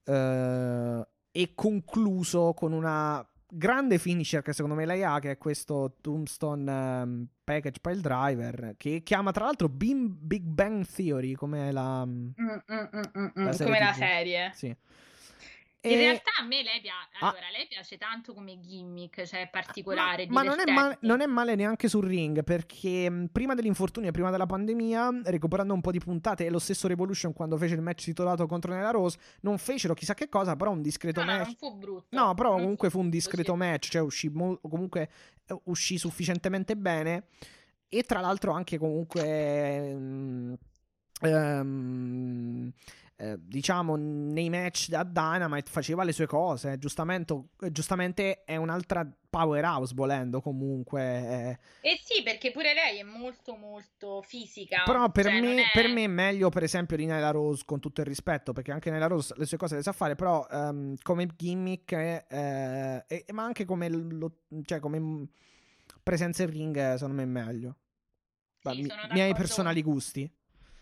[0.04, 5.96] eh, e concluso con una grande finisher che secondo me lei ha, che è questo
[6.00, 12.04] Tombstone ehm, Package Pile Driver, che chiama tra l'altro Big Bang Theory, come la...
[12.04, 14.50] Mm, mm, mm, mm, mm, La serie come la serie.
[14.54, 14.76] Sì.
[15.86, 17.28] In E- realtà a me lei piace, Ah.
[17.28, 21.26] allora, lei piace tanto come gimmick, cioè particolare, Ma, ma non, è male, non è
[21.26, 25.90] male neanche sul ring perché mh, prima dell'infortunio e prima della pandemia, recuperando un po'
[25.90, 29.58] di puntate, e lo stesso Revolution quando fece il match titolato contro Nella Rose, non
[29.58, 31.46] fecero chissà che cosa, però un discreto No, no, match.
[31.46, 32.06] non fu brutto.
[32.16, 33.58] No, però non comunque fu un brutto, discreto sì.
[33.58, 35.10] match, cioè uscì mol- comunque
[35.46, 37.24] eh, uscì sufficientemente bene
[37.90, 40.52] e tra l'altro anche comunque mm,
[41.20, 42.72] ehm,
[43.32, 49.94] eh, diciamo nei match da Dynamite faceva le sue cose, giustamente, giustamente è un'altra powerhouse
[49.94, 51.58] volendo comunque.
[51.80, 51.90] eh.
[51.92, 54.82] Eh sì, perché pure lei è molto molto fisica.
[54.84, 57.80] Però per, cioè, me, è- per me è meglio per esempio di Nyla Rose con
[57.80, 60.96] tutto il rispetto perché anche Nyla Rose le sue cose le sa fare però ehm,
[61.02, 62.24] come gimmick eh,
[63.08, 65.28] eh, ma anche come, lo- cioè, come
[66.02, 67.76] presenza in ring eh, secondo me è meglio
[68.60, 70.30] Sì, mi- sono miei personali gusti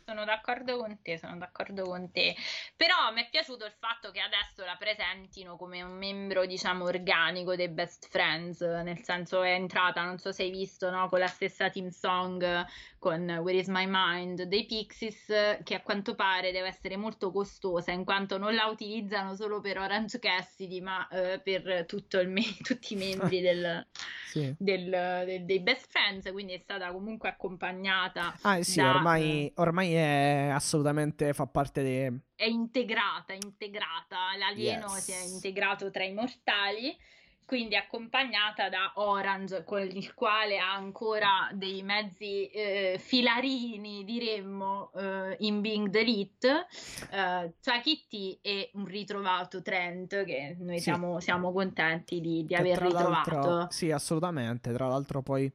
[0.05, 2.35] Sono d'accordo con te, sono d'accordo con te.
[2.77, 7.55] Però mi è piaciuto il fatto che adesso la presentino come un membro, diciamo, organico
[7.57, 11.27] dei Best Friends, nel senso è entrata, non so se hai visto, no, con la
[11.27, 12.67] stessa team song
[12.99, 15.27] con Where is My Mind dei Pixies,
[15.65, 19.79] che a quanto pare deve essere molto costosa, in quanto non la utilizzano solo per
[19.79, 23.85] Orange Cassidy, ma eh, per tutto il me- tutti i membri del,
[24.31, 24.55] sì.
[24.59, 29.53] del- del- dei Best Friends, quindi è stata comunque accompagnata ah eh sì da- ormai,
[29.57, 35.05] ormai è assolutamente fa parte dei è integrata, integrata, l'alieno Yes.
[35.05, 36.97] si è integrato tra i mortali
[37.45, 45.37] quindi accompagnata da Orange, con il quale ha ancora dei mezzi eh, filarini, diremmo, eh,
[45.41, 46.67] in Being Delete,
[47.11, 50.85] eh, Chucky T e un ritrovato Trent che noi Sì.
[50.85, 53.67] siamo, siamo contenti di, di aver ritrovato.
[53.71, 54.73] Sì, assolutamente.
[54.73, 55.53] Tra l'altro, poi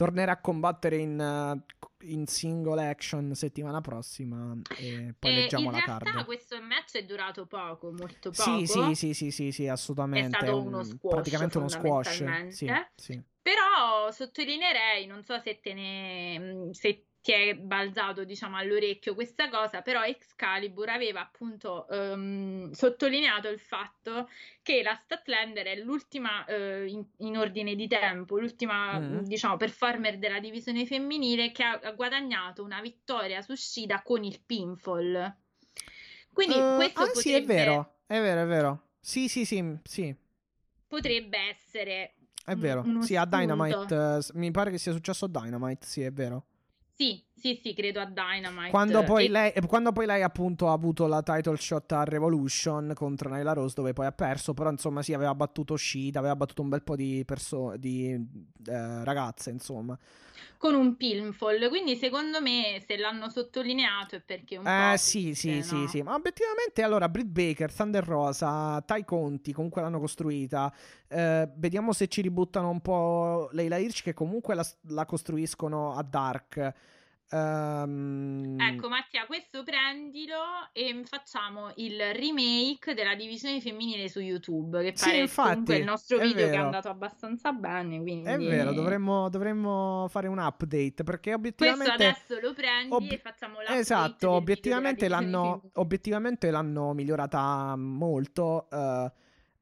[0.00, 4.56] tornerà a combattere in, eh, in single action settimana prossima.
[4.78, 6.24] E poi E leggiamo in la realtà card.
[6.24, 8.56] questo match è durato poco, molto poco.
[8.56, 10.38] Sì, sì, sì, sì, sì, sì, È assolutamente.
[10.38, 12.48] stato un- uno squash, praticamente uno squash.
[12.48, 13.22] Sì, sì.
[13.42, 19.48] Però sottolineerei, non so se te ne mm, se ti è balzato, diciamo, all'orecchio questa
[19.50, 24.28] cosa, però Excalibur aveva appunto ehm, sottolineato il fatto
[24.62, 29.18] che la Statlander è l'ultima eh, in, in ordine di tempo, l'ultima, Mm.
[29.24, 34.40] diciamo, performer della divisione femminile che ha, ha guadagnato una vittoria su Shida con il
[34.44, 35.34] pinfall.
[36.32, 38.82] Quindi Eh, questo ah, sì, è potrebbe, vero, è vero, è vero.
[39.00, 40.14] Sì, sì, sì, sì,
[40.88, 42.14] potrebbe essere
[42.44, 42.82] è vero.
[42.98, 43.24] Sì, a.
[43.26, 46.46] Dynamite, s- mi pare che sia successo a Dynamite, sì, è vero.
[47.00, 48.70] Sì, sì, sì, credo a Dynamite.
[48.70, 52.92] Quando poi, E- lei, quando poi lei appunto ha avuto la title shot a Revolution
[52.94, 56.62] contro Nyla Rose dove poi ha perso, però insomma sì, aveva battuto Shida, aveva battuto
[56.62, 59.98] un bel po' di, perso- di eh, ragazze, insomma.
[60.56, 65.34] con un pinfall, quindi secondo me se l'hanno sottolineato è perché un Eh po' sì,
[65.34, 65.88] sì, dice, sì, no?
[65.88, 70.70] sì, ma obiettivamente allora Britt Baker, Thunder Rosa, Tai Conti comunque l'hanno costruita,
[71.08, 76.02] Eh, vediamo se ci ributtano un po' Leila Hirsch che comunque la, la costruiscono a
[76.02, 76.74] Dark.
[77.32, 80.36] Ehm, Ecco Mattia, questo prendilo
[80.72, 85.84] e facciamo il remake della divisione femminile su YouTube, che Sì, pare infatti, comunque il
[85.84, 86.64] nostro video che è vero.
[86.64, 91.92] andato abbastanza bene, quindi È vero, dovremmo, dovremmo fare un update perché Questo obiettivamente...
[91.92, 98.68] adesso lo prendi ob- e facciamo l'update Esatto, obiettivamente l'hanno, obiettivamente l'hanno migliorata molto.
[98.70, 99.12] eh,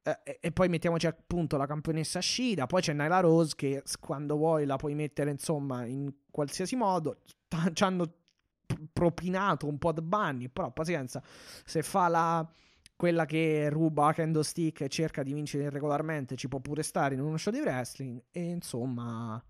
[0.03, 2.65] eh, e- poi mettiamoci appunto la campionessa Shida.
[2.65, 7.17] Poi c'è Nyla Rose che quando vuoi la puoi mettere insomma in qualsiasi modo.
[7.47, 8.07] Ta- Ci hanno
[8.65, 11.21] p- propinato un po' di Bunny, però pazienza.
[11.65, 12.49] Se fa la.
[12.95, 17.21] Quella che ruba Kendo Stick e cerca di vincere regolarmente, ci può pure stare in
[17.21, 18.21] uno show di wrestling.
[18.29, 19.41] E insomma,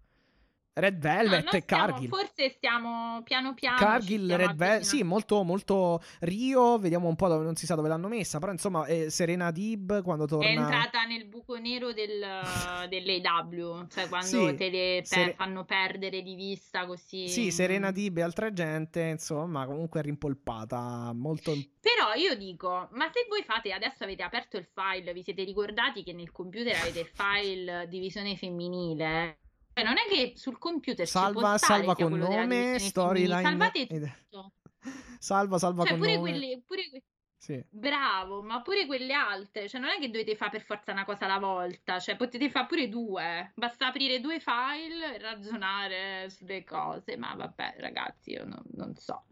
[0.79, 2.07] Red No, Velvet noi e Cargill.
[2.09, 6.77] forse stiamo piano piano Cargill, Red Velvet, sì, molto, molto Rio.
[6.77, 8.39] Vediamo un po' dove non si sa dove l'hanno messa.
[8.39, 10.45] Però, insomma, eh, Serena Dib quando torna.
[10.45, 12.23] È entrata nel buco nero del,
[12.89, 17.27] dell'AW, cioè quando Sì, te le pe- Sere- fanno perdere di vista così.
[17.27, 21.11] Sì, Serena Dib e altra gente, insomma, comunque rimpolpata.
[21.13, 21.51] Molto.
[21.81, 26.03] Però io dico, ma se voi fate, adesso avete aperto il file, vi siete ricordati
[26.03, 29.37] che nel computer avete il file divisione femminile?
[29.79, 33.41] Cioè, non è che sul computer Salva, salva con nome, storyline.
[33.41, 34.51] Salvate tutto.
[35.19, 36.29] Salva, salva Cioè, con pure nome.
[36.29, 37.03] quelle, pure que-
[37.37, 37.63] Sì.
[37.69, 41.25] Bravo, ma pure quelle altre, cioè non è che dovete fare per forza una cosa
[41.25, 47.17] alla volta, cioè potete fare pure due, basta aprire due file e ragionare sulle cose,
[47.17, 49.23] ma vabbè ragazzi, io non, non so.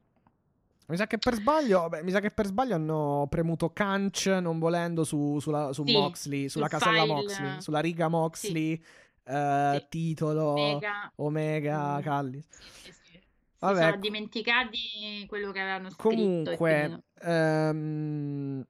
[0.87, 4.57] Mi sa che per sbaglio, beh, mi sa che per sbaglio hanno premuto Canch non
[4.57, 8.81] volendo su, sulla, su Sì, Moxley, sulla sul casella file, Moxley, sulla riga Moxley,
[9.27, 9.85] eh, Sì.
[9.89, 11.11] titolo Mega.
[11.17, 12.01] Omega Mm.
[12.01, 12.47] Callis.
[12.49, 13.19] Sì, sì.
[13.59, 16.09] Vabbè, si sono dimenticati quello che avevano scritto.
[16.09, 18.65] Comunque, ehm,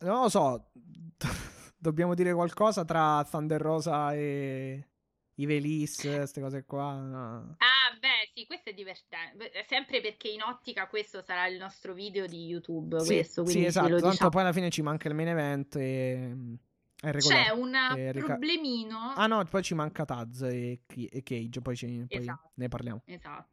[0.00, 0.70] non lo so,
[1.76, 4.88] dobbiamo dire qualcosa tra Thunder Rosa e
[5.36, 6.94] Ivelis, queste cose qua.
[6.94, 7.54] no.
[7.58, 9.50] Ah, beh, sì, questo è divertente.
[9.68, 12.98] Sempre perché in ottica questo sarà il nostro video di YouTube.
[13.00, 14.30] Sì, questo, sì, esatto, tanto diciamo.
[14.30, 16.58] poi alla fine ci manca il main event e regolare.
[16.96, 19.12] C'è un Eh, rica- problemino.
[19.14, 22.50] Ah no, poi ci manca Taz e, e Cage, poi, ci- poi Esatto.
[22.54, 23.02] ne parliamo.
[23.04, 23.48] Esatto.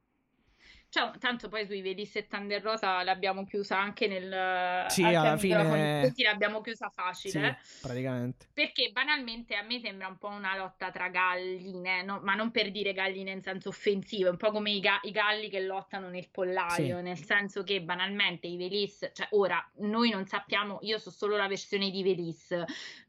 [0.91, 6.01] Cioè, tanto poi sui Velis e Thunder Rosa l'abbiamo chiusa anche nel Sì, alla fine-
[6.01, 7.59] chiusi l'abbiamo chiusa Sì, facile.
[7.81, 8.47] praticamente.
[8.53, 12.19] Perché banalmente a me sembra un po' una lotta tra galline, no?
[12.23, 15.11] ma non per dire galline in senso offensivo, è un po' come i, ga- i
[15.11, 17.03] galli che lottano nel pollaio, Sì.
[17.03, 21.47] nel senso che banalmente i Velis, cioè ora noi non sappiamo, io so solo la
[21.47, 22.53] versione di Velis,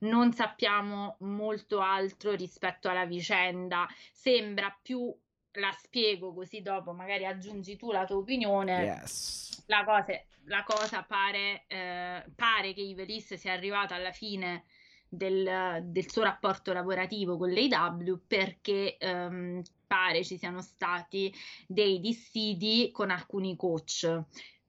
[0.03, 5.13] non sappiamo molto altro rispetto alla vicenda, sembra più,
[5.55, 9.65] la spiego così dopo magari aggiungi tu la tua opinione, Yes.
[9.67, 14.65] la cosa, la cosa pare, eh, pare che Ivelis sia arrivata alla fine
[15.09, 21.33] del, del suo rapporto lavorativo con l'AW perché ehm, pare ci siano stati
[21.67, 24.11] dei dissidi con alcuni coach.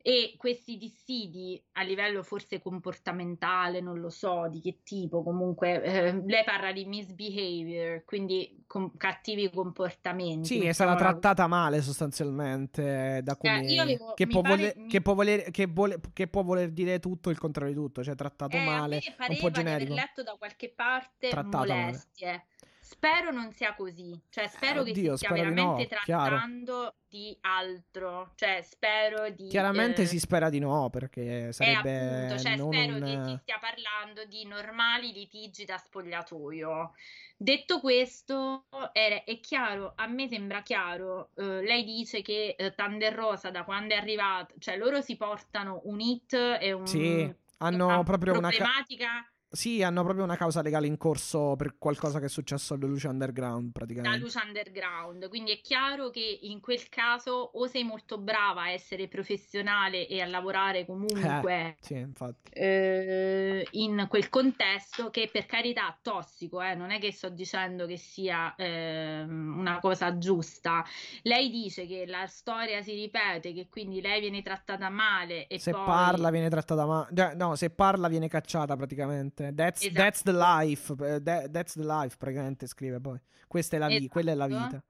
[0.05, 6.11] E questi dissidi a livello forse comportamentale, non lo so di che tipo, comunque eh,
[6.25, 10.59] lei parla di misbehavior, quindi com- cattivi comportamenti.
[10.59, 13.65] Sì, è stata trattata male sostanzialmente da come...
[13.65, 14.87] Eh, avevo, che, può pare, voler, mi...
[14.89, 15.73] che, può voler, che,
[16.11, 19.51] che, può voler, dire tutto il contrario di tutto, cioè trattato eh, male, un po'
[19.51, 19.93] generico.
[19.93, 22.27] Letto da qualche parte trattato molestie.
[22.27, 22.45] Male.
[22.93, 26.95] Spero non sia così, cioè spero eh, che oddio, si stia veramente no, trattando chiaro.
[27.09, 29.47] di altro, cioè spero di...
[29.47, 32.25] Chiaramente eh, si spera di no, perché sarebbe...
[32.25, 33.03] Appunto, cioè spero un...
[33.03, 36.93] che si stia parlando di normali litigi da spogliatoio.
[37.35, 43.13] Detto questo, è, è chiaro, a me sembra chiaro, eh, lei dice che eh, Thunder
[43.13, 46.85] Rosa da quando è arrivata, cioè loro si portano un hit e un...
[46.85, 48.49] Sì, hanno proprio una...
[48.49, 52.87] problematica sì, hanno proprio una causa legale in corso per qualcosa che è successo alla
[52.87, 54.17] Luce Underground, praticamente.
[54.17, 58.71] La Luce Underground, quindi è chiaro che in quel caso o sei molto brava a
[58.71, 62.03] essere professionale e a lavorare comunque eh, sì,
[62.49, 67.97] eh, in quel contesto che per carità tossico, eh, non è che sto dicendo che
[67.97, 70.83] sia ehm, una cosa giusta.
[71.21, 75.69] Lei dice che la storia si ripete, che quindi lei viene trattata male e se
[75.69, 75.85] poi...
[75.85, 79.55] parla viene trattata male, no, se parla viene cacciata praticamente praticamente.
[79.55, 80.01] That's, esatto.
[80.01, 80.91] that's the life.
[80.91, 83.19] Eh, that, that's the life, praticamente scrive poi.
[83.47, 84.63] Questa è la vita, quella è la esatto.
[84.63, 84.83] vita.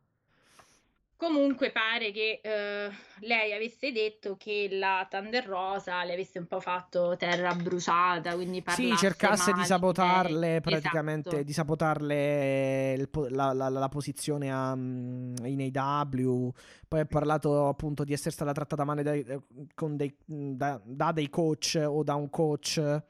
[1.15, 6.59] Comunque pare che eh, lei avesse detto che la Thunder Rosa le avesse un po'
[6.59, 11.43] fatto terra bruciata, quindi Sì, cercasse di sabotarle praticamente, esatto.
[11.43, 16.51] di sabotarle il, la, la, la, posizione a, mm, in AW.
[16.89, 19.39] Poi ha parlato appunto di essere stata trattata male dai, eh,
[19.91, 23.01] dei, da, da dei coach o da un coach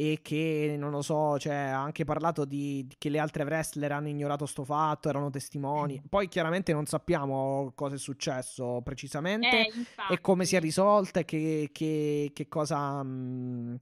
[0.00, 3.92] e che non lo so, cioè, ha anche parlato di, di, che le altre wrestler
[3.92, 6.00] hanno ignorato sto fatto, erano testimoni.
[6.02, 6.06] Mm.
[6.08, 9.72] Poi chiaramente non sappiamo cosa è successo precisamente eh,
[10.08, 13.74] e come si è risolta e che, che, che cosa mh, mm,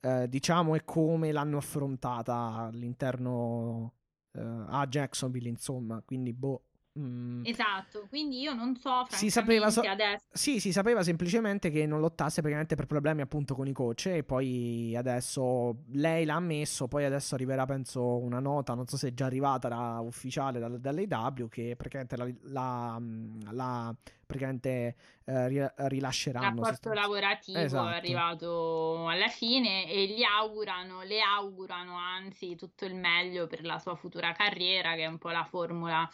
[0.00, 3.92] eh, diciamo e come l'hanno affrontata all'interno
[4.32, 6.02] eh, a Jacksonville, insomma.
[6.04, 6.62] Quindi boh.
[6.96, 7.44] Mm.
[7.44, 10.26] Esatto, quindi io non so si sapeva so- adesso...
[10.30, 14.22] Sì, si sapeva semplicemente che non lottasse praticamente per problemi appunto con i coach e
[14.22, 19.12] poi adesso lei l'ha ammesso, poi adesso arriverà penso una nota, non so se è
[19.12, 23.02] già arrivata la ufficiale dal, dall'AW che praticamente la, la,
[23.50, 23.94] la
[24.24, 24.94] praticamente
[25.24, 26.60] eh, rilasceranno.
[26.60, 27.88] Il rapporto lavorativo esatto.
[27.88, 33.80] è arrivato alla fine e gli augurano, le augurano anzi tutto il meglio per la
[33.80, 36.08] sua futura carriera che è un po' la formula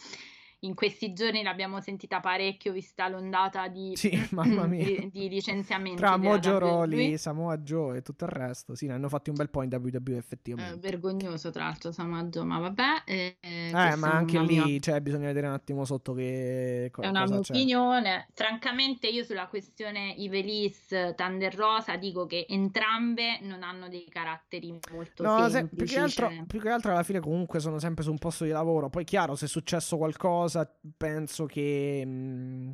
[0.60, 4.10] in questi giorni l'abbiamo sentita parecchio vista l'ondata di, sì,
[4.68, 5.98] di, di licenziamenti.
[5.98, 8.74] Tra Mojo Roli, Samoa Joe e tutto il resto.
[8.74, 10.74] Sì, ne hanno fatti un bel po' in WWE effettivamente.
[10.74, 13.02] Eh, vergognoso tra l'altro Samoa Joe, ma vabbè.
[13.06, 14.80] Eh, eh ma anche lì mia...
[14.80, 18.28] cioè, bisogna vedere un attimo sotto che co- È una mia opinione.
[18.34, 25.22] Francamente io sulla questione Ivelis, Thunder Rosa dico che entrambe non hanno dei caratteri molto
[25.22, 25.52] no, semplici.
[25.52, 26.44] Se, più, che altro, cioè...
[26.46, 28.90] più che altro alla fine comunque sono sempre su un posto di lavoro.
[28.90, 32.02] Poi chiaro, se è successo qualcosa cosa penso che...
[32.04, 32.70] Mh, mm,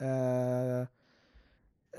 [0.00, 0.88] eh,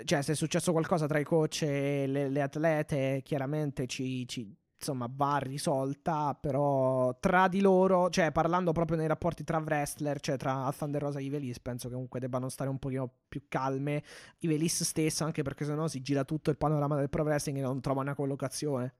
[0.05, 4.55] cioè, se è successo qualcosa tra i coach e le, le atlete, chiaramente ci, ci,
[4.77, 10.37] insomma, va risolta, però tra di loro, cioè parlando proprio nei rapporti tra wrestler, cioè
[10.37, 14.03] tra Thunder Rosa e Ivelis, penso che comunque debbano stare un pochino più calme.
[14.39, 17.81] Ivelis stessa, anche perché sennò si gira tutto il panorama del pro wrestling e non
[17.81, 18.93] trova una collocazione.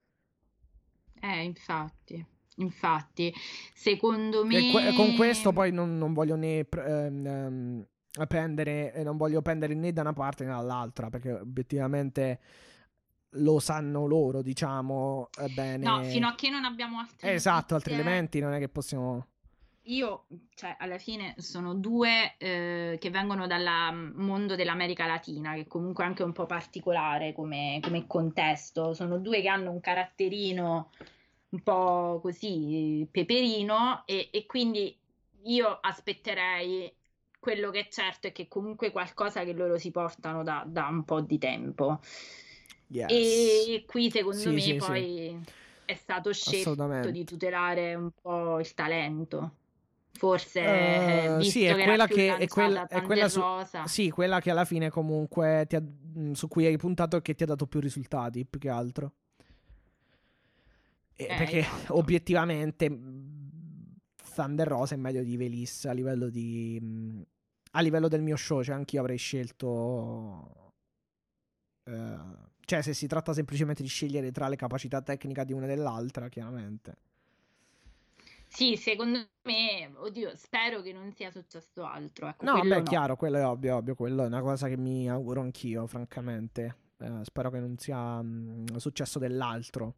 [1.22, 2.26] Eh, infatti.
[2.60, 3.34] Infatti,
[3.74, 4.72] secondo me...
[4.72, 6.66] Que- con questo poi non, non voglio né...
[6.70, 7.86] Ehm,
[8.28, 12.40] pendere, non voglio pendere né da una parte né dall'altra, perché obiettivamente
[13.34, 15.86] lo sanno loro, diciamo, bene.
[15.86, 19.28] No, fino a che non abbiamo altri Esatto, altri elementi non è che possiamo...
[19.84, 20.26] Io,
[20.56, 26.08] cioè, alla fine sono due eh, che vengono dal mondo dell'America Latina, che comunque è
[26.08, 28.94] anche un po' particolare come, come contesto.
[28.94, 30.90] Sono due che hanno un caratterino
[31.50, 34.96] un po' così peperino e, e quindi
[35.44, 36.94] io aspetterei
[37.40, 41.04] quello che è certo è che comunque qualcosa che loro si portano da, da un
[41.06, 42.00] po' di tempo.
[42.88, 43.10] Yes.
[43.10, 45.52] E qui secondo sì, me sì, poi sì.
[45.86, 49.54] è stato scelto di tutelare un po' il talento.
[50.12, 53.42] Forse uh, sì, è quella che è quella, è quella su,
[53.86, 55.84] sì, quella che alla fine comunque ha,
[56.34, 59.14] su cui hai puntato e che ti ha dato più risultati, più che altro.
[61.26, 61.96] Eh, perché esatto.
[62.00, 62.88] obiettivamente
[64.34, 67.26] Thunder Rosa è meglio di Velis a livello di
[67.72, 70.74] a livello del mio show, cioè anch'io avrei scelto
[71.84, 75.70] uh, cioè se si tratta semplicemente di scegliere tra le capacità tecniche di una e
[75.70, 76.96] dell'altra, chiaramente.
[78.48, 82.28] Sì, secondo me, oddio, spero che non sia successo altro.
[82.28, 82.84] Ecco, No, beh, no.
[82.84, 86.76] chiaro, quello è ovvio, ovvio, quello è una cosa che mi auguro anch'io, francamente.
[86.98, 89.96] Eh, spero che non sia mm, successo dell'altro.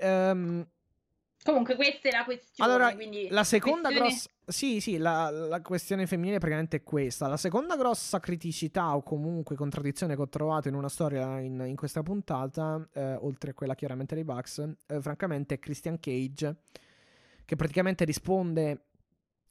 [0.00, 0.66] Ehm,
[1.46, 2.72] Comunque, questa è la questione.
[2.72, 4.28] allora, quindi la seconda questione- grossa...
[4.48, 7.28] Sì, sì, la, la questione femminile praticamente è questa.
[7.28, 11.76] La seconda grossa criticità o comunque contraddizione che ho trovato in una storia in, in
[11.76, 16.56] questa puntata, eh, oltre a quella chiaramente dei Bucks, eh, francamente è Christian Cage,
[17.44, 18.85] che praticamente risponde...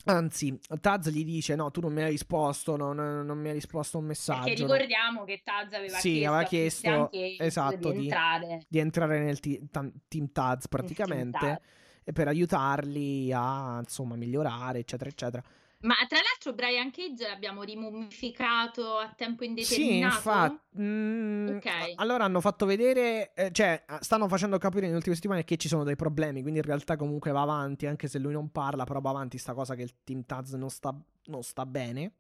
[0.06, 3.98] Anzi, Taz gli dice: No, tu non mi hai risposto, non, non mi hai risposto
[3.98, 4.44] un messaggio.
[4.46, 9.20] Perché no?" ricordiamo che Taz aveva Sì, chiesto, aveva chiesto, esatto, di entrare di entrare
[9.24, 11.66] nel ti- tam- team Taz praticamente Team Taz.
[12.04, 15.44] e per aiutarli a insomma migliorare eccetera eccetera
[15.86, 20.16] Ma tra l'altro Brian Cage l'abbiamo rimummificato a tempo sì indeterminato?
[20.16, 21.66] infatti mm, Ok.
[21.66, 25.68] a- allora hanno fatto vedere eh, cioè stanno facendo capire nelle ultime settimane che ci
[25.68, 29.00] sono dei problemi quindi in realtà comunque va avanti anche se lui non parla però
[29.00, 30.94] va avanti sta cosa che il team Taz non sta,
[31.26, 32.14] non sta bene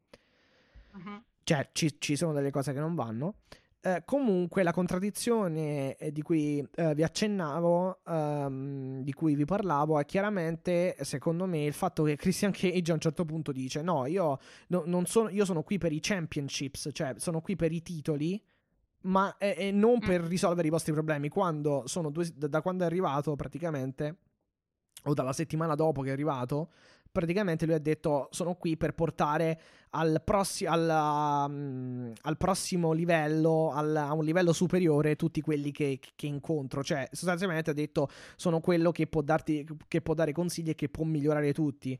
[0.96, 1.24] Mhm.
[1.44, 3.36] Cioè, ci, ci sono delle cose che non vanno.
[3.86, 10.00] Eh, comunque, la contraddizione eh, di cui eh, vi accennavo, ehm, di cui vi parlavo,
[10.00, 14.08] è chiaramente, secondo me, il fatto che Christian Cage a un certo punto dice: No,
[14.08, 14.40] io,
[14.70, 18.42] no- non sono, io sono qui per i championships, cioè sono qui per i titoli.
[19.02, 21.30] Ma eh, eh, non per risolvere i vostri problemi.
[21.30, 24.18] Quando sono due, da da quando è arrivato, praticamente,
[25.04, 26.72] o dalla settimana dopo che è arrivato,
[27.12, 29.62] praticamente lui ha detto sono qui per portare
[29.96, 36.00] al, prossi- alla- mm, al prossimo livello, al- a un livello superiore tutti quelli che,
[36.16, 36.84] che incontro.
[36.84, 40.90] Cioè, sostanzialmente ha detto sono quello che può, darti, che può dare consigli e che
[40.90, 41.98] può migliorare tutti.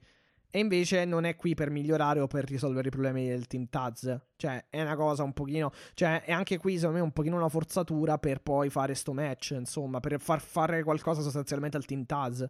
[0.50, 4.18] E invece non è qui per migliorare o per risolvere i problemi del team Taz.
[4.38, 5.72] Cioè, è una cosa un pochino.
[5.94, 9.52] Cioè, è anche qui, secondo me, un pochino una forzatura per poi fare sto match.
[9.58, 12.48] Insomma, per far fare qualcosa sostanzialmente al team Taz.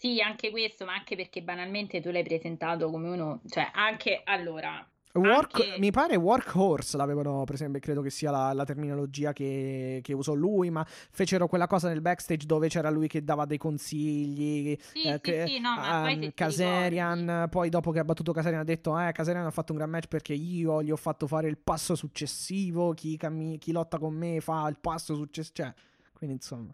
[0.00, 4.82] Sì, anche questo, ma anche perché banalmente tu l'hai presentato come uno, cioè anche allora,
[5.12, 9.98] Work, Anche- Mi pare workhorse l'avevano, per esempio, credo che sia la, la terminologia che,
[10.02, 13.58] che usò lui, ma fecero quella cosa nel backstage dove c'era lui che dava dei
[13.58, 14.74] consigli.
[14.80, 18.32] Sì, eh, sì, che- sì, no, ma poi ti Caserian, poi dopo che ha battuto
[18.32, 21.26] Caserian ha detto, eh, Caserian ha fatto un gran match perché io gli ho fatto
[21.26, 25.74] fare il passo successivo, chi, cammi- chi lotta con me fa il passo successivo, cioè,
[26.14, 26.72] quindi insomma.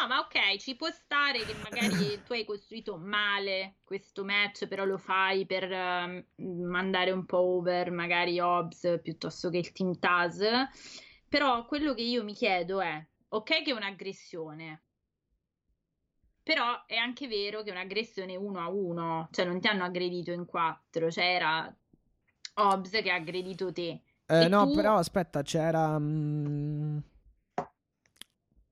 [0.00, 4.84] No, ma ok, ci può stare che magari tu hai costruito male questo match, però
[4.84, 6.24] lo fai per ehm,
[6.66, 10.40] mandare un po' over magari Hobbs piuttosto che il Team Taz.
[11.28, 14.82] Però quello che io mi chiedo è, ok che è un'aggressione,
[16.42, 20.30] però è anche vero che è un'aggressione uno a uno, cioè non ti hanno aggredito
[20.30, 21.74] in quattro, cioè era
[22.54, 24.02] Hobbs che ha aggredito te.
[24.26, 25.98] Eh, no, tu- però aspetta, c'era...
[25.98, 26.98] mm,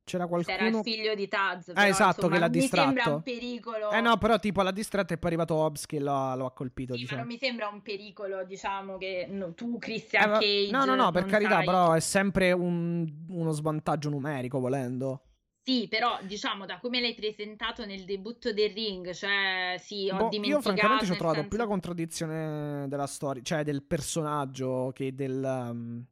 [0.05, 0.83] c'era Era il qualcuno...
[0.83, 3.15] figlio di Taz, Ah, però, esatto, insomma, che l'ha non mi sembra distratto.
[3.17, 3.91] un pericolo.
[3.91, 6.53] Eh no, però tipo l'ha distratto e poi è arrivato Hobbs che lo, lo ha
[6.53, 7.21] colpito, Sì, ma diciamo.
[7.23, 10.95] non mi sembra un pericolo, diciamo, che no, tu, Eh, Christian ma- Cage, no, no,
[10.95, 15.23] no, per carità, sai- però è sempre un- uno svantaggio numerico volendo.
[15.65, 20.25] Sì, però, diciamo, da come l'hai presentato nel debutto del ring, cioè, sì, ho Boh,
[20.25, 24.91] io dimenticato, francamente ci ho trovato senso- più la contraddizione della storia, cioè del personaggio
[24.93, 25.41] che del...
[25.45, 26.05] um,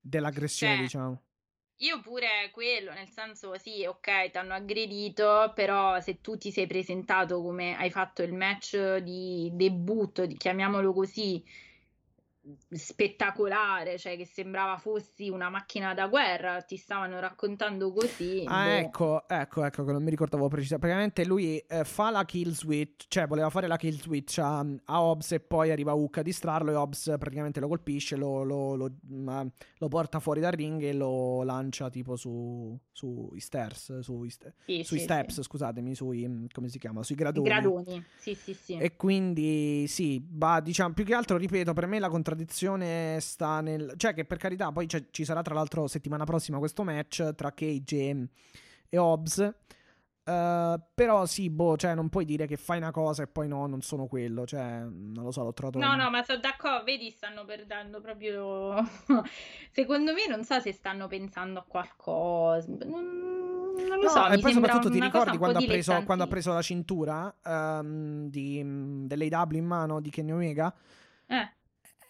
[0.00, 1.22] dell'aggressione, Cioè, diciamo.
[1.82, 6.66] Io pure quello, nel senso, sì, ok, ti hanno aggredito, però se tu ti sei
[6.66, 11.42] presentato come hai fatto il match di debutto, chiamiamolo così,
[12.70, 18.44] spettacolare, cioè che sembrava fossi una macchina da guerra, ti stavano raccontando così.
[18.46, 18.70] Ah, boh.
[18.78, 20.86] ecco, ecco, ecco, che non mi ricordavo precisamente.
[20.86, 25.02] Praticamente lui eh, fa la kill switch, cioè voleva fare la kill switch a, a
[25.02, 28.92] Hobbs e poi arriva Hook a distrarlo e Hobbs praticamente lo colpisce, lo, lo- lo-
[29.08, 29.46] ma-
[29.78, 34.82] lo porta fuori dal ring e lo lancia tipo su, sui stairs, sui, st- Sì,
[34.84, 35.42] sui sì, steps, sì.
[35.42, 37.48] scusatemi, sui, mm, come si chiama, sui I gradoni.
[37.48, 38.76] gradoni, sì, sì, sì.
[38.76, 43.94] E quindi sì, va, diciamo, più che altro, ripeto, per me la contraddizione sta nel...
[43.96, 47.96] Cioè che per carità, poi ci sarà tra l'altro settimana prossima questo match tra Cage
[47.96, 48.28] e,
[48.88, 49.54] e Hobbs.
[50.30, 53.66] Eh, però sì, boh, cioè non puoi dire che fai una cosa e poi no,
[53.66, 54.46] non sono quello.
[54.46, 55.78] Cioè, non lo so, l'ho trovato...
[55.78, 58.74] No, no, ma sono d'accordo, vedi, stanno perdendo proprio...
[59.72, 64.38] Secondo me non so se stanno pensando a qualcosa, non, non lo No, so, e
[64.38, 68.62] poi soprattutto ti ricordi un quando ha, preso, quando ha preso la cintura ehm, di,
[69.06, 70.72] dell'AW in mano di Kenny Omega?
[71.26, 71.52] Eh,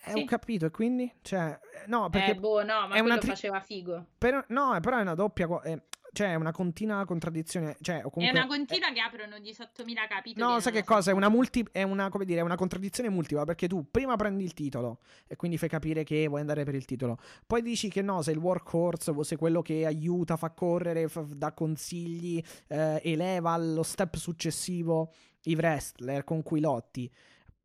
[0.04, 0.20] Eh, Sì.
[0.20, 1.12] ho capito, e quindi?
[1.22, 4.06] Cioè, no, perché eh, boh, no, ma è una tri- faceva figo.
[4.18, 5.46] Però, no, eh, però è una doppia.
[5.62, 5.82] eh,
[6.12, 7.76] cioè, è una continua contraddizione.
[7.80, 10.44] Cioè, o È comunque, una continua che aprono 18.000 capitoli.
[10.44, 11.10] No, sai che cosa?
[11.12, 14.42] È una, multi- è una, come dire, è una contraddizione multipla perché tu prima prendi
[14.42, 14.98] il titolo
[15.28, 17.18] e quindi fai capire che vuoi andare per il titolo.
[17.46, 21.52] Poi dici che no, sei il workhorse, sei quello che aiuta, fa correre, fa- dà
[21.52, 25.12] consigli, eh, eleva allo step successivo
[25.44, 27.08] i wrestler con cui lotti.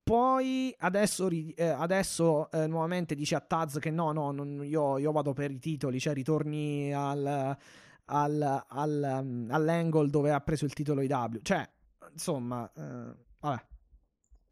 [0.06, 5.12] Poi adesso, eh, adesso eh, nuovamente dice a Taz che no, no, non- io, io
[5.12, 7.58] vado per i titoli, cioè ritorni al,
[8.06, 11.40] al, al, um, all'angle dove ha preso il titolo IW.
[11.42, 11.68] Cioè,
[12.12, 13.64] insomma, eh, vabbè.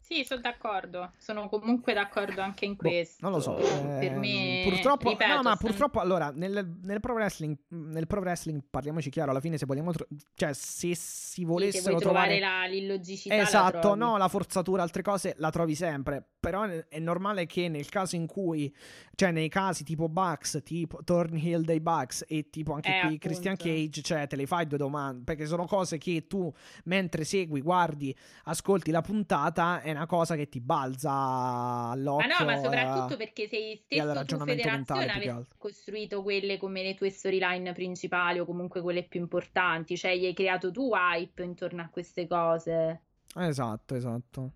[0.04, 1.14] Sì, sono d'accordo.
[1.18, 3.18] Sono comunque d'accordo anche in Boh, questo.
[3.22, 3.54] non lo so.
[3.54, 8.20] Per ehm, me, purtroppo, ripeto, no, ma purtroppo, allora, nel, nel pro wrestling, nel pro
[8.20, 12.38] wrestling, parliamoci chiaro, alla fine, se vogliamo, tro- cioè, se si sì, se volessero trovare.
[12.38, 14.00] trovare la, l'illogicità, la Esatto, trovi.
[14.00, 16.33] no, la forzatura, altre cose la trovi sempre.
[16.44, 18.76] Però è normale che nel caso in cui,
[19.16, 23.28] cioè nei casi tipo Bucks, tipo Thornhill dei Bucks e tipo anche Eh, qui appunto.
[23.28, 26.54] Christian Cage, cioè te le fai due domande, perché sono cose che tu
[26.84, 28.14] mentre segui, guardi,
[28.44, 32.36] ascolti la puntata, è una cosa che ti balza Ma all'occhio.
[32.40, 35.56] no, ma eh, soprattutto perché sei stesso tu federazione altro.
[35.58, 40.34] costruito quelle come le tue storyline principali o comunque quelle più importanti, cioè gli hai
[40.34, 43.02] creato tu hype intorno a queste cose.
[43.36, 44.52] Esatto, esatto.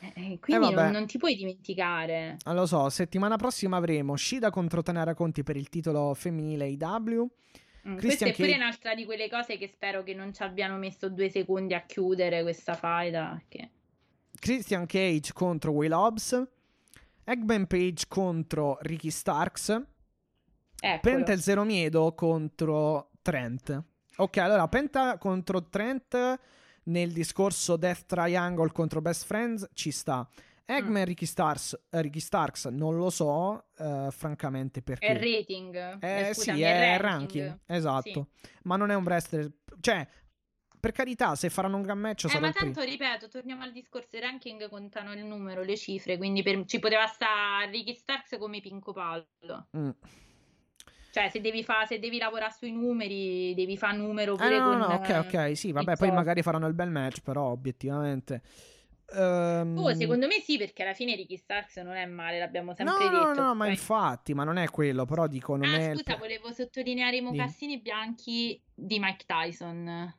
[0.00, 0.82] Eh, eh, quindi vabbè.
[0.82, 2.36] non, non ti puoi dimenticare.
[2.44, 7.28] Ah, lo so, settimana prossima avremo Shida contro Tenara Conti per il titolo femminile IW.
[7.88, 10.76] Mm, Questa è pure Cage- un'altra di quelle cose che spero che non ci abbiano
[10.76, 13.40] messo due secondi a chiudere questa faida.
[13.48, 13.70] Perché...
[14.38, 16.48] Christian Cage contro Will Hobbs.
[17.24, 19.68] Eggman Page contro Ricky Starks.
[20.80, 21.00] Eccolo.
[21.00, 23.82] Penta e Zero Miedo contro Trent.
[24.16, 26.40] Ok, allora Penta contro Trent
[26.84, 30.28] nel discorso Death Triangle contro Best Friends ci sta.
[30.64, 31.04] Eggman Mm.
[31.04, 35.06] Ricky, Stars, eh, Ricky Starks non lo so, eh, francamente perché.
[35.06, 35.98] È il rating.
[36.02, 37.60] Eh, Eh, scusami, sì, è è il ranking.
[37.66, 38.28] Esatto.
[38.62, 39.50] Ma non è un wrestler.
[39.80, 40.06] Cioè,
[40.78, 42.72] per carità, se faranno un gran match Eh, ma il primo.
[42.72, 46.78] tanto ripeto, torniamo al discorso, i ranking contano il numero, le cifre, quindi per- ci
[46.78, 49.68] poteva stare Ricky Starks come Pinco Pallo.
[49.76, 49.90] Mm.
[51.12, 54.62] Cioè, se devi, fa- se devi lavorare sui numeri, devi fare numero Ah, pure no,
[54.62, 54.76] con...
[54.76, 58.42] no, no, ok, ok, sì, vabbè, poi magari faranno il bel match, però obiettivamente.
[59.14, 63.08] Ehm, Oh, secondo me sì, perché alla fine Ricky Starks non è male, l'abbiamo sempre
[63.08, 63.40] No, no, detto.
[63.42, 63.68] no, ma ok?
[63.68, 67.20] infatti, ma non è quello, però dico, non Ah, è scusa, po- volevo sottolineare i
[67.22, 70.14] mocassini bianchi di Mike Tyson.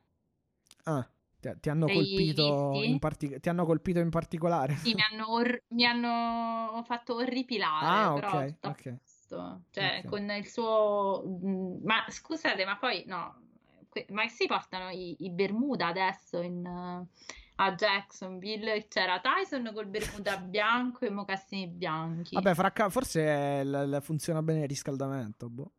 [0.85, 1.07] Ah,
[1.39, 2.87] ti, ti hanno colpito visti?
[2.87, 4.75] in parti- ti hanno colpito in particolare.
[4.75, 8.33] Sì, mi hanno, or- mi hanno fatto orripilare, Ah, ok,
[8.63, 8.97] ok.
[9.35, 9.61] Posto.
[9.71, 10.09] Cioè, Ok.
[10.09, 11.23] con il suo...
[11.25, 13.41] mm, Ma scusate, ma poi no,
[13.89, 17.07] que- ma si portano i, i Bermuda adesso in, eh,
[17.55, 18.87] a Jacksonville?
[18.87, 22.35] C'era Tyson col Bermuda bianco e mocassini bianchi.
[22.35, 25.71] Vabbè, fra ca- forse l- l- funziona bene il riscaldamento, boh.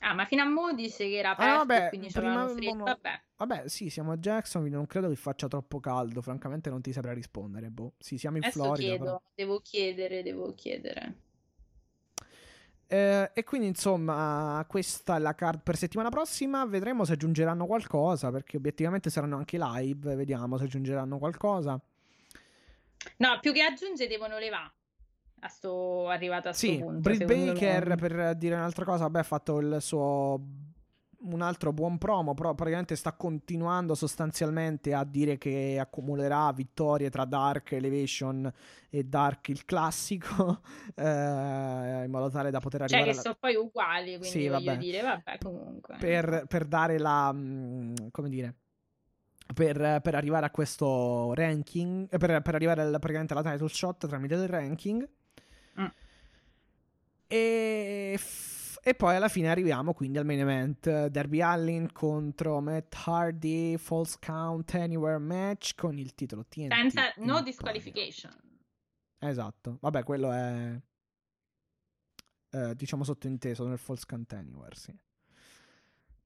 [0.00, 2.74] Ah, ma fino a mo' dice che era Ah, aperto vabbè, e quindi c'avevano freddo.
[2.74, 2.84] no.
[2.84, 3.22] Vabbè.
[3.36, 7.14] Vabbè, sì, siamo a Jacksonville, non credo che faccia troppo caldo, francamente non ti saprei
[7.14, 7.94] rispondere, boh.
[7.98, 9.22] Sì, siamo in Adesso Florida, chiedo, però.
[9.34, 11.16] devo chiedere, devo chiedere.
[12.90, 16.64] Eh, e quindi insomma, questa è la card per settimana prossima.
[16.64, 18.30] Vedremo se aggiungeranno qualcosa.
[18.30, 20.14] Perché obiettivamente saranno anche live.
[20.14, 21.78] Vediamo se aggiungeranno qualcosa.
[23.18, 24.72] No, più che aggiunge devono levare.
[25.40, 26.98] A sto arrivato a sto Sì, punto.
[27.00, 27.94] Britt Baker me.
[27.96, 29.04] per dire un'altra cosa.
[29.04, 30.40] Vabbè, ha fatto il suo.
[31.20, 37.24] Un altro buon promo, però praticamente sta continuando sostanzialmente a dire che accumulerà vittorie tra
[37.24, 38.50] Dark Elevation
[38.88, 40.60] e Dark il classico,
[40.94, 41.02] eh,
[42.04, 44.64] in modo tale da poter Cioè, arrivare che alla- sono poi uguali, quindi Sì, voglio
[44.66, 44.78] vabbè.
[44.78, 45.96] dire, vabbè, comunque.
[45.98, 47.32] per, per dare la.
[47.32, 48.54] mm, come dire.
[49.52, 54.34] Per, per arrivare a questo ranking, per, per arrivare al- praticamente alla title shot tramite
[54.34, 55.08] il ranking.
[55.80, 55.86] Mm.
[57.26, 58.18] E,
[58.82, 64.16] e poi alla fine arriviamo quindi al main event: Derby Allin contro Matt Hardy, False
[64.24, 66.72] Count Anywhere match con il titolo TNT.
[66.72, 68.32] Senza, no disqualification.
[69.18, 70.80] Esatto, vabbè, quello è.
[72.50, 74.96] eh, diciamo sottointeso nel False Count Anywhere, sì.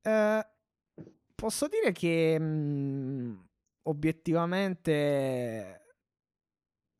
[0.02, 0.46] Eh,
[1.34, 3.48] posso dire che mh,
[3.82, 5.80] obiettivamente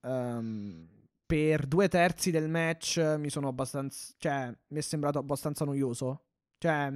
[0.00, 0.88] ehm,
[1.32, 4.12] per due terzi del match mi sono abbastanza.
[4.18, 6.24] cioè, mi è sembrato abbastanza noioso.
[6.58, 6.92] Cioè,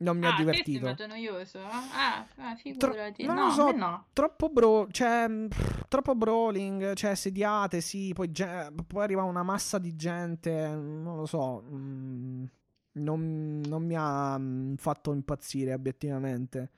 [0.00, 0.86] non mi ah, ha a te è divertito.
[0.86, 1.58] sembrato noioso?
[1.60, 3.24] Ah, ah, Tro- figurati.
[3.24, 4.06] non no, lo so, no.
[4.12, 5.48] Troppo bro, cioè, mh,
[5.88, 11.24] troppo brawling, cioè sediate, sì, poi, ge- poi arriva una massa di gente, non lo
[11.24, 12.50] so, mh,
[12.92, 16.70] non, non mi ha mh, fatto impazzire obiettivamente.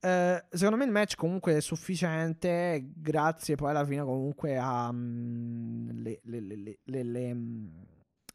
[0.00, 6.02] Eh, secondo me il match comunque è sufficiente, grazie poi alla fine comunque a mh,
[6.02, 7.34] le, le- le- le-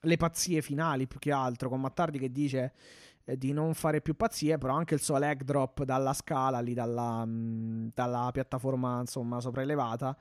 [0.01, 2.73] le- pazzie finali più che altro, con Mattardi che dice...
[3.25, 6.73] eh, di non fare più pazzie, però anche il suo leg drop dalla scala lì,
[6.73, 10.17] dalla, mh, dalla piattaforma insomma sopraelevata,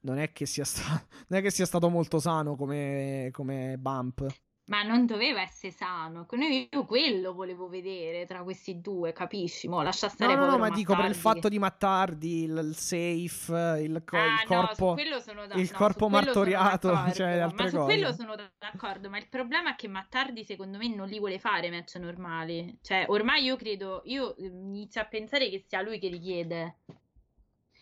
[0.00, 4.26] non è che sia, sta- non è che sia stato molto sano come, come bump.
[4.68, 6.26] Ma non doveva essere sano.
[6.72, 9.68] Io quello volevo vedere tra questi due, capisci?
[9.68, 12.74] Mo, lascia stare No, no, no, ma dico per il fatto di Mattardi, il, il
[12.76, 14.96] safe, il, co- Ah, il no, corpo.
[15.20, 17.84] sono da- il no, corpo martoriato, cioè, altre ma su cose.
[17.92, 21.70] quello sono d'accordo, ma il problema è che Mattardi secondo me non li vuole fare
[21.70, 22.78] match normali.
[22.82, 26.78] Cioè, ormai io credo, io eh, inizio a pensare che sia lui che li chiede.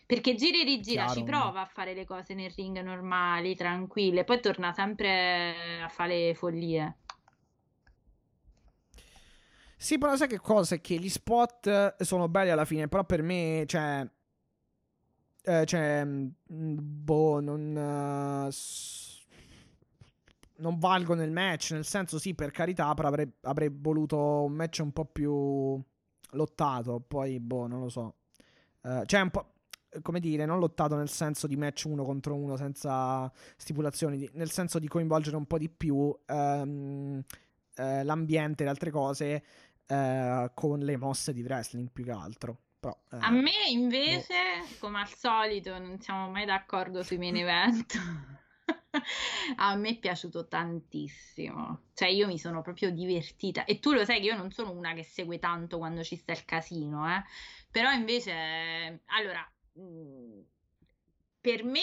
[0.06, 4.24] Perché gira e rigira, Chiaro, ci prova a fare le cose nel ring normali, tranquille,
[4.24, 6.98] poi torna sempre a fare le follie.
[9.76, 10.76] Sì, però sai che cosa?
[10.76, 14.06] È che gli spot sono belli alla fine, però per me, cioè...
[15.42, 16.28] eh, cioè, mm,
[16.78, 18.46] boh, non...
[18.46, 19.12] eh, s-
[20.56, 24.78] non valgono il match, nel senso sì, per carità, però avrei, avrei voluto un match
[24.82, 25.80] un po' più
[26.30, 28.14] lottato, poi, boh, non lo so.
[28.82, 29.53] Eh, cioè, un po'...
[30.02, 34.50] Come dire, non lottato nel senso di match uno contro uno senza stipulazioni, di- nel
[34.50, 37.22] senso di coinvolgere un po' di più ehm,
[37.76, 39.44] eh, l'ambiente e le altre cose
[39.86, 42.58] eh, con le mosse di wrestling più che altro.
[42.80, 44.34] Però, eh, A me invece,
[44.78, 47.94] come al solito, non siamo mai d'accordo sui main event.
[49.56, 54.20] A me è piaciuto tantissimo, cioè io mi sono proprio divertita e tu lo sai
[54.20, 57.22] che io non sono una che segue tanto quando ci sta il casino, eh?
[57.70, 60.40] Però invece, allora, mh,
[61.40, 61.80] per me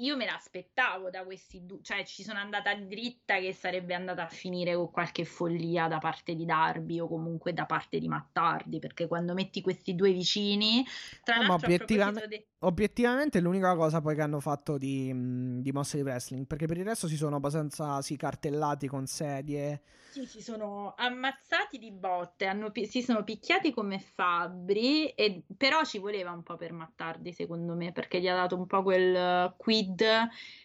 [0.00, 4.28] io me l'aspettavo da questi due, cioè ci sono andata dritta che sarebbe andata a
[4.28, 9.06] finire con qualche follia da parte di Darby o comunque da parte di Mattardi, perché
[9.06, 10.82] quando metti questi due vicini,
[11.22, 14.38] tra No, ma l'altro a obiettivamente- proposito de- Obiettivamente è l'unica cosa poi che hanno
[14.38, 18.16] fatto di, mh, di mosse di wrestling, perché per il resto si sono abbastanza sì,
[18.16, 19.80] cartellati con sedie.
[20.10, 25.98] Sì, si sono ammazzati di botte, hanno si sono picchiati come fabbri, e- però ci
[25.98, 29.54] voleva un po' per Mattardi, secondo me, perché gli ha dato un po' quel eh,
[29.56, 30.04] quid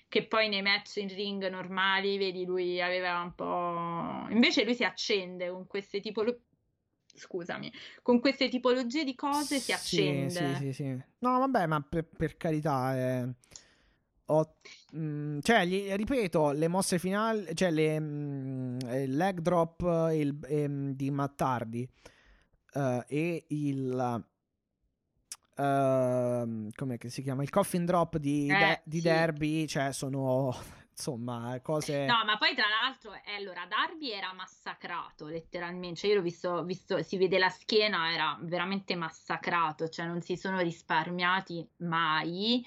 [0.10, 4.28] che poi nei match in ring normali, vedi, lui aveva un po'...
[4.32, 6.42] Invece lui si accende con queste tipologie...
[7.16, 7.72] Scusami,
[8.02, 10.30] con queste tipologie di cose si Sì, accende.
[10.30, 11.04] Sì, sì, sì.
[11.20, 13.30] No, vabbè, ma per, per carità, eh,
[14.26, 14.56] ho-
[14.92, 20.38] mh, cioè, gli- ripeto, le mosse finali, cioè le mh, il leg drop eh, il-
[20.48, 21.88] ehm, di Mattardi
[22.74, 24.24] eh, e il
[25.58, 27.44] ehm, come si chiama?
[27.44, 29.04] Il coffin drop di, Eh, De- di sì.
[29.04, 30.54] Derby, cioè sono
[30.96, 36.16] insomma cose No, ma poi tra l'altro, eh, allora, Darby era massacrato letteralmente, cioè io
[36.18, 41.68] l'ho visto, visto, si vede la schiena, era veramente massacrato, cioè non si sono risparmiati
[41.78, 42.66] mai.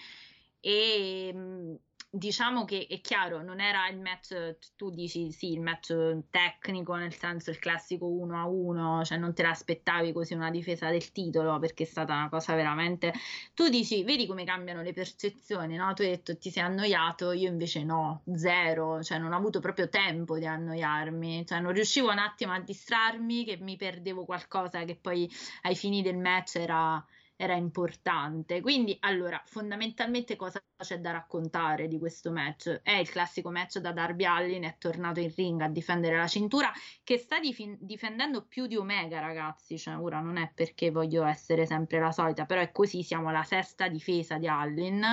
[0.60, 1.74] E mh,
[2.10, 5.94] diciamo che è chiaro, non era il match, tu dici sì, il match
[6.30, 10.90] tecnico, nel senso il classico 1 a 1, cioè non te l'aspettavi così una difesa
[10.90, 13.12] del titolo perché è stata una cosa veramente
[13.54, 15.92] tu dici, vedi come cambiano le percezioni, no?
[15.94, 19.88] Tu hai detto ti sei annoiato, io invece no, zero, cioè non ho avuto proprio
[19.88, 24.96] tempo di annoiarmi, cioè non riuscivo un attimo a distrarmi, che mi perdevo qualcosa che
[24.96, 25.30] poi
[25.62, 27.04] ai fini del match era,
[27.40, 28.60] era importante.
[28.60, 32.80] Quindi, allora, fondamentalmente cosa c'è da raccontare di questo match?
[32.82, 36.72] È il classico match da Darby Allin, è tornato in ring a difendere la cintura,
[37.04, 39.78] che sta dif- difendendo più di Omega, ragazzi.
[39.78, 43.44] Cioè, ora non è perché voglio essere sempre la solita, però è così, siamo alla
[43.44, 45.04] sesta difesa di Allin,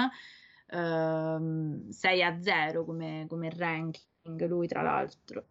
[0.71, 5.45] ehm, 6 a 0 come, come ranking, lui tra l'altro.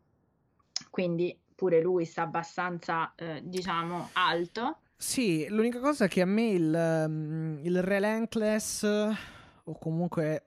[0.91, 4.79] Quindi pure lui sta abbastanza, eh, diciamo, alto.
[4.97, 9.15] Sì, l'unica cosa è che a me il, um, il relentless eh,
[9.65, 10.47] o comunque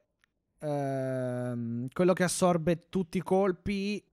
[0.60, 4.03] ehm, quello che assorbe tutti i colpi,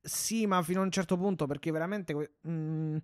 [0.00, 2.96] sì, ma fino a un certo punto perché veramente que- mm,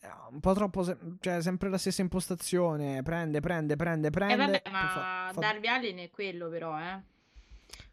[0.00, 4.36] è un po' troppo, se- cioè sempre la stessa impostazione, prende, prende, prende, prende.
[4.36, 7.00] vabbè, poi ma fa- fa- Darby Allin è quello però, eh.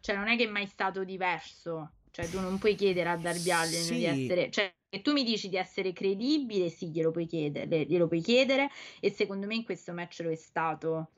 [0.00, 1.90] Cioè non è che è mai stato diverso.
[2.12, 3.96] Cioè tu non puoi chiedere a Darby Allin Sì.
[3.96, 4.50] di essere...
[4.50, 8.70] Cioè se tu mi dici di essere credibile, sì, glielo puoi chiedere, glielo puoi chiedere
[9.00, 11.10] e secondo me in questo match lo è stato.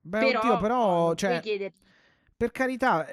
[0.00, 1.72] Beh, però, oddio, però, cioè, chiedere...
[2.36, 3.06] per carità,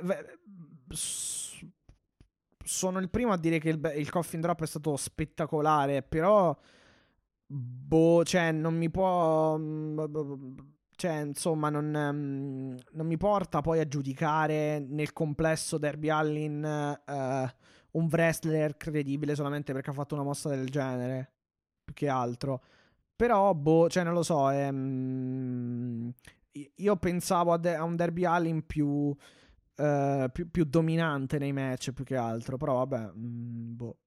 [2.63, 6.55] sono il primo a dire che il, il coffin drop è stato spettacolare, però,
[7.45, 9.59] boh, cioè, non mi può,
[10.95, 17.55] cioè, insomma, non, mm, non mi porta poi a giudicare nel complesso Derby Allin eh,
[17.95, 21.31] un wrestler credibile solamente perché ha fatto una mossa del genere,
[21.83, 22.61] più che altro.
[23.15, 26.09] Però, boh, cioè, non lo so, mm,
[26.75, 29.15] io pensavo a, de- a un Derby Allin più,
[29.75, 32.57] eh, più, più dominante nei match più che altro.
[32.57, 33.97] Però vabbè, mm, boh.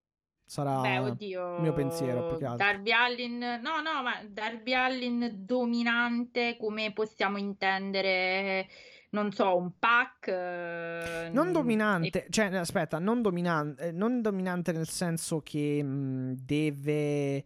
[0.49, 2.65] Sarà Beh, oddio, il mio pensiero più che altro.
[2.65, 8.67] Darby Allin, no, no, ma Darby Allin dominante, come possiamo intendere,
[9.11, 10.29] non so, un pack?
[10.29, 17.45] eh, Non e- dominante, cioè, aspetta, non, dominante, non dominante nel senso che mh, deve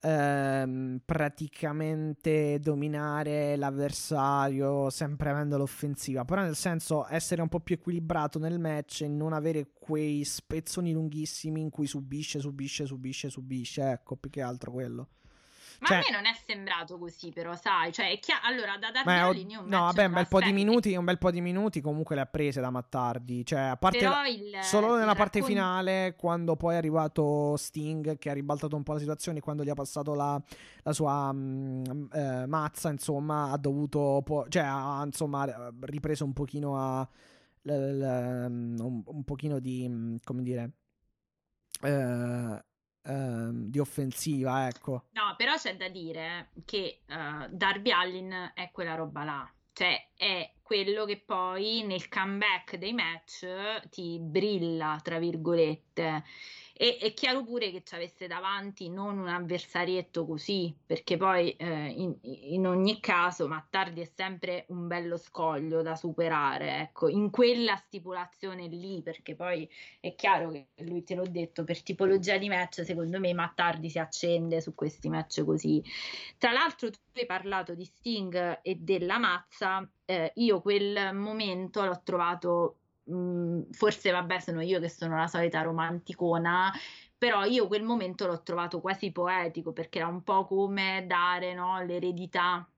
[0.00, 8.38] ehm, praticamente dominare l'avversario sempre avendo l'offensiva, però nel senso essere un po' più equilibrato
[8.38, 14.16] nel match e non avere quei spezzoni lunghissimi in cui subisce, subisce, subisce, subisce, ecco,
[14.16, 15.08] più che altro quello.
[15.80, 18.90] Ma Cioè- a me non è sembrato così, però, sai, cioè, è chiaro, allora, da
[19.04, 21.80] Allin io un no, vabbè, un bel po' di minuti, un bel po' di minuti
[21.80, 25.42] comunque le ha prese da Mattardi, cioè a parte però il- Solo nella il parte
[25.42, 29.68] finale, quando poi è arrivato Sting, che ha ribaltato un po' la situazione, quando gli
[29.68, 30.40] ha passato la,
[30.82, 36.78] la sua mm, eh, mazza, insomma, ha dovuto, po- cioè, ha insomma ripreso un pochino
[36.78, 37.08] a,
[37.62, 40.70] l- l- mm, un, un pochino di, mm, come dire,
[41.82, 42.64] eh,
[43.06, 45.04] ehm, di offensiva, ecco.
[45.12, 50.52] No, però c'è da dire che eh, Darby Allin è quella roba là, cioè è
[50.62, 53.46] quello che poi nel comeback dei match
[53.88, 56.24] ti brilla, tra virgolette.
[56.78, 61.86] E è chiaro pure che ci avesse davanti non un avversarietto così, perché poi eh,
[61.88, 67.76] in, in ogni caso Mattardi è sempre un bello scoglio da superare, ecco, in quella
[67.76, 69.66] stipulazione lì, perché poi
[70.00, 73.98] è chiaro che lui te l'ho detto, per tipologia di match, secondo me Mattardi si
[73.98, 75.82] accende su questi match così.
[76.36, 79.88] Tra l'altro, tu hai parlato di Sting e della mazza.
[80.04, 82.80] eh, io quel momento l'ho trovato.
[83.06, 86.72] Mh, forse, vabbè, sono io che sono la solita romanticona.
[87.18, 91.82] Però io quel momento l'ho trovato quasi poetico perché era un po' come dare no,
[91.82, 92.68] l'eredità.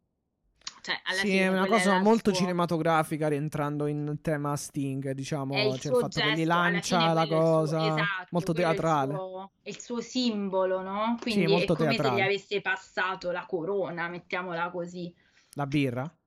[0.81, 5.55] Cioè, alla Sì, fine è una cosa molto suo- cinematografica rientrando in tema Sting, diciamo,
[5.75, 8.69] il cioè il fatto che gli gesto, lancia la il suo- cosa, esatto, molto quello
[8.69, 9.15] è il teatrale.
[9.15, 11.17] suo- È il suo simbolo, no?
[11.21, 12.17] Quindi molto è come se teatrale.
[12.17, 15.13] gli avesse passato la corona, mettiamola così.
[15.55, 16.18] La birra?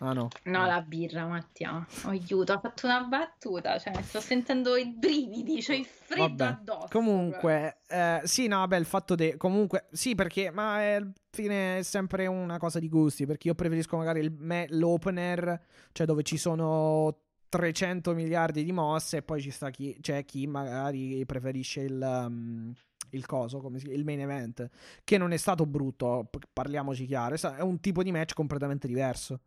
[0.00, 0.28] Ah no.
[0.44, 1.86] No, la birra, Mattia.
[2.04, 6.44] Oh, aiuto, ho fatto una battuta, cioè sto sentendo i brividi, cioè il freddo Vabbè.
[6.44, 6.88] addosso.
[6.90, 9.36] Comunque, eh, sì, no, vabbè, il fatto de...
[9.36, 13.96] Comunque, sì, perché, ma alla fine è sempre una cosa di gusti, perché io preferisco
[13.96, 15.60] magari il me- l'opener,
[15.92, 17.16] cioè dove ci sono
[17.48, 22.00] 300 miliardi di mosse e poi ci sta chi, c'è chi magari preferisce il...
[22.00, 22.72] um,
[23.12, 24.68] il coso, come si il main event,
[25.04, 29.40] che non è stato brutto, parliamoci chiaro, è un tipo di match completamente diverso.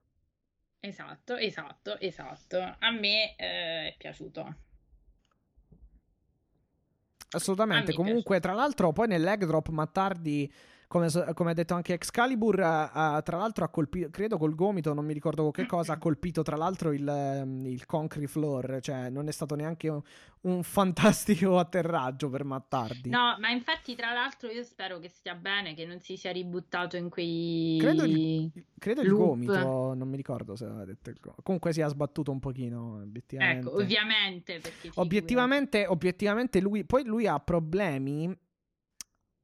[0.79, 2.57] Esatto, esatto, esatto.
[2.57, 4.55] A me eh, è piaciuto.
[7.31, 7.93] Assolutamente.
[7.93, 10.51] Comunque, tra l'altro, poi nel leg drop Mattardi,
[10.87, 14.93] come, come ha detto anche Excalibur, eh, eh, tra l'altro ha colpito, credo col gomito,
[14.93, 19.09] non mi ricordo che cosa, ha colpito tra l'altro il, ehm, il concrete floor, cioè
[19.09, 20.01] non è stato neanche un,
[20.41, 23.09] un fantastico atterraggio per Mattardi.
[23.09, 26.97] No, ma infatti, tra l'altro, io spero che stia bene, che non si sia ributtato
[26.97, 27.77] in quei.
[27.79, 31.41] Credo il, credo il gomito, non mi ricordo se aveva detto il gomito.
[31.41, 33.67] Comunque si è sbattuto un pochino, obiettivamente.
[33.67, 34.61] Ecco, ovviamente.
[34.95, 38.35] Obiettivamente, obiettivamente lui, poi lui ha problemi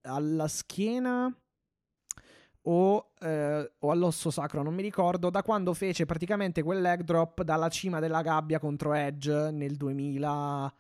[0.03, 1.34] alla schiena
[2.64, 7.41] o, eh, o all'osso sacro, non mi ricordo, da quando fece praticamente quel leg drop
[7.44, 10.73] dalla cima della gabbia contro Edge nel 2000...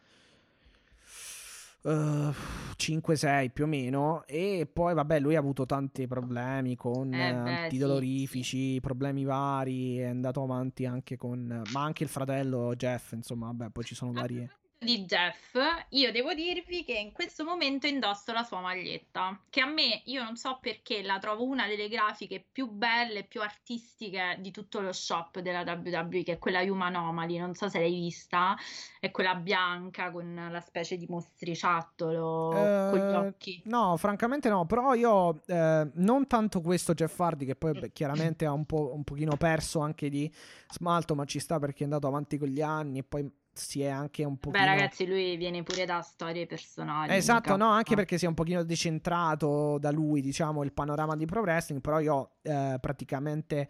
[1.83, 4.23] eh, 5-6 più o meno.
[4.25, 10.05] E poi vabbè lui ha avuto tanti problemi con Eh eh, antidolorifici problemi vari è
[10.05, 14.13] andato avanti anche con ma anche il fratello Jeff insomma vabbè poi ci sono A
[14.13, 14.49] varie
[14.83, 15.55] di Jeff,
[15.89, 20.23] io devo dirvi che in questo momento indosso la sua maglietta, che a me, io
[20.23, 24.91] non so perché, la trovo una delle grafiche più belle, più artistiche di tutto lo
[24.91, 28.57] shop della WWE, che è quella Human Anomaly, non so se l'hai vista,
[28.99, 33.61] è quella bianca con la specie di mostriciattolo con gli Eh, occhi.
[33.65, 38.45] No, francamente no, però io eh, non tanto questo Jeff Hardy che poi beh, chiaramente
[38.45, 40.31] ha un, po', un pochino perso anche di
[40.71, 43.87] smalto, ma ci sta perché è andato avanti con gli anni e poi si è
[43.87, 44.63] anche un pochino...
[44.63, 47.13] Beh, ragazzi, lui viene pure da storie personali.
[47.13, 51.25] Esatto, no, anche perché si è un pochino decentrato da lui, diciamo, il panorama di
[51.25, 53.69] pro wrestling, però io eh, praticamente...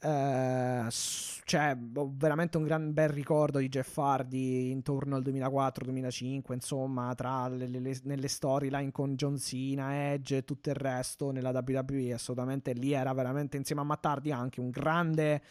[0.00, 7.12] eh, cioè, ho veramente un gran bel ricordo di Jeff Hardy intorno al 2004-2005, insomma,
[7.14, 11.50] tra le, le- le- nelle storyline con John Cena, Edge e tutto il resto nella
[11.50, 15.42] WWE, assolutamente lì era veramente insieme a Mattardi anche un grande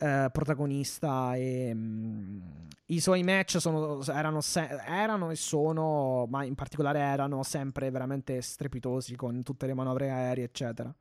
[0.00, 2.40] eh, protagonista e mm,
[2.86, 8.40] i suoi match sono, erano, se- erano e sono, ma in particolare erano sempre veramente
[8.42, 10.92] strepitosi con tutte le manovre aeree, eccetera.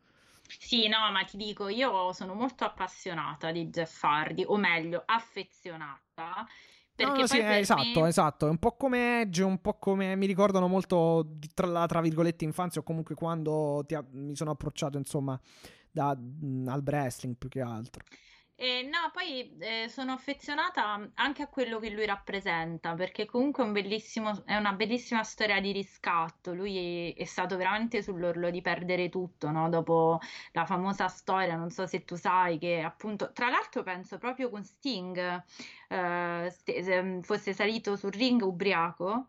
[0.58, 6.46] Sì, no, ma ti dico, io sono molto appassionata di Jeff Hardy, o meglio, affezionata,
[6.96, 8.46] Perché no, no, sì, per esatto, me- esatto.
[8.46, 12.44] È un po' come Edge, un po' come mi ricordano molto tra, la tra virgolette
[12.44, 15.40] infanzia o comunque quando ha- mi sono approcciato, insomma,
[15.90, 18.04] da- mh, al wrestling più che altro.
[18.62, 23.66] Eh, no, poi eh, sono affezionata anche a quello che lui rappresenta, perché comunque è
[23.66, 26.54] un è una bellissima storia di riscatto.
[26.54, 29.70] Lui è, è stato veramente sull'orlo di perdere tutto, no?
[29.70, 30.20] Dopo
[30.52, 34.62] la famosa storia, non so se tu sai, che appunto, tra l'altro penso proprio con
[34.66, 35.44] Sting,
[35.88, 39.28] eh, se- fosse salito sul ring ubriaco.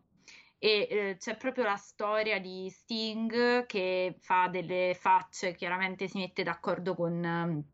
[0.58, 6.42] E eh, c'è proprio la storia di Sting che fa delle facce, chiaramente si mette
[6.42, 7.64] d'accordo con, ehm,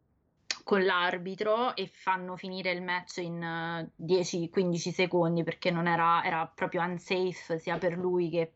[0.67, 6.45] con l'arbitro e fanno finire il match in eh, 10-15 secondi perché non era, era
[6.53, 8.55] proprio unsafe sia per lui che,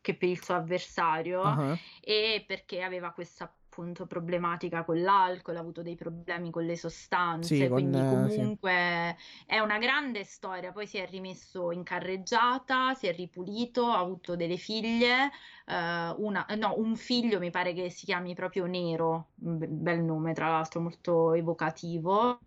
[0.00, 5.60] che per il suo avversario Ah, e perché aveva questa appunto problematica con l'alcol, ha
[5.60, 8.36] avuto dei problemi con le sostanze, Sì, con, quindi eh, sì.
[8.36, 9.16] comunque
[9.46, 10.72] è una grande storia.
[10.72, 15.30] Poi si è rimesso in carreggiata, si è ripulito, ha avuto delle figlie, eh,
[15.68, 20.32] una, no, un figlio mi pare che si chiami proprio Nero, un be- bel nome
[20.32, 22.40] tra l'altro molto evocativo.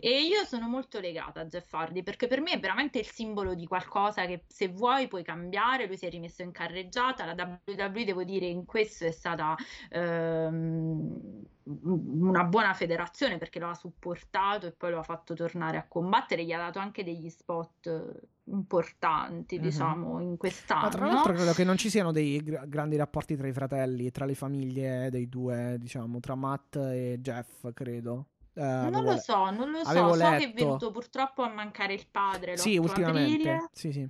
[0.00, 3.54] E io sono molto legata a Jeff Hardy perché per me è veramente il simbolo
[3.54, 5.86] di qualcosa che se vuoi puoi cambiare.
[5.86, 7.24] Lui si è rimesso in carreggiata.
[7.24, 9.54] La WWE, devo dire, in questo è stata
[9.90, 15.86] ehm, una buona federazione perché lo ha supportato e poi lo ha fatto tornare a
[15.88, 16.44] combattere.
[16.44, 19.62] Gli ha dato anche degli spot importanti, Mhm.
[19.62, 20.88] diciamo, in Ma quest'anno.
[20.90, 24.24] tra l'altro credo che non ci siano dei gra- grandi rapporti tra i fratelli, tra
[24.26, 28.26] le famiglie dei due, diciamo, tra Matt e Jeff, credo.
[28.56, 30.12] Eh, Non lo so, non lo so.
[30.14, 33.48] So che è venuto purtroppo a mancare il padre Sì, l'8 ultimamente.
[33.50, 33.68] aprile.
[33.72, 34.08] Sì, sì.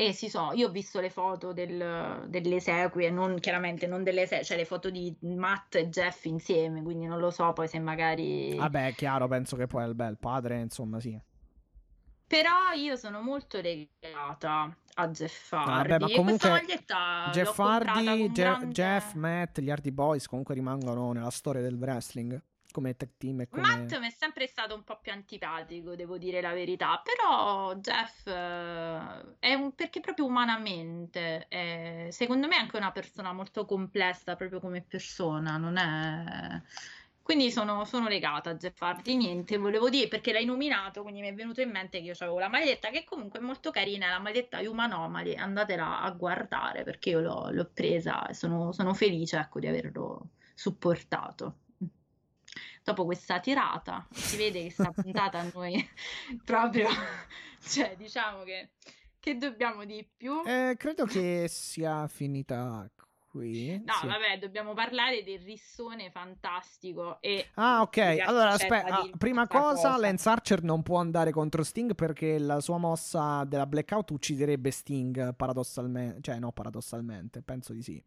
[0.00, 4.22] E si so, io ho visto le foto del- delle esequie, non chiaramente non delle
[4.22, 7.78] esequie, cioè le foto di Matt e Jeff insieme, quindi non lo so poi se
[7.80, 8.56] magari...
[8.56, 11.20] Vabbè, è chiaro, penso che poi il bel padre, insomma, sì.
[12.26, 16.62] Però io sono molto legata a Jeff Hardy vabbè, ma comunque
[17.32, 21.74] Jeff Hardy, con Je- grande- Jeff, Matt, gli Hardy Boys comunque rimangono nella storia del
[21.74, 22.40] wrestling
[22.70, 23.62] come tag team e come...
[23.62, 28.26] Matt mi è sempre stato un po' più antipatico, devo dire la verità, però Jeff
[28.26, 34.36] eh, è un, perché proprio umanamente, è- secondo me è anche una persona molto complessa
[34.36, 36.62] proprio come persona, non è...
[37.22, 41.28] Quindi sono, sono legata a Jeff Hardy, niente, volevo dire perché l'hai nominato, quindi mi
[41.28, 44.10] è venuto in mente che io avevo la maglietta che comunque è molto carina, è
[44.10, 48.94] la maglietta Human Anomaly, andatela a guardare perché io l'ho, l'ho presa e sono, sono
[48.94, 51.58] felice ecco, di averlo supportato.
[52.82, 55.88] Dopo questa tirata, si vede che sta puntata a noi
[56.44, 56.88] proprio,
[57.60, 58.70] cioè diciamo che,
[59.18, 60.42] che dobbiamo di più.
[60.44, 62.90] Eh, credo che sia finita
[63.30, 63.80] qui.
[63.84, 64.06] No, sì.
[64.06, 67.98] vabbè, dobbiamo parlare del rissone fantastico e Ah, ok.
[68.24, 69.02] Allora, aspetta.
[69.02, 73.44] dirti prima questa cosa, Lance Archer non può andare contro Sting perché la sua mossa
[73.44, 76.20] della blackout ucciderebbe Sting paradossalmente.
[76.20, 78.02] Cioè, no, paradossalmente, penso di sì.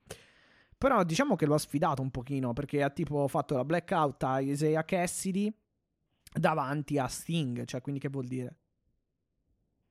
[0.84, 4.42] Però diciamo che lo ha sfidato un pochino perché ha tipo fatto la blackout a
[4.42, 5.50] Isaiah Cassidy
[6.30, 7.64] davanti a Sting.
[7.64, 8.56] Cioè, quindi che vuol dire?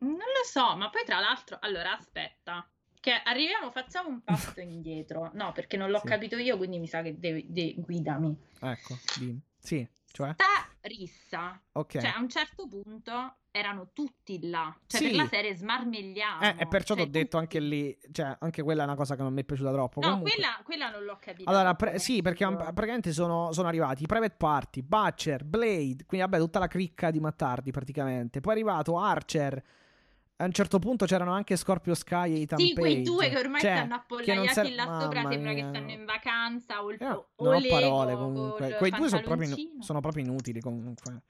[0.00, 2.68] Non lo so, ma poi tra l'altro, allora aspetta,
[3.00, 5.30] che arriviamo, facciamo un passo indietro.
[5.32, 6.08] No, perché non l'ho Sì.
[6.08, 8.36] capito io, quindi mi sa che devi, de- guidami.
[8.60, 9.40] Ecco, dimmi.
[9.64, 10.32] Sì, cioè?
[10.32, 10.44] Sta
[10.82, 11.92] rissa, Ok.
[12.00, 15.06] cioè a un certo punto erano tutti là, cioè Sì.
[15.08, 16.42] per la serie smarmigliamo.
[16.42, 17.36] Eh, e perciò cioè ti ho detto tutti.
[17.36, 20.00] anche lì, cioè, anche quella è una cosa che non mi è piaciuta troppo.
[20.00, 21.48] No, Comunque- quella, quella non l'ho capita.
[21.48, 26.38] Allora, pre- sì, perché um, praticamente sono, sono arrivati Private Party, Butcher, Blade, quindi vabbè,
[26.38, 28.40] tutta la cricca di Mattardi praticamente.
[28.40, 29.62] Poi è arrivato Archer.
[30.36, 33.60] A un certo punto c'erano anche Scorpio Sky e Ethan Sì, quei due che ormai
[33.60, 37.26] Cioè, stanno appollaiati ser- là sopra, sembra che stanno in vacanza o il Eh, o
[37.36, 38.74] non ho parole comunque.
[38.76, 41.22] Quei due sono proprio, sono proprio inutili comunque.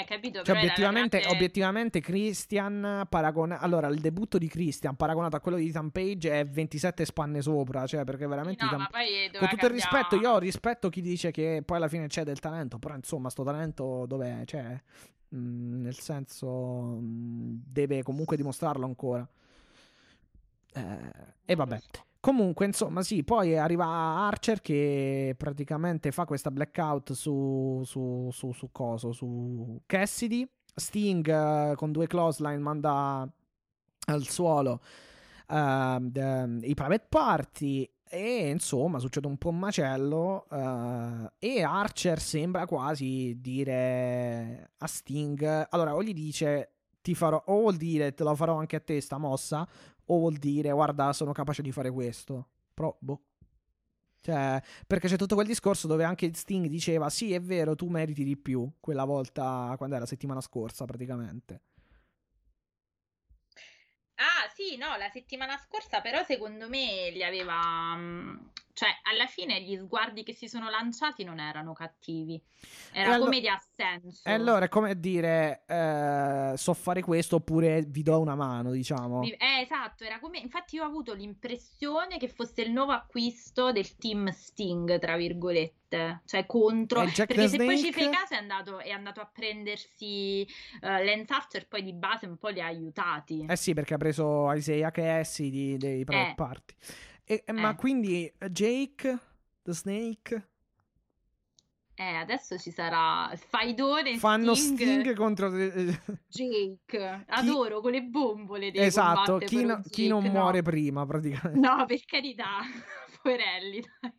[0.00, 5.40] Eh, capito, Cioè, obiettivamente, grande- obiettivamente Christian paragona- Allora, il debutto di Christian paragonato a
[5.40, 7.86] quello di Ethan Page è 27 spanne sopra.
[7.86, 8.64] Cioè, perché veramente.
[8.64, 12.08] No, Ethan- Con tutto il cambiare- rispetto, io rispetto chi dice che poi alla fine
[12.08, 12.80] c'è del talento.
[12.80, 14.42] Però, insomma, sto talento dov'è?
[14.46, 14.82] Cioè,
[15.28, 16.48] mh, nel senso,
[17.00, 19.28] mh, deve comunque dimostrarlo ancora.
[20.74, 21.80] Eh, e vabbè.
[22.20, 28.70] Comunque, insomma, sì, poi arriva Archer che praticamente fa questa blackout su, su, su, su
[28.72, 30.48] coso, su Cassidy.
[30.74, 33.28] Sting eh, con due close line manda
[34.06, 34.80] al suolo
[35.48, 42.20] ehm, de- i private party e insomma succede un po' un macello eh, e Archer
[42.20, 48.24] sembra quasi dire a Sting allora o gli dice ti farò o vuol dire te
[48.24, 49.66] lo farò anche a te sta mossa
[50.06, 53.22] o vuol dire guarda sono capace di fare questo però boh
[54.20, 58.24] cioè, perché c'è tutto quel discorso dove anche Sting diceva: Sì, è vero, tu meriti
[58.24, 58.70] di più.
[58.80, 61.62] Quella volta, quando era la settimana scorsa, praticamente.
[64.20, 67.94] Ah, sì, no, la settimana scorsa però secondo me li aveva...
[67.94, 68.36] mm,
[68.72, 72.40] Cioè, alla fine gli sguardi che si sono lanciati non erano cattivi.
[72.92, 74.28] Era allo- come di assenso.
[74.28, 79.20] E allora è come dire, eh, so fare questo oppure vi do una mano, diciamo.
[79.20, 80.38] Mi- Eh, esatto, era come...
[80.38, 85.87] Infatti io ho avuto l'impressione che fosse il nuovo acquisto del team Sting, tra virgolette.
[85.88, 87.04] Cioè, contro...
[87.04, 91.66] Perché se poi ci fai caso è andato, è andato a prendersi eh, Lance Archer,
[91.66, 93.46] poi di base un po' li ha aiutati.
[93.48, 96.34] Eh sì, perché ha preso Isaiah Cassidy dei Private Eh.
[96.34, 96.74] Party.
[97.24, 97.74] E- e- ma Eh.
[97.76, 99.18] quindi eh, Jake,
[99.62, 100.48] The Snake,
[102.00, 105.52] Eh, adesso ci sarà Faidone fanno Sting, Sting contro...
[105.52, 105.98] eh,
[106.28, 107.24] Jake.
[107.26, 110.30] Adoro con le bombole dei esatto, chi, no- chi non no.
[110.30, 111.58] muore prima praticamente.
[111.58, 112.60] No, per carità,
[113.20, 114.12] poverelli, dai.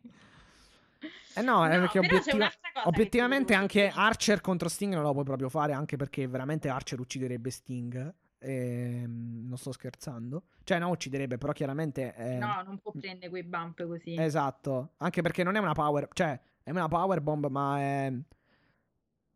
[1.34, 2.50] Eh no, è No, perché obiettiva-
[2.84, 3.88] obiettivamente ti volevo anche.
[4.00, 8.14] Archer contro Sting non lo puoi proprio fare, anche perché veramente Archer ucciderebbe Sting.
[8.42, 10.44] Ehm, non sto scherzando.
[10.64, 12.14] Cioè, no, ucciderebbe, però chiaramente...
[12.14, 14.16] eh, No, non può prendere quei bump così.
[14.18, 18.12] Esatto, anche perché non è una power, cioè è una power bomb, ma è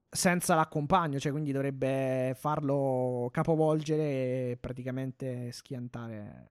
[0.09, 4.03] senza l'accompagno, cioè quindi dovrebbe farlo capovolgere
[4.51, 6.51] e praticamente schiantare.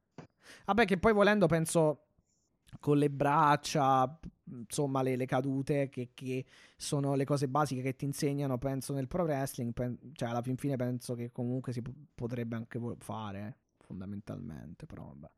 [0.65, 2.07] Vabbè, che poi volendo penso
[2.79, 6.45] con le braccia, insomma, le, le cadute che, che
[6.75, 10.57] sono le cose basiche che ti insegnano, penso nel pro wrestling, pen- cioè alla fin
[10.57, 15.29] fine penso che comunque si po- potrebbe anche fare fondamentalmente, però vabbè.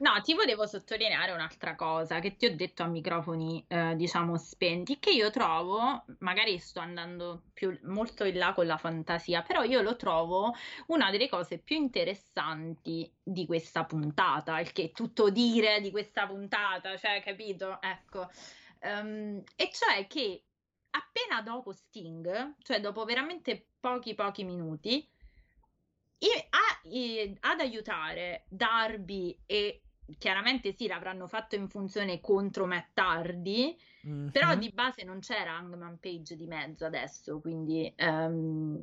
[0.00, 4.98] No, ti volevo sottolineare un'altra cosa che ti ho detto a microfoni, eh, diciamo, spenti,
[4.98, 9.82] che io trovo, magari sto andando più, molto in là con la fantasia, però io
[9.82, 10.54] lo trovo
[10.86, 16.96] una delle cose più interessanti di questa puntata, il che tutto dire di questa puntata,
[16.96, 17.78] cioè, capito?
[17.82, 18.26] Ecco.
[18.78, 20.42] Ehm, e cioè che
[20.92, 25.06] appena dopo Sting, cioè dopo veramente pochi pochi minuti,
[26.50, 29.82] a- ad aiutare Darby e
[30.18, 33.76] chiaramente sì l'avranno fatto in funzione contro Matt Hardy
[34.32, 34.58] però Mhm.
[34.58, 38.82] di base non c'era Hangman Page di mezzo adesso quindi ehm,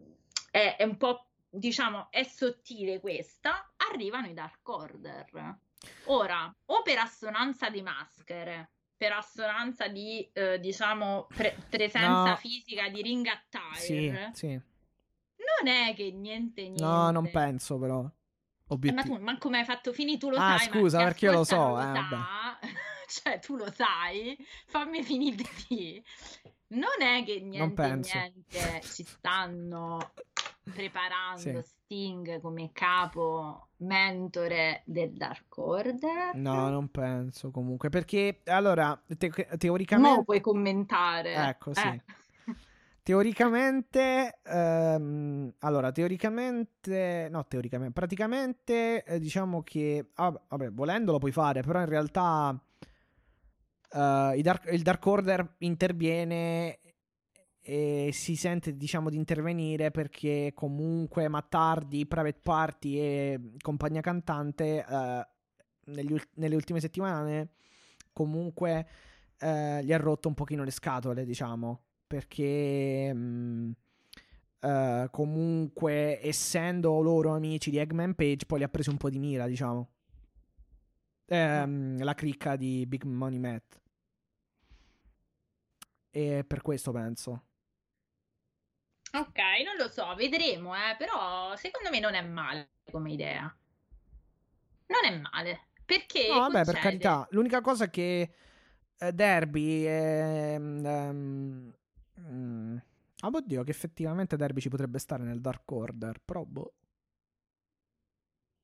[0.51, 5.57] è, è un po' diciamo è sottile questa arrivano i Dark Order
[6.05, 12.35] ora o per assonanza di maschere per assonanza di eh, diciamo pre- presenza No.
[12.35, 13.27] fisica di ring
[13.73, 14.47] Sì, attire sì.
[14.49, 18.09] non è che niente niente No, non penso però.
[18.69, 19.15] Eh, ma Obiettivo.
[19.17, 20.17] tu, ma come hai fatto finire?
[20.17, 22.59] Tu lo Ah, sai, scusa, perché io lo so, eh, lo sa.
[23.09, 26.03] Cioè, tu lo sai, fammi finire di...
[26.69, 30.11] Non è che niente, niente, ci stanno
[30.63, 31.57] preparando Sì.
[31.63, 36.35] Sting come capo mentore del Dark Order.
[36.35, 37.87] No, non penso comunque.
[37.87, 40.23] Perché allora, te- teoricamente.
[40.25, 41.33] puoi commentare.
[41.35, 41.87] Ecco, sì.
[41.87, 42.03] Eh.
[43.07, 51.31] Teoricamente, ehm, allora, teoricamente, no, teoricamente, praticamente, eh, diciamo che, ah, vabbè, volendo lo puoi
[51.31, 52.61] fare, però in realtà
[53.93, 56.79] eh, i Dark- il Dark Order interviene
[57.61, 65.27] e si sente, diciamo, di intervenire perché comunque Mattardi, Private Party e compagnia cantante eh,
[65.85, 67.51] negli ul- nelle ultime settimane
[68.11, 68.85] comunque
[69.39, 73.75] eh, gli ha rotto un pochino le scatole, diciamo, perché mh,
[74.61, 79.19] eh, comunque essendo loro amici di Eggman Page poi li ha presi un po' di
[79.19, 79.89] mira, diciamo.
[81.29, 83.79] Ehm, la cricca di Big Money Matt.
[86.09, 87.43] E per questo penso.
[89.13, 93.41] Ok, non lo so, vedremo, eh, però secondo me non è male come idea.
[94.87, 97.27] Non è male, perché No, vabbè, per carità.
[97.31, 98.31] L'unica cosa che
[98.97, 101.73] eh, Derby ehm, ehm,
[102.19, 102.77] mm,
[103.21, 106.73] ah, oddio, che effettivamente Derby ci potrebbe stare nel Dark Order, però boh.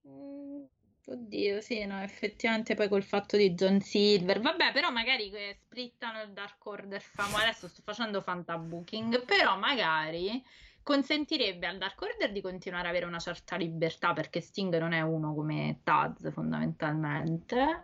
[0.08, 0.64] Mm,
[1.06, 6.22] Oddio, sì, no, effettivamente poi col fatto di John Silver, vabbè, però magari que- splittano
[6.22, 10.42] il Dark Order famoso, adesso sto facendo fantabooking, però magari
[10.82, 15.02] consentirebbe al Dark Order di continuare ad avere una certa libertà, perché Sting non è
[15.02, 17.84] uno come Taz fondamentalmente,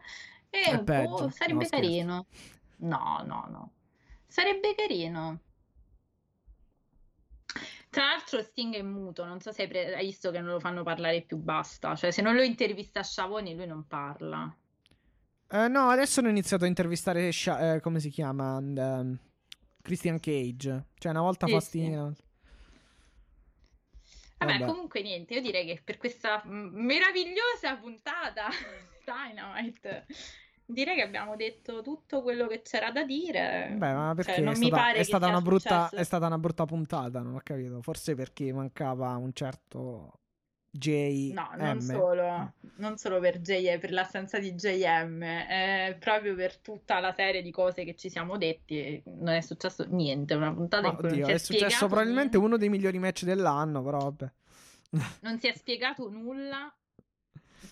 [0.49, 1.75] e boh, peggio, no, sarebbe scherzo.
[1.75, 2.25] carino.
[2.77, 3.71] No, no, no,
[4.27, 5.39] sarebbe carino.
[7.90, 10.60] Tra l'altro Sting è muto, non so se hai, pre- hai visto che non lo
[10.60, 11.95] fanno parlare più, basta.
[11.95, 14.56] Cioè, se non lo intervista a Sciavoni, lui non parla.
[15.52, 18.57] Eh, no, adesso hanno iniziato a intervistare, Sha- eh, come si chiama?
[18.60, 19.18] Ehm,
[19.82, 20.86] Christian Cage.
[20.95, 21.80] Cioè, una volta Sì, fa sì.
[24.38, 24.66] Vabbè, Vabbè.
[24.66, 28.48] comunque niente, io direi che per questa meravigliosa puntata
[29.03, 30.06] Dynamite,
[30.69, 33.69] direi che abbiamo detto tutto quello che c'era da dire.
[33.71, 36.25] Beh, ma Cioè, perché non è mi stata, pare è stata una brutta, è stata
[36.27, 37.81] una brutta puntata, non ho capito.
[37.81, 40.13] Forse perché mancava un certo
[40.71, 41.31] J.
[41.33, 46.99] No, non solo, non solo per JM, per l'assenza di JM, è proprio per tutta
[46.99, 49.01] la serie di cose che ci siamo detti.
[49.05, 50.35] Non è successo niente.
[50.35, 52.37] Una puntata Ma in cui non oddio, si è, successo probabilmente niente.
[52.37, 54.31] uno dei migliori match dell'anno, però vabbè.
[55.21, 56.71] Non si è spiegato nulla.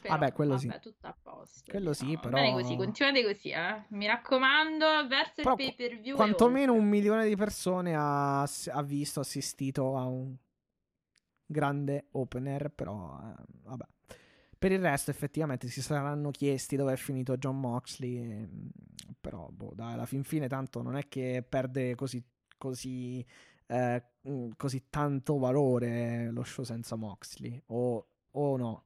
[0.01, 0.67] Però, Vabbè, quello sì.
[0.67, 1.71] vabbè, tutto a posto.
[1.71, 2.21] Quello sì, diciamo.
[2.23, 3.83] però- Bene così, continuate così, eh.
[3.89, 6.15] Mi raccomando, verso Però il pay per view.
[6.15, 10.35] Quantomeno un milione di persone ha, ha visto, assistito a un
[11.45, 13.85] grande opener, però eh, vabbè.
[14.59, 18.69] Per il resto effettivamente si saranno chiesti dove è finito John Moxley, ehm,
[19.21, 22.23] però boh, dai, alla fin fine tanto non è che perde così,
[22.57, 23.23] così,
[23.67, 28.85] eh, mm, così tanto valore lo show senza Moxley, o, o no?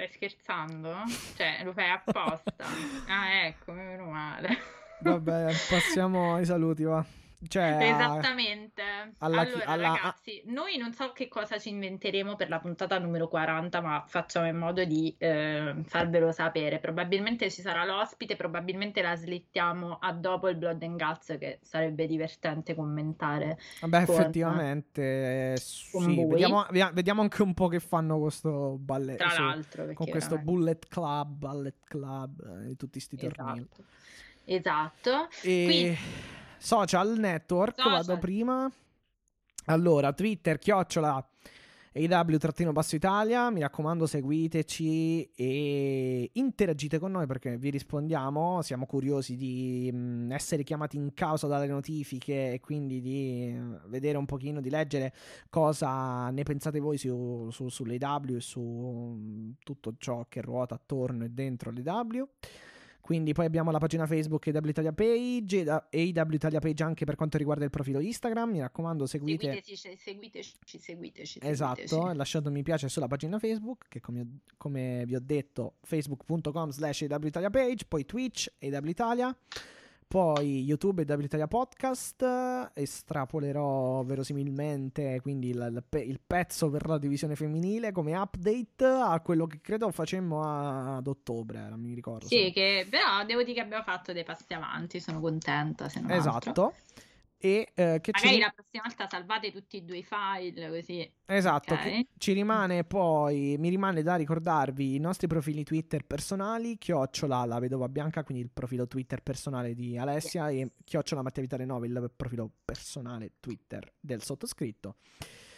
[0.00, 0.94] Stai scherzando?
[1.36, 2.54] Cioè, lo fai apposta.
[3.08, 4.56] ah, ecco, meno male.
[5.00, 7.04] Vabbè, passiamo ai saluti, va.
[7.46, 8.82] Cioè, Esattamente.
[9.18, 13.28] Alla- allora, alla- ragazzi, noi non so che cosa ci inventeremo per la puntata numero
[13.28, 16.78] 40, ma facciamo in modo di eh, farvelo sapere.
[16.78, 22.06] Probabilmente ci sarà l'ospite, probabilmente la slittiamo a dopo il Blood and Guts, che sarebbe
[22.06, 23.58] divertente commentare.
[23.80, 25.02] Vabbè, con- effettivamente,
[25.54, 25.62] eh,
[25.92, 30.06] con sì, vediamo, vediamo- anche un po' che fanno questo ballet, Tra su- l'altro, con
[30.08, 33.56] questo veramente- Bullet Club, Ballet Club, eh, tutti sti tornei.
[33.58, 33.84] Esatto.
[34.44, 35.28] Esatto.
[35.42, 35.98] E Quindi-
[36.58, 37.92] social network, Social.
[37.92, 38.70] vado prima.
[39.70, 41.24] Allora, Twitter, chiocciola
[41.92, 49.88] AW-basso Italia, mi raccomando seguiteci e interagite con noi perché vi rispondiamo, siamo curiosi di
[49.92, 54.70] mh, essere chiamati in causa dalle notifiche e quindi di eh, vedere un pochino, di
[54.70, 55.12] leggere
[55.48, 61.24] cosa ne pensate voi su, su, sull'AW e su mh, tutto ciò che ruota attorno
[61.24, 62.28] e dentro l'AW.
[63.00, 67.16] Quindi poi abbiamo la pagina Facebook AW Italia Page e AW Italia Page anche per
[67.16, 68.50] quanto riguarda il profilo Instagram.
[68.50, 69.44] Mi raccomando, seguite.
[69.44, 72.16] Seguiteci, seguiteci, seguiteci, Esatto, seguiteci.
[72.16, 77.00] lasciate un mi piace sulla pagina Facebook, che come, come vi ho detto, facebook.com slash
[77.00, 79.36] Italia Page, poi Twitch AW Italia,
[80.10, 86.88] poi YouTube AW Italia Podcast, eh, estrapolerò verosimilmente quindi il, il pe- il pezzo per
[86.88, 91.94] la divisione femminile come update a quello che credo facemmo a- ad ottobre, non mi
[91.94, 92.26] ricordo.
[92.26, 96.10] Sì, che però devo dire che abbiamo fatto dei passi avanti, sono contenta se non
[96.10, 96.74] altro.
[97.42, 98.40] E eh, che Magari ci...
[98.40, 101.10] la prossima volta salvate tutti e due i file così.
[101.24, 101.82] Esatto, Ok.
[101.82, 107.58] che ci rimane poi, mi rimane da ricordarvi i nostri profili Twitter personali, chiocciola la
[107.58, 112.12] vedova bianca, quindi il profilo Twitter personale di Alessia e chiocciola Mattia Vitale 9, il
[112.14, 114.96] profilo personale Twitter del sottoscritto.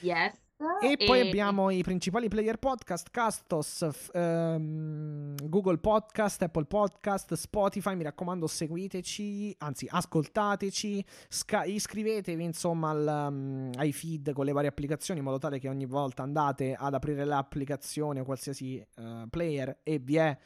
[0.03, 0.35] Yes.
[0.81, 7.95] E poi abbiamo i principali player podcast, Castos, f- ehm, Google Podcast, Apple Podcast, Spotify,
[7.95, 14.69] mi raccomando seguiteci, anzi ascoltateci, sca- iscrivetevi insomma al, um, ai feed con le varie
[14.69, 19.79] applicazioni in modo tale che ogni volta andate ad aprire l'applicazione o qualsiasi eh, player
[19.83, 20.37] e vi è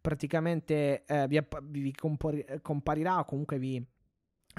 [0.00, 3.84] praticamente, eh, vi, app- vi compor- comparirà o comunque vi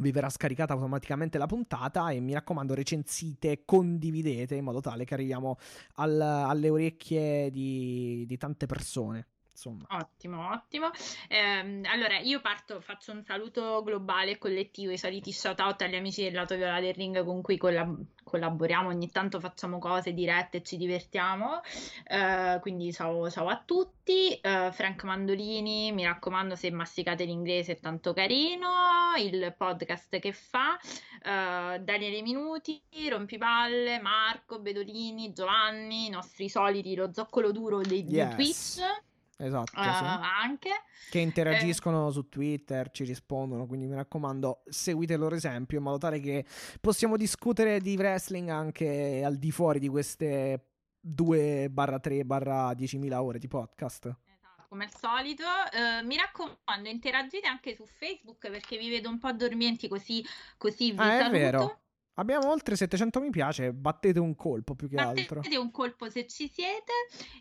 [0.02, 5.14] vi verrà scaricata automaticamente la puntata e mi raccomando recensite, condividete in modo tale che
[5.14, 5.58] arriviamo
[5.96, 9.28] al- alle orecchie di, di tante persone.
[9.58, 10.92] Insomma, Ottimo, ottimo.
[11.30, 15.96] Ehm, allora, io parto, faccio un saluto globale e collettivo, i soliti shout out agli
[15.96, 20.58] amici del lato viola del ring con cui collab- collaboriamo, ogni tanto facciamo cose dirette
[20.58, 21.62] e ci divertiamo.
[22.08, 24.32] Eh, quindi ciao, ciao a tutti.
[24.36, 28.70] Eh, Frank Mandolini, mi raccomando, se masticate l'inglese è tanto carino.
[29.18, 30.78] Il podcast che fa.
[30.80, 32.80] Eh, Daniele Minuti,
[33.10, 38.36] Rompipalle, Marco, Bedolini, Giovanni, i nostri soliti, lo zoccolo duro di Yes.
[38.36, 39.06] Twitch.
[39.38, 40.04] Esatto, Eh, sì.
[40.44, 40.70] anche
[41.10, 45.98] che interagiscono su Twitter, ci rispondono, quindi mi raccomando seguite il loro esempio in modo
[46.00, 46.44] tale che
[46.82, 50.66] possiamo discutere di wrestling anche al di fuori di queste
[51.08, 54.06] 2-3-10.000 ore di podcast.
[54.26, 55.44] Esatto, come al solito.
[55.72, 60.26] Eh, mi raccomando, interagite anche su Facebook perché vi vedo un po' dormienti così,
[60.58, 61.38] così vi Ah, è saluto.
[61.38, 61.80] vero.
[62.20, 65.36] Abbiamo oltre 700 mi piace, battete un colpo più che altro.
[65.36, 66.92] Battete un colpo se ci siete.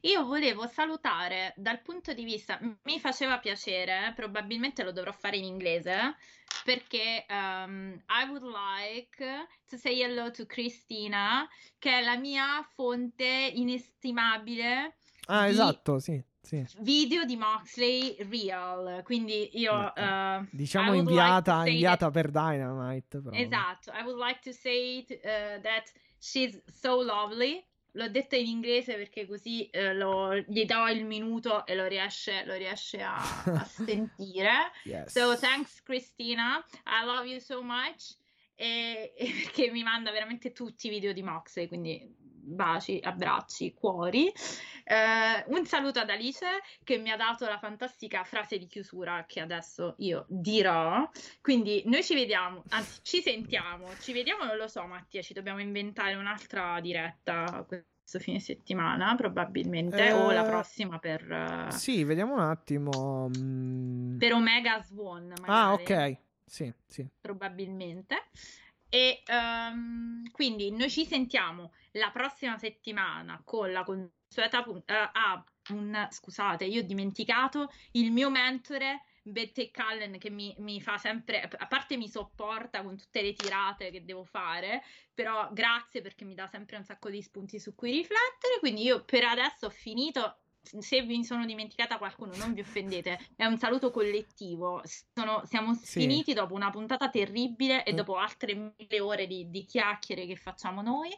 [0.02, 5.38] Io volevo salutare dal punto di vista, mi faceva piacere, eh, probabilmente lo dovrò fare
[5.38, 6.16] in inglese,
[6.64, 11.48] perché um, I would like to say hello to Christina,
[11.78, 14.96] che è la mia fonte inestimabile
[15.26, 16.64] Ah, di esatto, sì, sì.
[16.78, 19.02] video di Moxley real.
[19.02, 23.20] Quindi io eh, Diciamo inviata, like inviata per Dynamite.
[23.20, 23.36] Però.
[23.36, 27.64] Esatto, I would like to say it, uh, that she's so lovely.
[27.92, 32.44] L'ho detto in inglese perché così eh, lo- gli do il minuto e lo riesce,
[32.44, 34.70] lo riesce a, a sentire.
[34.84, 35.12] Yes.
[35.12, 38.14] So thanks Christina, I love you so much.
[38.54, 44.32] E, e perché mi manda veramente tutti i video di Moxley, quindi baci, abbracci, cuori.
[44.84, 46.46] Eh, un saluto ad Alice
[46.84, 51.08] che mi ha dato la fantastica frase di chiusura che adesso io dirò.
[51.40, 55.60] Quindi noi ci vediamo, anzi ci sentiamo, ci vediamo, non lo so Mattia, ci dobbiamo
[55.60, 62.34] inventare un'altra diretta questo fine settimana probabilmente Eh, o la prossima per, eh, Sì, vediamo
[62.34, 63.28] un attimo.
[63.36, 64.18] mm.
[64.18, 65.32] per Omega Swan.
[65.46, 66.16] Ah, magari ok.
[66.48, 67.04] Sì, sì.
[67.20, 68.22] probabilmente.
[68.88, 76.06] E ehm, quindi noi ci sentiamo la prossima settimana con la consueta eh, ah, un,
[76.10, 81.66] scusate, io ho dimenticato il mio mentore Betty Cullen che mi, mi fa sempre, a
[81.66, 84.82] parte mi sopporta con tutte le tirate che devo fare,
[85.12, 89.04] però grazie perché mi dà sempre un sacco di spunti su cui riflettere, quindi io
[89.04, 90.38] per adesso ho finito
[90.78, 94.82] se vi sono dimenticata qualcuno, non vi offendete, è un saluto collettivo.
[95.14, 96.00] Sono- siamo Sì.
[96.00, 97.96] finiti dopo una puntata terribile e Mm.
[97.96, 101.10] dopo altre mille ore di, di chiacchiere che facciamo noi.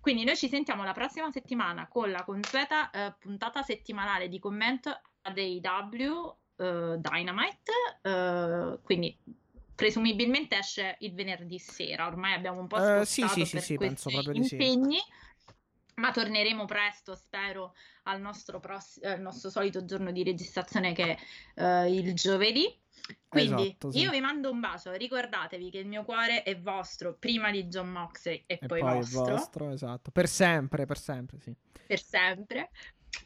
[0.00, 4.90] Quindi noi ci sentiamo la prossima settimana con la consueta eh, puntata settimanale di commento
[5.22, 7.72] ad AEW eh, Dynamite.
[8.02, 9.16] eh, quindi
[9.74, 12.06] presumibilmente esce il venerdì sera.
[12.06, 14.98] Ormai abbiamo un po' Eh, spostato sì, sì, sì, per sì, penso questi impegni.
[15.96, 17.74] Ma torneremo presto, spero,
[18.06, 21.16] al nostro, pross- al nostro solito giorno di registrazione che
[21.54, 22.66] è eh, il giovedì.
[23.28, 24.00] Quindi Esatto, sì.
[24.00, 27.90] io vi mando un bacio, ricordatevi che il mio cuore è vostro prima di John
[27.90, 30.10] Moxley e, E poi, poi vostro, vostro, esatto.
[30.10, 31.54] Per sempre, per sempre, sì.
[31.86, 32.70] per sempre.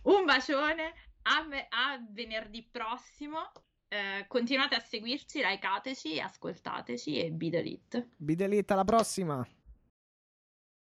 [0.03, 0.93] Un bacione,
[1.23, 3.53] a, me- a venerdì prossimo.
[3.89, 8.09] Eh, continuate a seguirci, likeateci, ascoltateci e be the lit.
[8.17, 9.47] Bidelita, alla prossima.